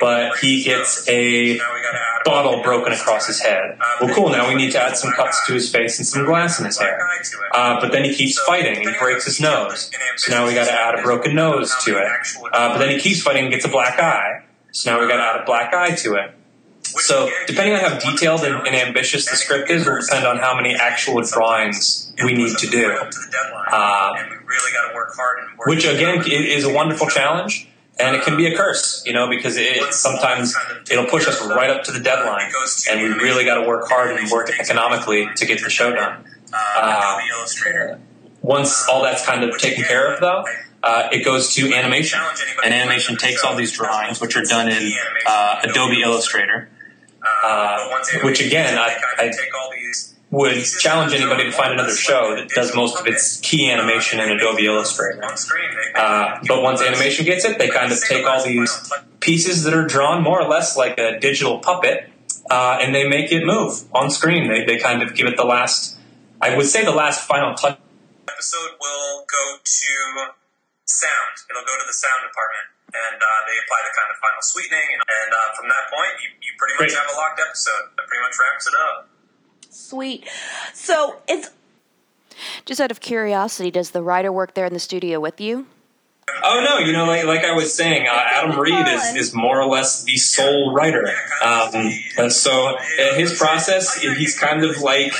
but 0.00 0.38
he 0.38 0.62
gets 0.62 1.06
a 1.08 1.58
bottle 2.24 2.62
broken 2.62 2.92
across 2.92 3.26
his 3.26 3.40
head. 3.40 3.78
Well, 4.00 4.14
cool. 4.14 4.30
Now 4.30 4.48
we 4.48 4.54
need 4.54 4.72
to 4.72 4.82
add 4.82 4.96
some 4.96 5.12
cuts 5.12 5.46
to 5.46 5.52
his 5.54 5.70
face 5.70 5.98
and 5.98 6.06
some 6.06 6.24
glass 6.24 6.58
in 6.58 6.66
his 6.66 6.78
hair. 6.78 6.98
Uh, 7.52 7.80
but 7.80 7.92
then 7.92 8.04
he 8.04 8.14
keeps 8.14 8.38
fighting 8.38 8.86
and 8.86 8.96
breaks 8.98 9.24
his 9.24 9.40
nose. 9.40 9.90
So 10.16 10.32
now 10.32 10.46
we 10.46 10.54
got 10.54 10.66
to 10.66 10.72
add 10.72 10.98
a 10.98 11.02
broken 11.02 11.34
nose 11.34 11.74
to 11.84 11.98
it. 11.98 12.08
Uh, 12.52 12.72
but 12.72 12.78
then 12.78 12.90
he 12.90 12.98
keeps 12.98 13.22
fighting 13.22 13.44
and 13.44 13.52
gets 13.52 13.64
a 13.64 13.68
black 13.68 13.98
eye. 14.00 14.44
So 14.72 14.92
now 14.92 15.00
we 15.00 15.08
got 15.08 15.16
to 15.16 15.22
add 15.22 15.42
a 15.42 15.44
black 15.44 15.74
eye 15.74 15.94
to 15.96 16.14
it. 16.14 16.34
So, 16.96 17.30
depending 17.46 17.74
on 17.74 17.80
how 17.80 17.98
detailed 17.98 18.40
and, 18.42 18.66
and, 18.66 18.76
ambitious 18.76 19.28
the 19.28 19.36
script 19.36 19.70
is, 19.70 19.86
will 19.86 20.00
depend 20.00 20.26
on 20.26 20.38
how 20.38 20.54
many 20.54 20.74
actual 20.74 21.22
drawings 21.22 22.12
we 22.24 22.34
need 22.34 22.56
to 22.58 22.66
do. 22.66 22.96
Uh, 23.70 24.14
which 25.66 25.84
again 25.84 26.24
is 26.26 26.64
a 26.64 26.72
wonderful 26.72 27.06
challenge, 27.06 27.68
and 27.98 28.16
it 28.16 28.22
can 28.22 28.36
be 28.36 28.46
a 28.46 28.56
curse, 28.56 29.02
you 29.06 29.12
know, 29.12 29.28
because 29.28 29.56
it 29.56 29.92
sometimes 29.92 30.54
it'll 30.90 31.06
push 31.06 31.26
us 31.28 31.44
right 31.46 31.70
up 31.70 31.84
to 31.84 31.92
the 31.92 32.00
deadline, 32.00 32.50
and 32.90 33.02
we 33.02 33.08
really 33.08 33.44
got 33.44 33.60
to 33.60 33.68
work 33.68 33.88
hard 33.88 34.16
and 34.16 34.30
work 34.30 34.50
economically 34.58 35.28
to 35.36 35.46
get 35.46 35.62
the 35.62 35.70
show 35.70 35.94
done. 35.94 36.24
Uh, 36.52 37.18
once 38.40 38.88
all 38.88 39.02
that's 39.02 39.24
kind 39.26 39.44
of 39.44 39.58
taken 39.58 39.84
care 39.84 40.14
of, 40.14 40.20
though. 40.20 40.44
Uh, 40.82 41.08
it 41.10 41.24
goes 41.24 41.54
to 41.54 41.74
animation. 41.74 42.20
And 42.64 42.72
animation 42.72 43.16
takes 43.16 43.44
all 43.44 43.56
these 43.56 43.72
drawings, 43.72 44.20
which 44.20 44.36
are 44.36 44.42
done 44.42 44.68
in 44.68 44.92
uh, 45.26 45.60
Adobe 45.64 46.02
Illustrator, 46.02 46.70
uh, 47.44 47.88
which 48.22 48.44
again, 48.44 48.78
I, 48.78 48.96
I 49.18 49.32
would 50.30 50.62
challenge 50.62 51.14
anybody 51.14 51.44
to 51.44 51.52
find 51.52 51.72
another 51.72 51.94
show 51.94 52.36
that 52.36 52.48
does 52.50 52.74
most 52.74 53.00
of 53.00 53.06
its 53.06 53.40
key 53.40 53.70
animation 53.70 54.20
in 54.20 54.30
Adobe 54.30 54.66
Illustrator. 54.66 55.22
Uh, 55.94 56.38
but 56.46 56.62
once 56.62 56.82
animation 56.82 57.24
gets 57.24 57.44
it, 57.44 57.58
they 57.58 57.68
kind 57.68 57.92
of 57.92 58.00
take 58.02 58.26
all 58.26 58.44
these 58.44 58.92
pieces 59.20 59.64
that 59.64 59.74
are 59.74 59.86
drawn 59.86 60.22
more 60.22 60.40
or 60.40 60.48
less 60.48 60.76
like 60.76 60.98
a 60.98 61.18
digital 61.18 61.58
puppet, 61.60 62.10
uh, 62.50 62.78
and 62.80 62.94
they 62.94 63.08
make 63.08 63.32
it 63.32 63.44
move 63.44 63.84
on 63.94 64.10
screen. 64.10 64.48
They, 64.48 64.64
they 64.64 64.78
kind 64.78 65.02
of 65.02 65.14
give 65.14 65.26
it 65.26 65.36
the 65.36 65.44
last, 65.44 65.96
I 66.40 66.56
would 66.56 66.66
say 66.66 66.84
the 66.84 66.92
last 66.92 67.26
final 67.26 67.54
touch. 67.54 67.78
Episode 68.28 68.76
will 68.80 69.24
go 69.24 69.56
to 69.64 70.32
sound. 70.84 71.34
It'll 71.50 71.62
go 71.62 71.74
to 71.80 71.86
the 71.86 71.92
sound 71.92 72.28
department 72.28 72.77
and 72.92 73.18
uh, 73.20 73.40
they 73.44 73.56
apply 73.60 73.80
the 73.84 73.92
kind 73.92 74.08
of 74.08 74.16
final 74.16 74.42
sweetening. 74.42 74.88
And, 74.96 75.02
and 75.04 75.30
uh, 75.32 75.38
from 75.56 75.66
that 75.68 75.84
point, 75.92 76.14
you, 76.24 76.28
you 76.40 76.52
pretty 76.56 76.74
much 76.80 76.92
Great. 76.92 76.98
have 76.98 77.08
a 77.08 77.16
locked 77.16 77.40
episode. 77.40 77.92
That 77.96 78.06
pretty 78.08 78.22
much 78.24 78.36
wraps 78.40 78.66
it 78.66 78.76
up. 78.76 78.96
Sweet. 79.70 80.28
So 80.72 81.20
it's. 81.28 81.50
Just 82.64 82.80
out 82.80 82.90
of 82.90 83.00
curiosity, 83.00 83.70
does 83.70 83.90
the 83.90 84.02
writer 84.02 84.30
work 84.30 84.54
there 84.54 84.66
in 84.66 84.72
the 84.72 84.78
studio 84.78 85.18
with 85.18 85.40
you? 85.40 85.66
Oh 86.44 86.64
no, 86.64 86.78
you 86.78 86.92
know, 86.92 87.06
like, 87.06 87.24
like 87.24 87.42
I 87.42 87.54
was 87.54 87.72
saying, 87.72 88.06
uh, 88.06 88.12
Adam 88.12 88.58
Reed 88.60 88.86
is, 88.86 89.14
is 89.16 89.34
more 89.34 89.60
or 89.60 89.66
less 89.66 90.04
the 90.04 90.16
sole 90.16 90.74
writer. 90.74 91.10
Um, 91.42 91.90
so 92.30 92.76
uh, 92.76 93.14
his 93.14 93.36
process, 93.38 93.94
he's 93.96 94.38
kind 94.38 94.62
of 94.62 94.80
like 94.82 95.12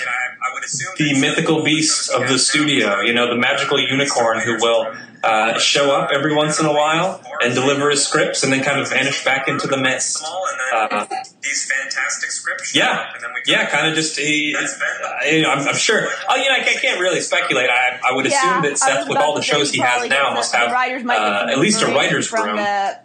the 0.98 1.18
mythical 1.18 1.64
beast 1.64 2.10
of 2.10 2.28
the 2.28 2.38
studio. 2.38 3.00
You 3.00 3.14
know, 3.14 3.26
the 3.26 3.40
magical 3.40 3.80
unicorn 3.80 4.40
who 4.40 4.58
will 4.60 4.94
uh, 5.22 5.58
show 5.58 5.90
up 5.90 6.10
every 6.12 6.34
once 6.34 6.60
in 6.60 6.66
a 6.66 6.72
while 6.72 7.20
and 7.42 7.54
deliver 7.54 7.90
his 7.90 8.06
scripts 8.06 8.42
and 8.42 8.52
then 8.52 8.62
kind 8.62 8.80
of 8.80 8.88
vanish 8.88 9.24
back 9.24 9.48
into 9.48 9.66
the 9.66 9.76
mist. 9.76 10.24
Uh, 10.72 11.06
these 11.42 11.70
fantastic 11.70 12.30
scripts. 12.30 12.74
Yeah, 12.74 13.12
yeah, 13.46 13.68
kind 13.70 13.88
of 13.88 13.94
just 13.94 14.18
he. 14.18 14.54
I, 14.56 15.44
I'm, 15.46 15.68
I'm, 15.68 15.74
sure. 15.74 16.06
Oh, 16.28 16.36
you 16.36 16.48
know, 16.48 16.54
I 16.54 16.62
can't 16.62 17.00
really 17.00 17.20
speculate. 17.20 17.70
I, 17.70 17.98
I 18.08 18.14
would 18.14 18.26
assume 18.26 18.40
yeah, 18.42 18.60
that 18.62 18.78
Seth, 18.78 19.08
with 19.08 19.18
all 19.18 19.34
the 19.34 19.42
shows 19.42 19.70
he 19.70 19.80
has 19.80 20.08
now, 20.08 20.34
must 20.34 20.54
have 20.54 20.70
uh, 20.70 21.46
at 21.50 21.58
least 21.58 21.82
a 21.82 21.86
writer's 21.86 22.32
room. 22.32 22.56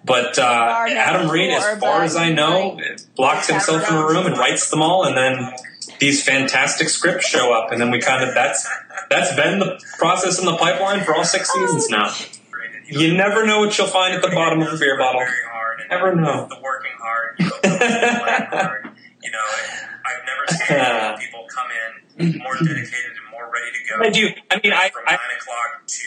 But 0.06 0.38
uh, 0.38 0.86
Adam 0.90 1.30
Reed, 1.30 1.52
as 1.52 1.80
far 1.80 2.04
as 2.04 2.16
I 2.16 2.32
know, 2.32 2.80
locks 3.18 3.48
himself 3.48 3.90
in 3.90 3.96
a 3.96 4.06
room 4.06 4.26
and 4.26 4.38
writes 4.38 4.70
them 4.70 4.82
all, 4.82 5.06
and 5.06 5.16
then 5.16 5.54
these 6.04 6.22
fantastic 6.22 6.90
scripts 6.90 7.26
show 7.26 7.54
up, 7.54 7.72
and 7.72 7.80
then 7.80 7.90
we 7.90 8.00
kind 8.00 8.28
of 8.28 8.34
that's 8.36 8.68
that's 9.10 9.34
been 9.36 9.60
the 9.60 9.80
process 9.98 10.38
in 10.38 10.46
the 10.46 10.58
pipeline 10.58 11.04
for 11.04 11.16
all 11.16 11.24
six 11.24 11.52
seasons 11.52 11.90
now. 11.90 12.14
You 12.88 13.16
never 13.16 13.46
know 13.46 13.60
what 13.62 13.78
you'll 13.78 13.88
find 13.88 14.14
at 14.14 14.22
the 14.22 14.30
bottom 14.30 14.62
of 14.62 14.74
a 14.74 14.78
beer 14.78 14.98
bottle. 14.98 15.26
Never 15.90 16.14
know. 16.16 16.48
The 16.50 16.60
working 16.62 16.92
hard, 17.00 17.40
you 17.40 19.32
know, 19.32 19.48
I've 20.04 20.24
never 20.26 20.46
seen 20.50 21.20
people 21.26 21.46
come 21.48 21.70
in 22.20 22.40
more 22.40 22.56
dedicated 22.56 23.16
and 23.16 23.32
more 23.32 23.50
ready 23.52 23.72
to 23.72 23.80
go. 23.90 24.04
I 24.04 24.10
do. 24.10 24.28
I 24.52 24.60
mean, 24.62 24.74
I 24.74 24.90
from 24.90 25.06
nine 25.06 25.18
o'clock 25.40 25.88
to 25.88 26.04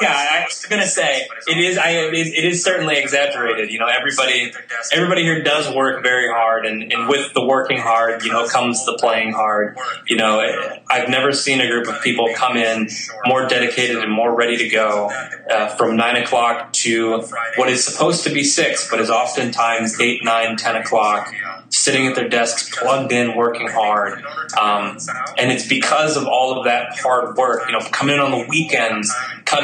yeah, 0.00 0.08
I 0.10 0.44
was 0.44 0.64
gonna 0.66 0.86
say 0.86 1.26
it 1.46 1.58
is. 1.58 1.76
I 1.76 1.90
it 1.90 2.14
is, 2.14 2.28
it 2.28 2.44
is 2.44 2.64
certainly 2.64 2.96
exaggerated. 2.96 3.70
You 3.70 3.78
know, 3.78 3.86
everybody 3.86 4.52
everybody 4.90 5.22
here 5.22 5.42
does 5.42 5.74
work 5.74 6.02
very 6.02 6.28
hard, 6.28 6.64
and, 6.64 6.92
and 6.92 7.08
with 7.08 7.34
the 7.34 7.44
working 7.44 7.78
hard, 7.78 8.24
you 8.24 8.32
know, 8.32 8.46
comes 8.48 8.86
the 8.86 8.96
playing 8.98 9.32
hard. 9.32 9.76
You 10.06 10.16
know, 10.16 10.40
I've 10.88 11.10
never 11.10 11.32
seen 11.32 11.60
a 11.60 11.68
group 11.68 11.88
of 11.88 12.00
people 12.02 12.28
come 12.34 12.56
in 12.56 12.88
more 13.26 13.46
dedicated 13.46 13.98
and 13.98 14.10
more 14.10 14.34
ready 14.34 14.56
to 14.58 14.68
go 14.68 15.10
uh, 15.50 15.68
from 15.76 15.96
nine 15.96 16.16
o'clock 16.16 16.72
to 16.74 17.22
what 17.56 17.68
is 17.68 17.84
supposed 17.84 18.24
to 18.24 18.30
be 18.30 18.44
six, 18.44 18.88
but 18.88 19.00
is 19.00 19.10
oftentimes 19.10 20.00
eight, 20.00 20.24
nine, 20.24 20.56
ten 20.56 20.76
o'clock 20.76 21.32
sitting 21.68 22.06
at 22.06 22.14
their 22.14 22.28
desks, 22.28 22.74
plugged 22.76 23.12
in, 23.12 23.36
working 23.36 23.68
hard. 23.68 24.22
Um, 24.58 24.98
and 25.36 25.50
it's 25.50 25.66
because 25.66 26.16
of 26.16 26.26
all 26.26 26.58
of 26.58 26.64
that 26.64 26.98
hard 26.98 27.36
work, 27.36 27.66
you 27.66 27.72
know, 27.72 27.80
coming 27.90 28.14
in 28.14 28.20
on 28.20 28.30
the 28.30 28.46
weekends, 28.48 29.12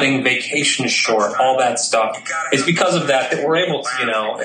cutting 0.03 0.23
vacations 0.23 0.91
short, 0.91 1.39
all 1.39 1.57
that 1.57 1.79
stuff. 1.79 2.17
It's 2.51 2.65
because 2.65 2.95
of 2.95 3.07
that 3.07 3.31
that 3.31 3.45
we're 3.45 3.57
able 3.57 3.83
to, 3.83 3.89
you 3.99 4.05
know, 4.05 4.41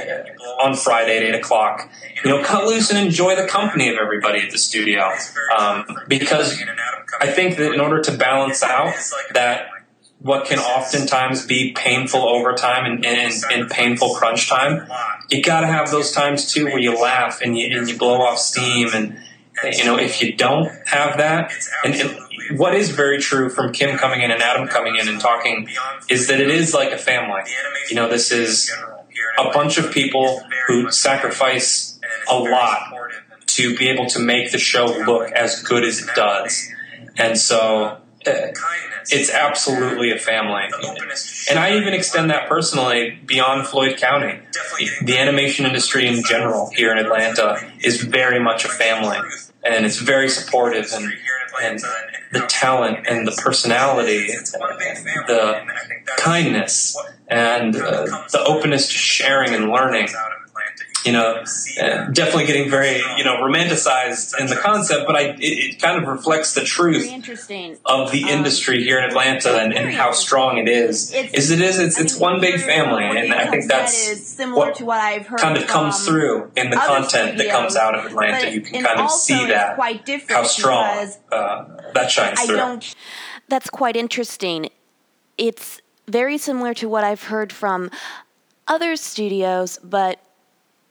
on 0.62 0.74
Friday 0.74 1.16
at 1.16 1.34
8 1.34 1.34
o'clock, 1.36 1.90
you 2.24 2.30
know, 2.30 2.42
cut 2.42 2.64
loose 2.64 2.90
and 2.90 2.98
enjoy 2.98 3.34
the 3.36 3.46
company 3.46 3.88
of 3.88 3.96
everybody 3.96 4.40
at 4.40 4.50
the 4.50 4.58
studio. 4.58 5.10
Um, 5.56 5.84
because 6.06 6.62
I 7.20 7.28
think 7.28 7.56
that 7.56 7.72
in 7.72 7.80
order 7.80 8.00
to 8.02 8.16
balance 8.16 8.62
out 8.62 8.94
that 9.32 9.68
what 10.20 10.46
can 10.46 10.58
oftentimes 10.58 11.46
be 11.46 11.72
painful 11.72 12.20
overtime 12.20 12.84
and, 12.84 13.04
and, 13.04 13.32
and 13.52 13.70
painful 13.70 14.14
crunch 14.14 14.48
time, 14.48 14.88
you 15.30 15.42
got 15.42 15.60
to 15.60 15.66
have 15.66 15.90
those 15.90 16.12
times 16.12 16.52
too 16.52 16.66
where 16.66 16.78
you 16.78 17.00
laugh 17.00 17.40
and 17.42 17.56
you, 17.56 17.78
and 17.78 17.88
you 17.88 17.96
blow 17.96 18.20
off 18.20 18.38
steam. 18.38 18.88
And, 18.92 19.20
you 19.76 19.84
know, 19.84 19.96
if 19.96 20.22
you 20.22 20.34
don't 20.34 20.70
have 20.86 21.18
that, 21.18 21.52
and, 21.84 21.94
and 21.94 22.27
what 22.56 22.74
is 22.74 22.90
very 22.90 23.18
true 23.18 23.48
from 23.48 23.72
Kim 23.72 23.98
coming 23.98 24.22
in 24.22 24.30
and 24.30 24.42
Adam 24.42 24.68
coming 24.68 24.96
in 24.96 25.08
and 25.08 25.20
talking 25.20 25.68
is 26.08 26.28
that 26.28 26.40
it 26.40 26.50
is 26.50 26.74
like 26.74 26.92
a 26.92 26.98
family. 26.98 27.42
You 27.88 27.96
know, 27.96 28.08
this 28.08 28.32
is 28.32 28.70
a 29.38 29.50
bunch 29.52 29.78
of 29.78 29.90
people 29.90 30.42
who 30.66 30.90
sacrifice 30.90 31.98
a 32.30 32.38
lot 32.38 32.92
to 33.46 33.76
be 33.76 33.88
able 33.88 34.06
to 34.06 34.18
make 34.18 34.52
the 34.52 34.58
show 34.58 34.86
look 34.86 35.30
as 35.32 35.62
good 35.62 35.84
as 35.84 36.00
it 36.00 36.08
does. 36.14 36.68
And 37.16 37.36
so, 37.36 37.98
uh, 38.26 38.52
it's 39.10 39.30
absolutely 39.30 40.10
a 40.10 40.18
family. 40.18 40.62
And 41.48 41.58
I 41.58 41.76
even 41.76 41.94
extend 41.94 42.30
that 42.30 42.48
personally 42.48 43.18
beyond 43.26 43.66
Floyd 43.66 43.96
County. 43.96 44.40
The 45.02 45.18
animation 45.18 45.66
industry 45.66 46.06
in 46.06 46.22
general 46.24 46.70
here 46.74 46.92
in 46.92 46.98
Atlanta 46.98 47.72
is 47.82 48.02
very 48.02 48.38
much 48.38 48.64
a 48.64 48.68
family. 48.68 49.18
And 49.64 49.84
it's 49.84 49.98
very 49.98 50.28
supportive 50.28 50.86
and, 50.92 51.12
and 51.62 51.80
the 52.32 52.46
talent 52.48 53.06
and 53.08 53.26
the 53.26 53.32
personality, 53.32 54.28
the 54.28 55.60
kindness 56.16 56.96
and 57.28 57.76
uh, 57.76 58.04
the 58.32 58.42
openness 58.46 58.88
to 58.88 58.94
sharing 58.94 59.54
and 59.54 59.68
learning 59.68 60.08
you 61.04 61.12
know, 61.12 61.44
uh, 61.80 62.06
definitely 62.06 62.46
getting 62.46 62.68
very, 62.68 62.96
you 63.16 63.24
know, 63.24 63.36
romanticized 63.36 64.38
in 64.38 64.46
the 64.46 64.56
concept, 64.56 65.06
but 65.06 65.16
I, 65.16 65.22
it, 65.30 65.40
it 65.40 65.80
kind 65.80 66.02
of 66.02 66.08
reflects 66.08 66.54
the 66.54 66.62
truth 66.62 67.06
of 67.84 68.10
the 68.10 68.24
um, 68.24 68.28
industry 68.28 68.82
here 68.82 68.98
in 68.98 69.04
Atlanta 69.04 69.58
and, 69.58 69.72
and, 69.72 69.94
how 69.94 70.12
strong 70.12 70.58
it 70.58 70.68
is. 70.68 71.12
It's, 71.12 71.34
is 71.34 71.50
it 71.50 71.60
is, 71.60 71.78
it's, 71.78 71.98
it's 71.98 72.18
one 72.18 72.40
big 72.40 72.60
family, 72.60 73.04
and 73.04 73.32
I 73.32 73.46
think 73.46 73.68
that's 73.68 73.94
similar 73.94 74.58
what 74.66 74.74
to 74.76 74.84
what 74.84 75.00
I've 75.00 75.26
heard 75.26 75.40
kind 75.40 75.56
of 75.56 75.66
comes 75.66 76.04
through 76.04 76.50
in 76.56 76.70
the 76.70 76.76
content 76.76 77.38
that 77.38 77.48
comes 77.48 77.76
out 77.76 77.94
of 77.94 78.06
Atlanta. 78.06 78.52
You 78.52 78.60
can 78.60 78.84
kind 78.84 79.00
of 79.00 79.10
see 79.10 79.46
that, 79.46 79.78
how 80.28 80.44
strong 80.44 81.08
uh, 81.32 81.64
that 81.94 82.10
shines 82.10 82.40
through. 82.42 82.80
That's 83.48 83.70
quite 83.70 83.96
interesting. 83.96 84.68
It's 85.38 85.80
very 86.06 86.38
similar 86.38 86.74
to 86.74 86.88
what 86.88 87.04
I've 87.04 87.24
heard 87.24 87.52
from 87.52 87.90
other 88.66 88.96
studios, 88.96 89.78
but 89.82 90.20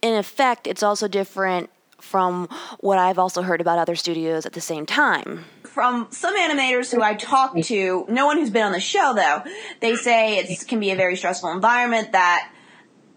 in 0.01 0.13
effect, 0.13 0.67
it's 0.67 0.83
also 0.83 1.07
different 1.07 1.69
from 1.99 2.47
what 2.79 2.97
I've 2.97 3.19
also 3.19 3.41
heard 3.41 3.61
about 3.61 3.79
other 3.79 3.95
studios 3.95 4.45
at 4.45 4.53
the 4.53 4.61
same 4.61 4.85
time. 4.85 5.45
From 5.63 6.07
some 6.11 6.37
animators 6.37 6.93
who 6.93 7.01
I 7.01 7.15
talked 7.15 7.63
to, 7.65 8.05
no 8.07 8.25
one 8.25 8.37
who's 8.37 8.49
been 8.49 8.63
on 8.63 8.71
the 8.71 8.79
show 8.79 9.13
though, 9.15 9.43
they 9.79 9.95
say 9.95 10.37
it 10.37 10.67
can 10.67 10.79
be 10.79 10.91
a 10.91 10.95
very 10.95 11.15
stressful 11.15 11.51
environment 11.51 12.11
that 12.11 12.51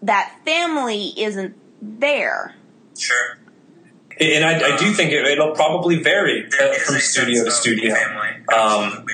that 0.03 0.35
family 0.45 1.13
isn't 1.17 1.55
there. 1.81 2.55
Sure. 2.97 3.37
And 4.21 4.45
I, 4.45 4.75
I 4.75 4.77
do 4.77 4.93
think 4.93 5.11
it, 5.11 5.39
will 5.39 5.55
probably 5.55 5.95
vary 5.95 6.47
from 6.49 6.99
studio 6.99 7.43
to 7.43 7.49
studio. 7.49 7.95
Um, 7.95 9.05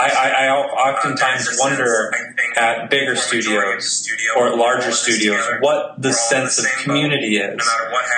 I, 0.00 0.10
I, 0.10 0.46
I 0.46 0.50
oftentimes 0.50 1.56
wonder 1.60 2.12
at 2.56 2.90
bigger 2.90 3.14
studios 3.14 4.08
or 4.36 4.48
at 4.48 4.56
larger 4.56 4.90
studios 4.90 5.40
what 5.60 6.02
the 6.02 6.12
sense 6.12 6.58
of 6.58 6.66
community 6.82 7.36
is. 7.36 7.70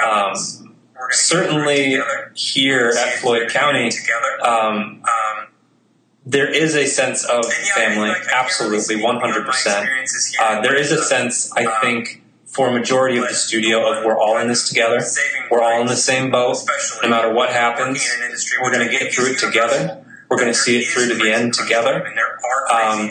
Um, 0.03 0.35
certainly 1.11 1.99
here 2.35 2.89
at 2.89 3.19
Floyd 3.19 3.51
County, 3.51 3.91
um, 4.43 5.03
there 6.25 6.51
is 6.51 6.75
a 6.75 6.87
sense 6.87 7.25
of 7.25 7.45
family, 7.75 8.13
absolutely, 8.33 8.97
100%. 8.97 10.37
Uh, 10.41 10.61
there 10.63 10.77
is 10.77 10.91
a 10.93 11.03
sense, 11.03 11.53
I 11.53 11.81
think, 11.83 12.20
for 12.51 12.69
a 12.69 12.73
majority 12.73 13.17
of 13.19 13.29
the 13.29 13.35
studio 13.35 13.91
of 13.91 14.05
we're 14.05 14.19
all 14.19 14.37
in 14.39 14.49
this 14.49 14.69
together. 14.69 15.01
We're 15.51 15.63
all 15.63 15.81
in 15.81 15.87
the 15.87 15.97
same 15.97 16.31
boat. 16.31 16.57
No 17.03 17.09
matter 17.09 17.33
what 17.33 17.51
happens, 17.51 18.05
we're 18.61 18.73
going 18.73 18.89
to 18.89 18.99
get 18.99 19.15
through 19.15 19.33
it 19.33 19.39
together. 19.39 20.05
We're 20.29 20.37
going 20.37 20.53
to 20.53 20.59
see 20.59 20.79
it 20.79 20.87
through 20.87 21.09
to 21.09 21.15
the 21.15 21.33
end 21.33 21.55
together. 21.55 22.07
Um, 22.73 23.11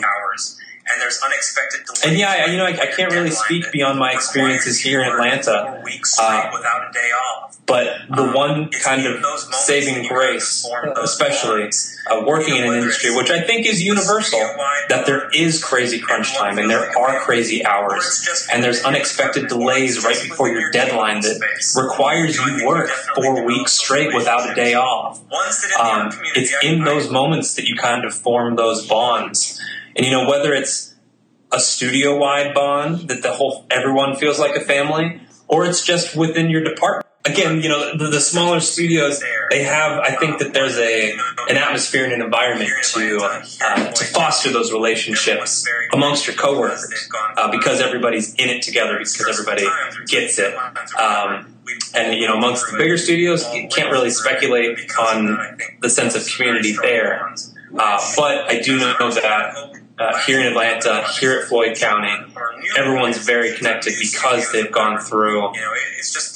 and 0.92 1.00
there's 1.00 1.20
unexpected 1.24 1.84
delays. 1.86 2.04
And 2.04 2.18
yeah, 2.18 2.46
you 2.46 2.56
know, 2.56 2.66
I, 2.66 2.70
I 2.70 2.86
can't 2.86 3.12
really 3.12 3.30
speak 3.30 3.70
beyond 3.72 3.98
my 3.98 4.12
experiences 4.12 4.80
here 4.80 5.00
in 5.00 5.08
Atlanta. 5.08 5.82
Uh, 6.20 6.50
without 6.52 6.88
a 6.88 6.92
day 6.92 7.10
off. 7.10 7.58
But 7.66 8.00
the 8.08 8.22
um, 8.22 8.34
one 8.34 8.70
kind 8.70 9.06
of 9.06 9.24
saving 9.54 10.08
grace, 10.08 10.68
especially 10.96 11.70
uh, 12.10 12.24
working 12.26 12.56
in 12.56 12.64
an 12.64 12.74
industry, 12.74 13.14
which 13.14 13.30
I 13.30 13.42
think 13.42 13.64
is 13.64 13.80
universal, 13.80 14.40
that 14.88 15.04
there 15.06 15.28
is 15.30 15.62
crazy 15.62 16.00
crunch 16.00 16.34
time 16.36 16.58
and 16.58 16.68
there 16.68 16.96
are 16.98 17.20
crazy 17.20 17.64
hours 17.64 18.48
and 18.52 18.64
there's 18.64 18.82
unexpected 18.82 19.46
delays 19.46 20.04
right 20.04 20.20
before 20.20 20.48
your 20.48 20.72
deadline 20.72 21.20
that 21.20 21.40
requires 21.76 22.36
you 22.36 22.66
work 22.66 22.88
four 23.14 23.44
weeks 23.44 23.72
straight 23.72 24.14
without 24.14 24.50
a 24.50 24.54
day 24.54 24.74
off. 24.74 25.20
Um, 25.80 26.10
it's 26.34 26.52
in 26.64 26.82
those 26.82 27.08
moments 27.10 27.54
that 27.54 27.68
you 27.68 27.76
kind 27.76 28.04
of 28.04 28.12
form 28.12 28.56
those 28.56 28.86
bonds. 28.86 29.60
And 29.96 30.06
you 30.06 30.12
know, 30.12 30.28
whether 30.28 30.52
it's 30.54 30.94
a 31.52 31.60
studio 31.60 32.16
wide 32.16 32.54
bond 32.54 33.08
that 33.08 33.22
the 33.22 33.32
whole 33.32 33.66
everyone 33.70 34.16
feels 34.16 34.38
like 34.38 34.54
a 34.56 34.60
family, 34.60 35.20
or 35.48 35.66
it's 35.66 35.84
just 35.84 36.16
within 36.16 36.50
your 36.50 36.62
department. 36.62 37.06
Again, 37.22 37.60
you 37.60 37.68
know, 37.68 37.98
the, 37.98 38.06
the 38.06 38.20
smaller 38.20 38.60
studios 38.60 39.22
they 39.50 39.62
have. 39.64 39.98
I 39.98 40.16
think 40.16 40.38
that 40.38 40.54
there's 40.54 40.78
a 40.78 41.12
an 41.48 41.56
atmosphere 41.58 42.04
and 42.04 42.14
an 42.14 42.22
environment 42.22 42.70
to 42.94 43.18
uh, 43.20 43.92
to 43.92 44.04
foster 44.04 44.50
those 44.50 44.72
relationships 44.72 45.68
amongst 45.92 46.26
your 46.26 46.36
coworkers 46.36 47.10
uh, 47.36 47.50
because 47.50 47.80
everybody's 47.80 48.34
in 48.36 48.48
it 48.48 48.62
together 48.62 48.96
because 48.98 49.28
everybody 49.28 49.66
gets 50.06 50.38
it. 50.38 50.54
Um, 50.98 51.56
and 51.94 52.18
you 52.18 52.26
know, 52.26 52.36
amongst 52.36 52.70
the 52.70 52.78
bigger 52.78 52.96
studios, 52.96 53.52
you 53.52 53.68
can't 53.68 53.90
really 53.90 54.10
speculate 54.10 54.78
on 54.98 55.58
the 55.80 55.90
sense 55.90 56.14
of 56.14 56.26
community 56.26 56.74
there. 56.80 57.34
Uh, 57.78 58.12
but 58.16 58.50
I 58.50 58.60
do 58.60 58.78
know 58.78 58.94
that 58.98 59.69
uh, 60.00 60.18
here 60.22 60.40
in 60.40 60.46
Atlanta, 60.46 61.04
here 61.20 61.38
at 61.40 61.48
Floyd 61.48 61.76
County, 61.76 62.10
everyone's 62.78 63.18
very 63.18 63.54
connected 63.54 63.92
because 64.00 64.50
they've 64.50 64.72
gone 64.72 64.98
through, 64.98 65.52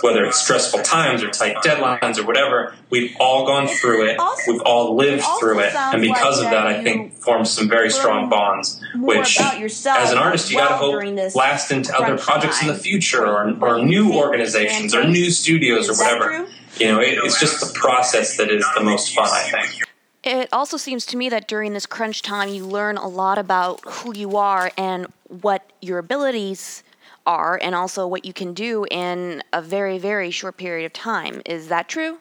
whether 0.03 0.25
it's 0.27 0.39
stressful 0.43 0.83
times 0.83 1.23
or 1.23 1.31
tight 1.31 1.57
deadlines 1.65 2.19
or 2.19 2.27
whatever, 2.27 2.75
we've 2.91 3.17
all 3.19 3.47
gone 3.47 3.67
through 3.67 4.07
it, 4.09 4.19
we've 4.47 4.61
all 4.67 4.95
lived 4.95 5.23
through 5.41 5.61
it, 5.61 5.75
and 5.75 6.03
because 6.03 6.41
of 6.41 6.51
that, 6.51 6.67
I 6.67 6.83
think 6.83 7.15
forms 7.15 7.51
some 7.51 7.67
very 7.69 7.89
strong 7.91 8.29
bonds, 8.29 8.81
which, 8.97 9.41
as 9.41 10.13
an 10.13 10.19
artist, 10.19 10.51
you 10.51 10.59
gotta 10.59 10.75
hope 10.77 11.35
last 11.35 11.71
into 11.71 11.97
other 11.97 12.19
projects 12.19 12.61
in 12.61 12.69
the 12.69 12.75
future 12.75 13.27
or, 13.27 13.51
or 13.63 13.83
new 13.83 14.13
organizations 14.13 14.95
or 14.95 15.05
new 15.09 15.31
studios 15.31 15.89
or 15.89 15.95
whatever. 15.95 16.47
You 16.79 16.89
know, 16.89 17.01
it, 17.01 17.19
it's 17.23 17.41
just 17.41 17.61
the 17.61 17.73
process 17.79 18.37
that 18.37 18.51
is 18.51 18.67
the 18.77 18.83
most 18.83 19.15
fun, 19.15 19.29
I 19.31 19.43
think. 19.51 19.83
It 20.25 20.49
also 20.53 20.79
seems 20.79 21.05
to 21.07 21.19
me 21.19 21.29
that 21.29 21.47
during 21.47 21.75
this 21.75 21.85
crunch 21.85 22.23
time, 22.23 22.49
you 22.49 22.65
learn 22.65 22.97
a 22.97 23.09
lot 23.09 23.37
about 23.37 23.81
who 23.85 24.17
you 24.17 24.37
are 24.37 24.71
and 24.79 25.07
what 25.29 25.71
your 25.83 25.99
abilities 25.99 26.83
are, 27.27 27.59
and 27.63 27.75
also 27.75 28.07
what 28.07 28.25
you 28.25 28.33
can 28.33 28.55
do 28.55 28.87
in 28.91 29.43
a 29.53 29.61
very, 29.61 29.99
very 29.99 30.31
short 30.31 30.57
period 30.57 30.87
of 30.87 30.93
time. 30.95 31.43
Is 31.45 31.69
that 31.69 31.89
true? 31.89 32.19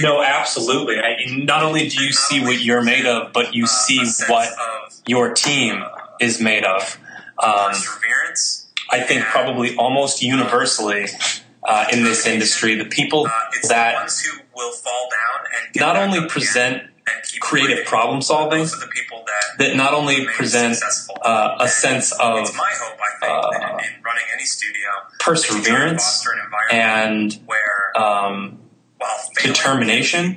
No, 0.00 0.22
absolutely. 0.22 0.98
I, 0.98 1.16
not 1.28 1.62
only 1.62 1.88
do 1.88 2.02
you 2.02 2.12
see 2.12 2.42
what 2.42 2.60
you're 2.60 2.82
made 2.82 3.06
of, 3.06 3.32
but 3.32 3.54
you 3.54 3.66
see 3.66 4.04
what 4.28 4.48
your 5.06 5.32
team 5.32 5.84
is 6.20 6.40
made 6.40 6.64
of. 6.64 6.98
Um, 7.42 7.72
I 8.90 9.00
think 9.00 9.24
probably 9.24 9.76
almost 9.76 10.22
universally 10.22 11.06
uh, 11.62 11.86
in 11.92 12.02
this 12.02 12.26
industry, 12.26 12.76
the 12.76 12.84
people 12.84 13.28
that 13.68 14.10
will 14.54 14.72
fall 14.72 15.08
down 15.10 15.46
and 15.54 15.80
not 15.80 15.96
only 15.96 16.28
present 16.28 16.82
and 17.06 17.24
keep 17.24 17.40
creative 17.40 17.84
problem 17.84 18.22
solving 18.22 18.60
Those 18.60 18.74
are 18.74 18.80
the 18.80 18.92
people 18.92 19.24
that 19.26 19.58
that 19.58 19.76
not 19.76 19.92
only 19.92 20.26
present 20.26 20.76
uh, 21.22 21.56
a 21.60 21.68
sense 21.68 22.12
of 22.12 22.40
it's 22.40 22.56
my 22.56 22.72
hope, 22.74 22.98
I 22.98 23.20
think, 23.20 23.62
uh, 23.62 23.78
in, 23.78 23.94
in 23.96 24.02
running 24.02 24.24
any 24.34 24.44
studio, 24.44 24.88
perseverance 25.20 25.64
that 25.64 25.68
you 25.68 25.74
try 25.74 25.88
to 25.90 25.98
foster 25.98 26.30
an 26.32 26.40
and 26.70 27.40
where 27.46 27.96
um, 27.96 28.58
determination, 29.42 30.36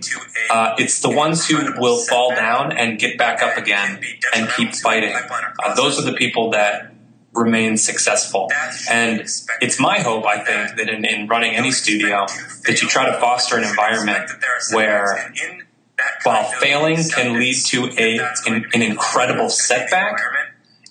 uh, 0.50 0.76
it's 0.78 1.02
the 1.02 1.10
ones 1.10 1.48
who 1.48 1.80
will 1.80 1.98
fall 1.98 2.36
down 2.36 2.72
and 2.72 3.00
get 3.00 3.18
back 3.18 3.42
up 3.42 3.58
again 3.58 4.00
and 4.36 4.50
keep 4.50 4.72
detrimental 4.72 4.74
to 4.74 4.78
a 4.78 4.82
fighting. 4.82 5.16
Uh, 5.64 5.76
those 5.76 6.00
are 6.00 6.10
the 6.10 6.18
people 6.18 6.52
that 6.52 6.94
remain 7.38 7.78
successful. 7.78 8.48
That 8.50 8.74
should 8.74 8.88
be 8.88 8.94
And 8.94 9.20
it's 9.62 9.80
my 9.80 10.00
hope, 10.00 10.26
I 10.26 10.40
think, 10.44 10.78
that 10.78 10.90
in, 10.90 11.06
in 11.06 11.28
running 11.28 11.56
any 11.56 11.72
studio, 11.72 12.26
that 12.66 12.82
you 12.82 12.88
try 12.88 13.06
to 13.06 13.20
foster 13.20 13.58
an 13.58 13.64
environment 13.64 14.30
where 14.74 15.34
while 16.24 16.44
failing 16.44 16.98
can 17.10 17.40
lead 17.40 17.56
to 17.66 17.90
a 17.98 18.20
an, 18.46 18.66
an 18.74 18.82
incredible 18.82 19.50
setback 19.50 20.20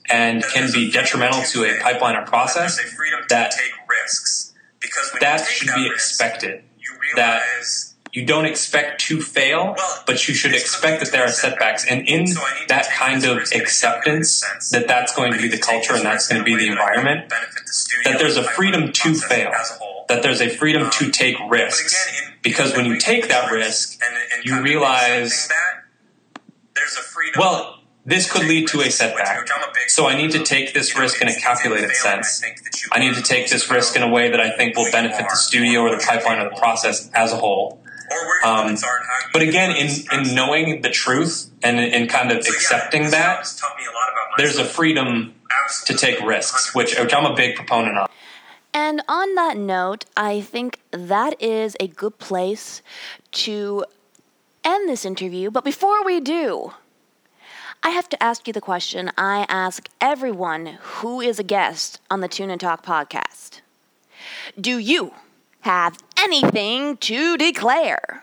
and 0.08 0.42
can 0.42 0.72
be 0.72 0.90
detrimental 0.90 1.42
to 1.42 1.64
a 1.64 1.80
pipeline 1.80 2.16
or 2.16 2.24
process, 2.24 2.78
that 3.28 3.50
take 3.50 3.72
risks 3.88 4.54
because 4.80 5.12
that 5.20 5.44
should 5.46 5.74
be 5.74 5.86
expected. 5.86 6.62
That 7.16 7.42
You 8.16 8.24
don't 8.24 8.46
expect 8.46 9.02
to 9.02 9.20
fail, 9.20 9.76
but 10.06 10.26
you 10.26 10.32
should 10.32 10.54
expect 10.54 11.04
that 11.04 11.12
there 11.12 11.22
are 11.22 11.28
setbacks. 11.28 11.84
And 11.86 12.08
in 12.08 12.24
that 12.66 12.88
kind 12.90 13.22
of 13.26 13.52
acceptance 13.54 14.40
that 14.70 14.88
that's 14.88 15.14
going 15.14 15.34
to 15.34 15.38
be 15.38 15.48
the 15.48 15.58
culture 15.58 15.92
and 15.92 16.02
that's 16.02 16.26
going 16.26 16.40
to 16.40 16.44
be 16.44 16.56
the 16.56 16.66
environment, 16.66 17.28
that 17.28 18.16
there's 18.18 18.38
a 18.38 18.42
freedom 18.42 18.90
to 18.90 19.12
fail, 19.12 19.52
that 20.08 20.22
there's 20.22 20.40
a 20.40 20.48
freedom 20.48 20.88
to 20.92 21.10
take 21.10 21.36
risks. 21.50 22.10
Because 22.40 22.74
when 22.74 22.86
you 22.86 22.96
take 22.96 23.28
that 23.28 23.52
risk, 23.52 24.00
you 24.44 24.62
realize- 24.62 25.48
that, 25.48 25.82
there's 26.74 26.96
a 26.96 27.02
freedom 27.02 27.38
Well, 27.38 27.80
this 28.06 28.32
could 28.32 28.46
lead 28.46 28.68
to 28.68 28.80
a 28.80 28.90
setback. 28.90 29.46
So 29.88 30.06
I 30.06 30.16
need 30.16 30.30
to 30.30 30.42
take 30.42 30.72
this 30.72 30.96
risk 30.98 31.20
in 31.20 31.28
a 31.28 31.34
calculated 31.34 31.94
sense. 31.94 32.42
I 32.92 32.98
need 32.98 33.14
to 33.14 33.22
take 33.22 33.50
this 33.50 33.70
risk 33.70 33.94
in 33.94 34.02
a 34.02 34.08
way 34.08 34.30
that 34.30 34.40
I 34.40 34.56
think 34.56 34.74
will 34.74 34.90
benefit 34.90 35.26
the 35.28 35.36
studio 35.36 35.82
or 35.82 35.90
the 35.90 36.02
pipeline 36.02 36.38
or 36.38 36.48
the 36.48 36.56
process 36.56 37.10
as 37.12 37.32
a 37.32 37.36
whole. 37.36 37.82
Or 38.10 38.26
where 38.26 38.40
your 38.40 38.46
Um, 38.46 38.64
limits 38.66 38.82
are 38.84 38.96
and 38.96 39.06
how 39.06 39.26
you 39.26 39.30
But 39.32 39.42
again, 39.42 39.70
in, 39.76 39.88
in 40.12 40.34
knowing 40.34 40.82
the 40.82 40.90
truth 40.90 41.50
and 41.62 41.78
in 41.80 42.08
kind 42.08 42.32
of 42.32 42.44
So, 42.44 42.52
accepting 42.52 43.02
this 43.04 43.12
that, 43.12 43.26
job 43.26 43.38
has 43.38 43.56
taught 43.60 43.76
me 43.76 43.84
a 43.84 43.88
lot 43.88 44.08
about 44.12 44.38
there's 44.38 44.56
a 44.56 44.60
myself. 44.60 44.76
freedom 44.76 45.34
to 45.86 45.94
take 45.94 46.20
risks, 46.20 46.74
which, 46.74 46.98
which 46.98 47.12
I'm 47.14 47.26
a 47.26 47.34
big 47.34 47.56
proponent 47.56 47.98
of. 47.98 48.08
And 48.72 49.02
on 49.08 49.34
that 49.36 49.56
note, 49.56 50.04
I 50.16 50.40
think 50.42 50.80
that 50.90 51.40
is 51.42 51.76
a 51.80 51.86
good 51.88 52.18
place 52.18 52.82
to 53.32 53.84
end 54.64 54.88
this 54.88 55.04
interview. 55.04 55.50
But 55.50 55.64
before 55.64 56.04
we 56.04 56.20
do, 56.20 56.72
I 57.82 57.90
have 57.90 58.08
to 58.10 58.22
ask 58.22 58.46
you 58.46 58.52
the 58.52 58.60
question 58.60 59.10
I 59.16 59.46
ask 59.48 59.88
everyone 60.00 60.78
who 60.80 61.20
is 61.20 61.38
a 61.38 61.42
guest 61.42 62.00
on 62.10 62.20
the 62.20 62.28
Tune 62.28 62.50
and 62.50 62.60
Talk 62.60 62.84
podcast 62.84 63.60
Do 64.60 64.78
you 64.78 65.12
have 65.60 65.98
anything 66.18 66.96
to 66.98 67.36
declare? 67.36 68.22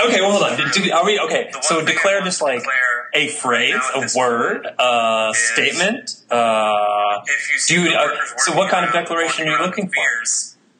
Okay, 0.00 0.20
well, 0.20 0.30
hold 0.32 0.44
on. 0.44 0.56
Did- 0.56 0.70
did- 0.72 0.92
are 0.92 1.04
we 1.04 1.18
okay? 1.20 1.50
So 1.62 1.84
declare 1.84 2.18
want 2.18 2.24
just 2.24 2.40
like 2.40 2.60
declare 2.60 3.10
a 3.14 3.28
phrase, 3.28 3.82
a 3.94 4.08
word, 4.16 4.66
a 4.78 5.32
statement. 5.34 6.14
Uh, 6.30 7.20
If 7.26 7.52
you 7.52 7.58
see 7.58 7.74
Do 7.74 7.82
you- 7.90 7.96
uh, 7.96 8.08
so 8.38 8.52
what 8.56 8.70
kind 8.70 8.86
of 8.86 8.92
declaration 8.92 9.48
are 9.48 9.58
you 9.58 9.64
looking 9.64 9.88
for? 9.88 10.02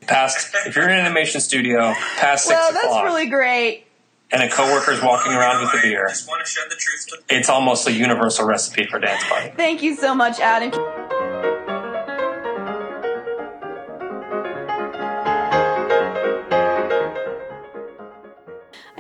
past. 0.07 0.55
If 0.67 0.75
you're 0.77 0.85
in 0.89 0.91
an 0.99 1.05
animation 1.05 1.41
studio, 1.41 1.95
past 2.17 2.47
six 2.47 2.59
o'clock, 2.59 2.73
Well, 2.75 2.93
that's 2.93 3.05
really 3.05 3.27
great. 3.27 3.87
and 4.33 4.43
a 4.43 4.49
coworker's 4.49 5.01
walking 5.03 5.33
around 5.33 5.63
with 5.63 5.73
know, 5.75 5.79
a 5.79 5.83
I 5.83 5.83
beer, 5.83 6.07
just 6.09 6.29
want 6.29 6.45
to 6.45 6.51
shed 6.51 6.65
the 6.71 6.75
truth 6.77 7.07
to 7.29 7.37
it's 7.37 7.49
almost 7.49 7.87
a 7.87 7.93
universal 7.93 8.45
recipe 8.47 8.87
for 8.87 8.99
dance 8.99 9.23
party. 9.25 9.53
Thank 9.57 9.83
you 9.83 9.95
so 9.95 10.15
much, 10.15 10.41
Adam. 10.41 10.71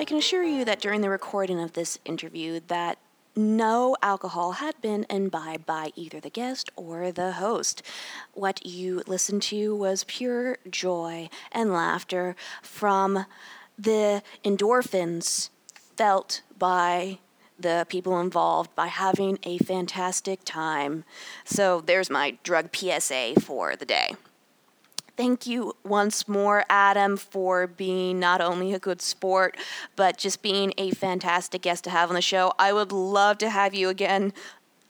I 0.02 0.04
can 0.04 0.16
assure 0.16 0.42
you 0.42 0.64
that 0.64 0.80
during 0.80 1.00
the 1.00 1.10
recording 1.10 1.60
of 1.60 1.74
this 1.74 2.00
interview 2.04 2.58
that 2.66 2.98
no 3.36 3.96
alcohol 4.02 4.54
had 4.54 4.74
been 4.80 5.06
imbibed 5.08 5.64
by 5.64 5.92
either 5.94 6.18
the 6.18 6.28
guest 6.28 6.70
or 6.74 7.12
the 7.12 7.34
host. 7.34 7.82
What 8.32 8.66
you 8.66 9.04
listened 9.06 9.42
to 9.42 9.76
was 9.76 10.02
pure 10.02 10.58
joy 10.68 11.30
and 11.52 11.72
laughter 11.72 12.34
from 12.62 13.26
the 13.78 14.24
endorphins 14.44 15.50
felt 15.96 16.42
by 16.58 17.20
the 17.56 17.86
people 17.88 18.18
involved 18.18 18.74
by 18.74 18.88
having 18.88 19.38
a 19.44 19.58
fantastic 19.58 20.40
time. 20.44 21.04
So 21.44 21.80
there's 21.80 22.10
my 22.10 22.38
drug 22.42 22.74
PSA 22.74 23.34
for 23.40 23.76
the 23.76 23.86
day. 23.86 24.16
Thank 25.16 25.46
you 25.46 25.76
once 25.84 26.26
more, 26.26 26.64
Adam, 26.70 27.16
for 27.16 27.66
being 27.66 28.18
not 28.18 28.40
only 28.40 28.72
a 28.72 28.78
good 28.78 29.02
sport, 29.02 29.56
but 29.94 30.16
just 30.16 30.42
being 30.42 30.72
a 30.78 30.90
fantastic 30.92 31.62
guest 31.62 31.84
to 31.84 31.90
have 31.90 32.08
on 32.08 32.14
the 32.14 32.22
show. 32.22 32.52
I 32.58 32.72
would 32.72 32.92
love 32.92 33.38
to 33.38 33.50
have 33.50 33.74
you 33.74 33.90
again 33.90 34.32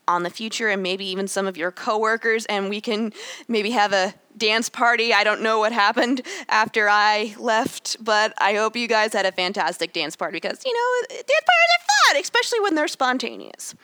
on 0.06 0.22
the 0.22 0.30
future 0.30 0.68
and 0.68 0.82
maybe 0.82 1.04
even 1.06 1.28
some 1.28 1.46
of 1.46 1.56
your 1.56 1.70
coworkers 1.70 2.44
and 2.46 2.68
we 2.68 2.80
can 2.80 3.12
maybe 3.48 3.70
have 3.70 3.92
a 3.92 4.14
dance 4.36 4.68
party. 4.68 5.12
I 5.12 5.24
don't 5.24 5.42
know 5.42 5.58
what 5.58 5.72
happened 5.72 6.22
after 6.48 6.88
I 6.88 7.34
left, 7.38 8.02
but 8.02 8.32
I 8.38 8.54
hope 8.54 8.76
you 8.76 8.88
guys 8.88 9.12
had 9.12 9.26
a 9.26 9.32
fantastic 9.32 9.92
dance 9.92 10.16
party 10.16 10.36
because, 10.36 10.62
you 10.64 10.72
know, 10.72 11.06
dance 11.08 11.26
parties 11.26 11.70
are 11.78 12.14
fun, 12.14 12.20
especially 12.20 12.60
when 12.60 12.74
they're 12.74 12.88
spontaneous. 12.88 13.74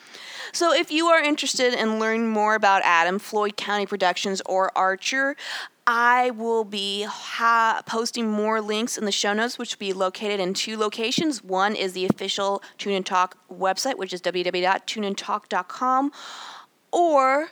So 0.52 0.72
if 0.72 0.90
you 0.90 1.06
are 1.06 1.22
interested 1.22 1.74
in 1.74 1.98
learning 1.98 2.28
more 2.28 2.54
about 2.54 2.82
Adam, 2.84 3.18
Floyd 3.18 3.56
County 3.56 3.86
Productions, 3.86 4.40
or 4.46 4.76
Archer, 4.76 5.36
I 5.90 6.32
will 6.32 6.64
be 6.64 7.04
ha- 7.04 7.80
posting 7.86 8.28
more 8.28 8.60
links 8.60 8.98
in 8.98 9.06
the 9.06 9.12
show 9.12 9.32
notes, 9.32 9.56
which 9.56 9.74
will 9.74 9.78
be 9.78 9.94
located 9.94 10.38
in 10.38 10.52
two 10.52 10.76
locations. 10.76 11.42
One 11.42 11.74
is 11.74 11.94
the 11.94 12.04
official 12.04 12.62
Tune 12.76 12.92
and 12.92 13.06
Talk 13.06 13.38
website, 13.50 13.96
which 13.96 14.12
is 14.12 14.20
www.tuneandtalk.com, 14.20 16.12
or 16.92 17.48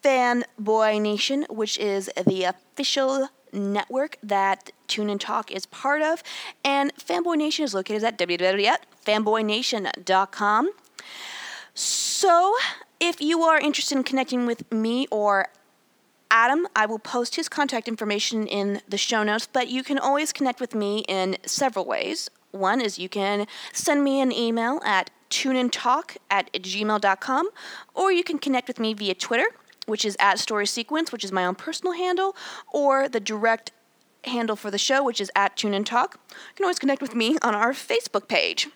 Fanboy 0.00 1.02
Nation, 1.02 1.44
which 1.50 1.76
is 1.76 2.08
the 2.24 2.44
official 2.44 3.30
network 3.52 4.16
that 4.22 4.70
Tune 4.86 5.10
and 5.10 5.20
Talk 5.20 5.50
is 5.50 5.66
part 5.66 6.02
of. 6.02 6.22
And 6.64 6.94
Fanboy 6.94 7.36
Nation 7.36 7.64
is 7.64 7.74
located 7.74 8.04
at 8.04 8.16
www.fanboynation.com. 8.16 10.70
So, 11.74 12.54
if 13.00 13.20
you 13.20 13.42
are 13.42 13.58
interested 13.58 13.98
in 13.98 14.04
connecting 14.04 14.46
with 14.46 14.70
me 14.70 15.08
or 15.10 15.48
Adam, 16.34 16.66
I 16.74 16.86
will 16.86 16.98
post 16.98 17.36
his 17.36 17.50
contact 17.50 17.86
information 17.86 18.46
in 18.46 18.80
the 18.88 18.96
show 18.96 19.22
notes, 19.22 19.46
but 19.46 19.68
you 19.68 19.84
can 19.84 19.98
always 19.98 20.32
connect 20.32 20.60
with 20.60 20.74
me 20.74 21.04
in 21.06 21.36
several 21.44 21.84
ways. 21.84 22.30
One 22.52 22.80
is 22.80 22.98
you 22.98 23.10
can 23.10 23.46
send 23.74 24.02
me 24.02 24.18
an 24.18 24.32
email 24.32 24.80
at 24.82 25.10
tuneandtalk 25.28 26.16
at 26.30 26.50
gmail.com, 26.54 27.48
or 27.94 28.12
you 28.12 28.24
can 28.24 28.38
connect 28.38 28.66
with 28.66 28.80
me 28.80 28.94
via 28.94 29.14
Twitter, 29.14 29.44
which 29.84 30.06
is 30.06 30.16
at 30.18 30.38
Story 30.38 30.66
Sequence, 30.66 31.12
which 31.12 31.22
is 31.22 31.32
my 31.32 31.44
own 31.44 31.54
personal 31.54 31.92
handle, 31.92 32.34
or 32.72 33.10
the 33.10 33.20
direct 33.20 33.72
handle 34.24 34.56
for 34.56 34.70
the 34.70 34.78
show, 34.78 35.04
which 35.04 35.20
is 35.20 35.30
at 35.36 35.54
Tune 35.58 35.74
and 35.74 35.86
Talk. 35.86 36.18
You 36.30 36.54
can 36.56 36.64
always 36.64 36.78
connect 36.78 37.02
with 37.02 37.14
me 37.14 37.36
on 37.42 37.54
our 37.54 37.74
Facebook 37.74 38.26
page. 38.26 38.68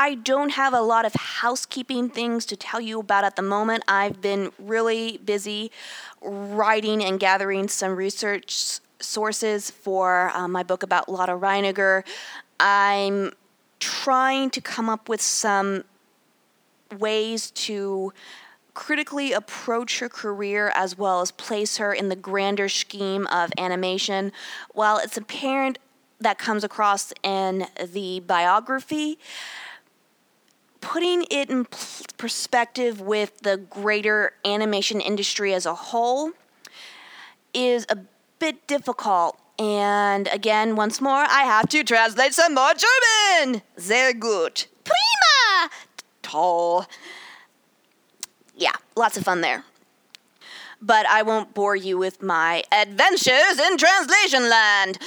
I 0.00 0.14
don't 0.14 0.48
have 0.52 0.72
a 0.72 0.80
lot 0.80 1.04
of 1.04 1.12
housekeeping 1.12 2.08
things 2.08 2.46
to 2.46 2.56
tell 2.56 2.80
you 2.80 3.00
about 3.00 3.22
at 3.22 3.36
the 3.36 3.42
moment. 3.42 3.84
I've 3.86 4.22
been 4.22 4.50
really 4.58 5.18
busy 5.18 5.70
writing 6.22 7.04
and 7.04 7.20
gathering 7.20 7.68
some 7.68 7.96
research 7.96 8.80
sources 8.98 9.70
for 9.70 10.30
uh, 10.32 10.48
my 10.48 10.62
book 10.62 10.82
about 10.82 11.10
Lotte 11.10 11.38
Reiniger. 11.38 12.02
I'm 12.58 13.32
trying 13.78 14.48
to 14.52 14.62
come 14.62 14.88
up 14.88 15.10
with 15.10 15.20
some 15.20 15.84
ways 16.98 17.50
to 17.50 18.14
critically 18.72 19.34
approach 19.34 19.98
her 19.98 20.08
career 20.08 20.72
as 20.74 20.96
well 20.96 21.20
as 21.20 21.30
place 21.30 21.76
her 21.76 21.92
in 21.92 22.08
the 22.08 22.16
grander 22.16 22.70
scheme 22.70 23.26
of 23.26 23.52
animation. 23.58 24.32
While 24.72 24.96
it's 24.96 25.18
apparent 25.18 25.78
that 26.20 26.38
comes 26.38 26.64
across 26.64 27.12
in 27.22 27.66
the 27.92 28.20
biography, 28.20 29.18
putting 30.90 31.24
it 31.30 31.48
in 31.48 31.64
perspective 32.16 33.00
with 33.00 33.38
the 33.42 33.56
greater 33.56 34.32
animation 34.44 35.00
industry 35.00 35.54
as 35.54 35.64
a 35.64 35.72
whole 35.72 36.32
is 37.54 37.86
a 37.88 37.96
bit 38.40 38.66
difficult. 38.66 39.38
And 39.56 40.26
again, 40.32 40.74
once 40.74 41.00
more, 41.00 41.12
I 41.28 41.44
have 41.44 41.68
to 41.68 41.84
translate 41.84 42.34
some 42.34 42.56
more 42.56 42.72
German. 42.74 43.62
Sehr 43.76 44.12
gut. 44.14 44.66
Prima. 44.82 45.70
Toll. 46.22 46.86
Yeah, 48.56 48.74
lots 48.96 49.16
of 49.16 49.22
fun 49.22 49.42
there. 49.42 49.62
But 50.82 51.06
I 51.06 51.22
won't 51.22 51.54
bore 51.54 51.76
you 51.76 51.98
with 51.98 52.20
my 52.20 52.64
adventures 52.72 53.60
in 53.64 53.76
translation 53.76 54.50
land. 54.50 54.98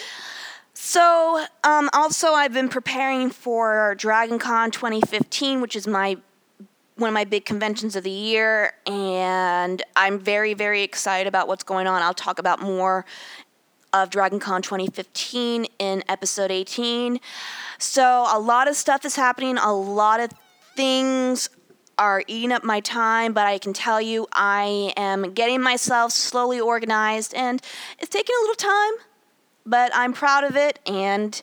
So, 0.93 1.43
um, 1.63 1.89
also, 1.91 2.33
I've 2.33 2.53
been 2.53 2.69
preparing 2.69 3.31
for 3.31 3.95
Dragon 3.97 4.37
Con 4.37 4.69
2015, 4.69 5.59
which 5.59 5.75
is 5.75 5.87
my 5.87 6.17
one 6.97 7.07
of 7.07 7.15
my 7.15 7.23
big 7.23 7.45
conventions 7.45 7.95
of 7.95 8.03
the 8.03 8.11
year, 8.11 8.73
and 8.85 9.81
I'm 9.95 10.19
very, 10.19 10.53
very 10.53 10.83
excited 10.83 11.25
about 11.25 11.47
what's 11.47 11.63
going 11.63 11.87
on. 11.87 12.03
I'll 12.03 12.13
talk 12.13 12.37
about 12.37 12.61
more 12.61 13.05
of 13.91 14.11
Dragon 14.11 14.39
Con 14.39 14.61
2015 14.61 15.65
in 15.79 16.03
episode 16.07 16.51
18. 16.51 17.19
So, 17.79 18.27
a 18.31 18.37
lot 18.37 18.67
of 18.67 18.75
stuff 18.75 19.03
is 19.03 19.15
happening, 19.15 19.57
a 19.57 19.73
lot 19.73 20.19
of 20.19 20.29
things 20.75 21.49
are 21.97 22.23
eating 22.27 22.51
up 22.51 22.63
my 22.63 22.81
time, 22.81 23.33
but 23.33 23.47
I 23.47 23.57
can 23.57 23.73
tell 23.73 23.99
you 23.99 24.27
I 24.31 24.93
am 24.95 25.33
getting 25.33 25.59
myself 25.59 26.11
slowly 26.11 26.59
organized, 26.59 27.33
and 27.33 27.63
it's 27.97 28.09
taking 28.09 28.35
a 28.39 28.41
little 28.43 28.53
time, 28.53 29.07
but 29.65 29.91
I'm 29.93 30.13
proud 30.13 30.43
of 30.43 30.55
it, 30.55 30.79
and 30.85 31.41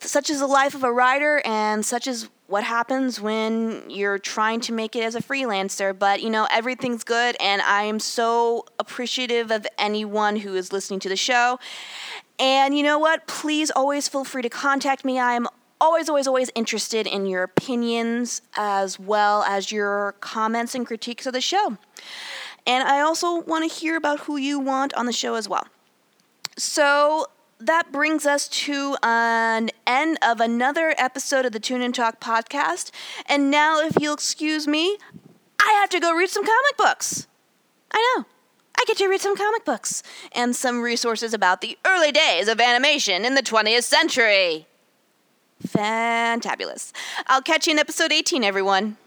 such 0.00 0.30
is 0.30 0.40
the 0.40 0.46
life 0.46 0.74
of 0.74 0.84
a 0.84 0.92
writer, 0.92 1.42
and 1.44 1.84
such 1.84 2.06
is 2.06 2.28
what 2.48 2.62
happens 2.62 3.20
when 3.20 3.88
you're 3.90 4.18
trying 4.18 4.60
to 4.60 4.72
make 4.72 4.94
it 4.94 5.02
as 5.02 5.14
a 5.14 5.20
freelancer. 5.20 5.96
But 5.98 6.22
you 6.22 6.30
know, 6.30 6.46
everything's 6.50 7.04
good, 7.04 7.36
and 7.40 7.62
I 7.62 7.84
am 7.84 7.98
so 7.98 8.66
appreciative 8.78 9.50
of 9.50 9.66
anyone 9.78 10.36
who 10.36 10.54
is 10.54 10.72
listening 10.72 11.00
to 11.00 11.08
the 11.08 11.16
show. 11.16 11.58
And 12.38 12.76
you 12.76 12.82
know 12.82 12.98
what? 12.98 13.26
Please 13.26 13.70
always 13.70 14.08
feel 14.08 14.24
free 14.24 14.42
to 14.42 14.50
contact 14.50 15.04
me. 15.04 15.18
I 15.18 15.34
am 15.34 15.48
always, 15.80 16.08
always, 16.08 16.26
always 16.26 16.50
interested 16.54 17.06
in 17.06 17.26
your 17.26 17.42
opinions 17.42 18.42
as 18.56 18.98
well 18.98 19.42
as 19.42 19.72
your 19.72 20.14
comments 20.20 20.74
and 20.74 20.86
critiques 20.86 21.26
of 21.26 21.32
the 21.32 21.40
show. 21.40 21.76
And 22.66 22.86
I 22.86 23.00
also 23.00 23.40
want 23.40 23.70
to 23.70 23.74
hear 23.74 23.96
about 23.96 24.20
who 24.20 24.36
you 24.36 24.58
want 24.58 24.92
on 24.94 25.06
the 25.06 25.12
show 25.12 25.34
as 25.34 25.48
well. 25.48 25.66
So 26.58 27.26
that 27.58 27.92
brings 27.92 28.26
us 28.26 28.48
to 28.48 28.96
an 29.02 29.70
end 29.86 30.18
of 30.22 30.40
another 30.40 30.94
episode 30.98 31.44
of 31.44 31.52
the 31.52 31.60
Tune 31.60 31.82
and 31.82 31.94
Talk 31.94 32.20
podcast. 32.20 32.90
And 33.26 33.50
now, 33.50 33.80
if 33.80 34.00
you'll 34.00 34.14
excuse 34.14 34.66
me, 34.66 34.98
I 35.60 35.72
have 35.80 35.88
to 35.90 36.00
go 36.00 36.14
read 36.14 36.30
some 36.30 36.44
comic 36.44 36.76
books. 36.76 37.26
I 37.90 38.14
know. 38.16 38.26
I 38.78 38.84
get 38.86 38.98
to 38.98 39.08
read 39.08 39.20
some 39.22 39.36
comic 39.36 39.64
books 39.64 40.02
and 40.32 40.54
some 40.54 40.82
resources 40.82 41.32
about 41.32 41.62
the 41.62 41.78
early 41.86 42.12
days 42.12 42.46
of 42.46 42.60
animation 42.60 43.24
in 43.24 43.34
the 43.34 43.42
20th 43.42 43.84
century. 43.84 44.66
Fantabulous. 45.66 46.92
I'll 47.26 47.40
catch 47.40 47.66
you 47.66 47.72
in 47.72 47.78
episode 47.78 48.12
18, 48.12 48.44
everyone. 48.44 48.98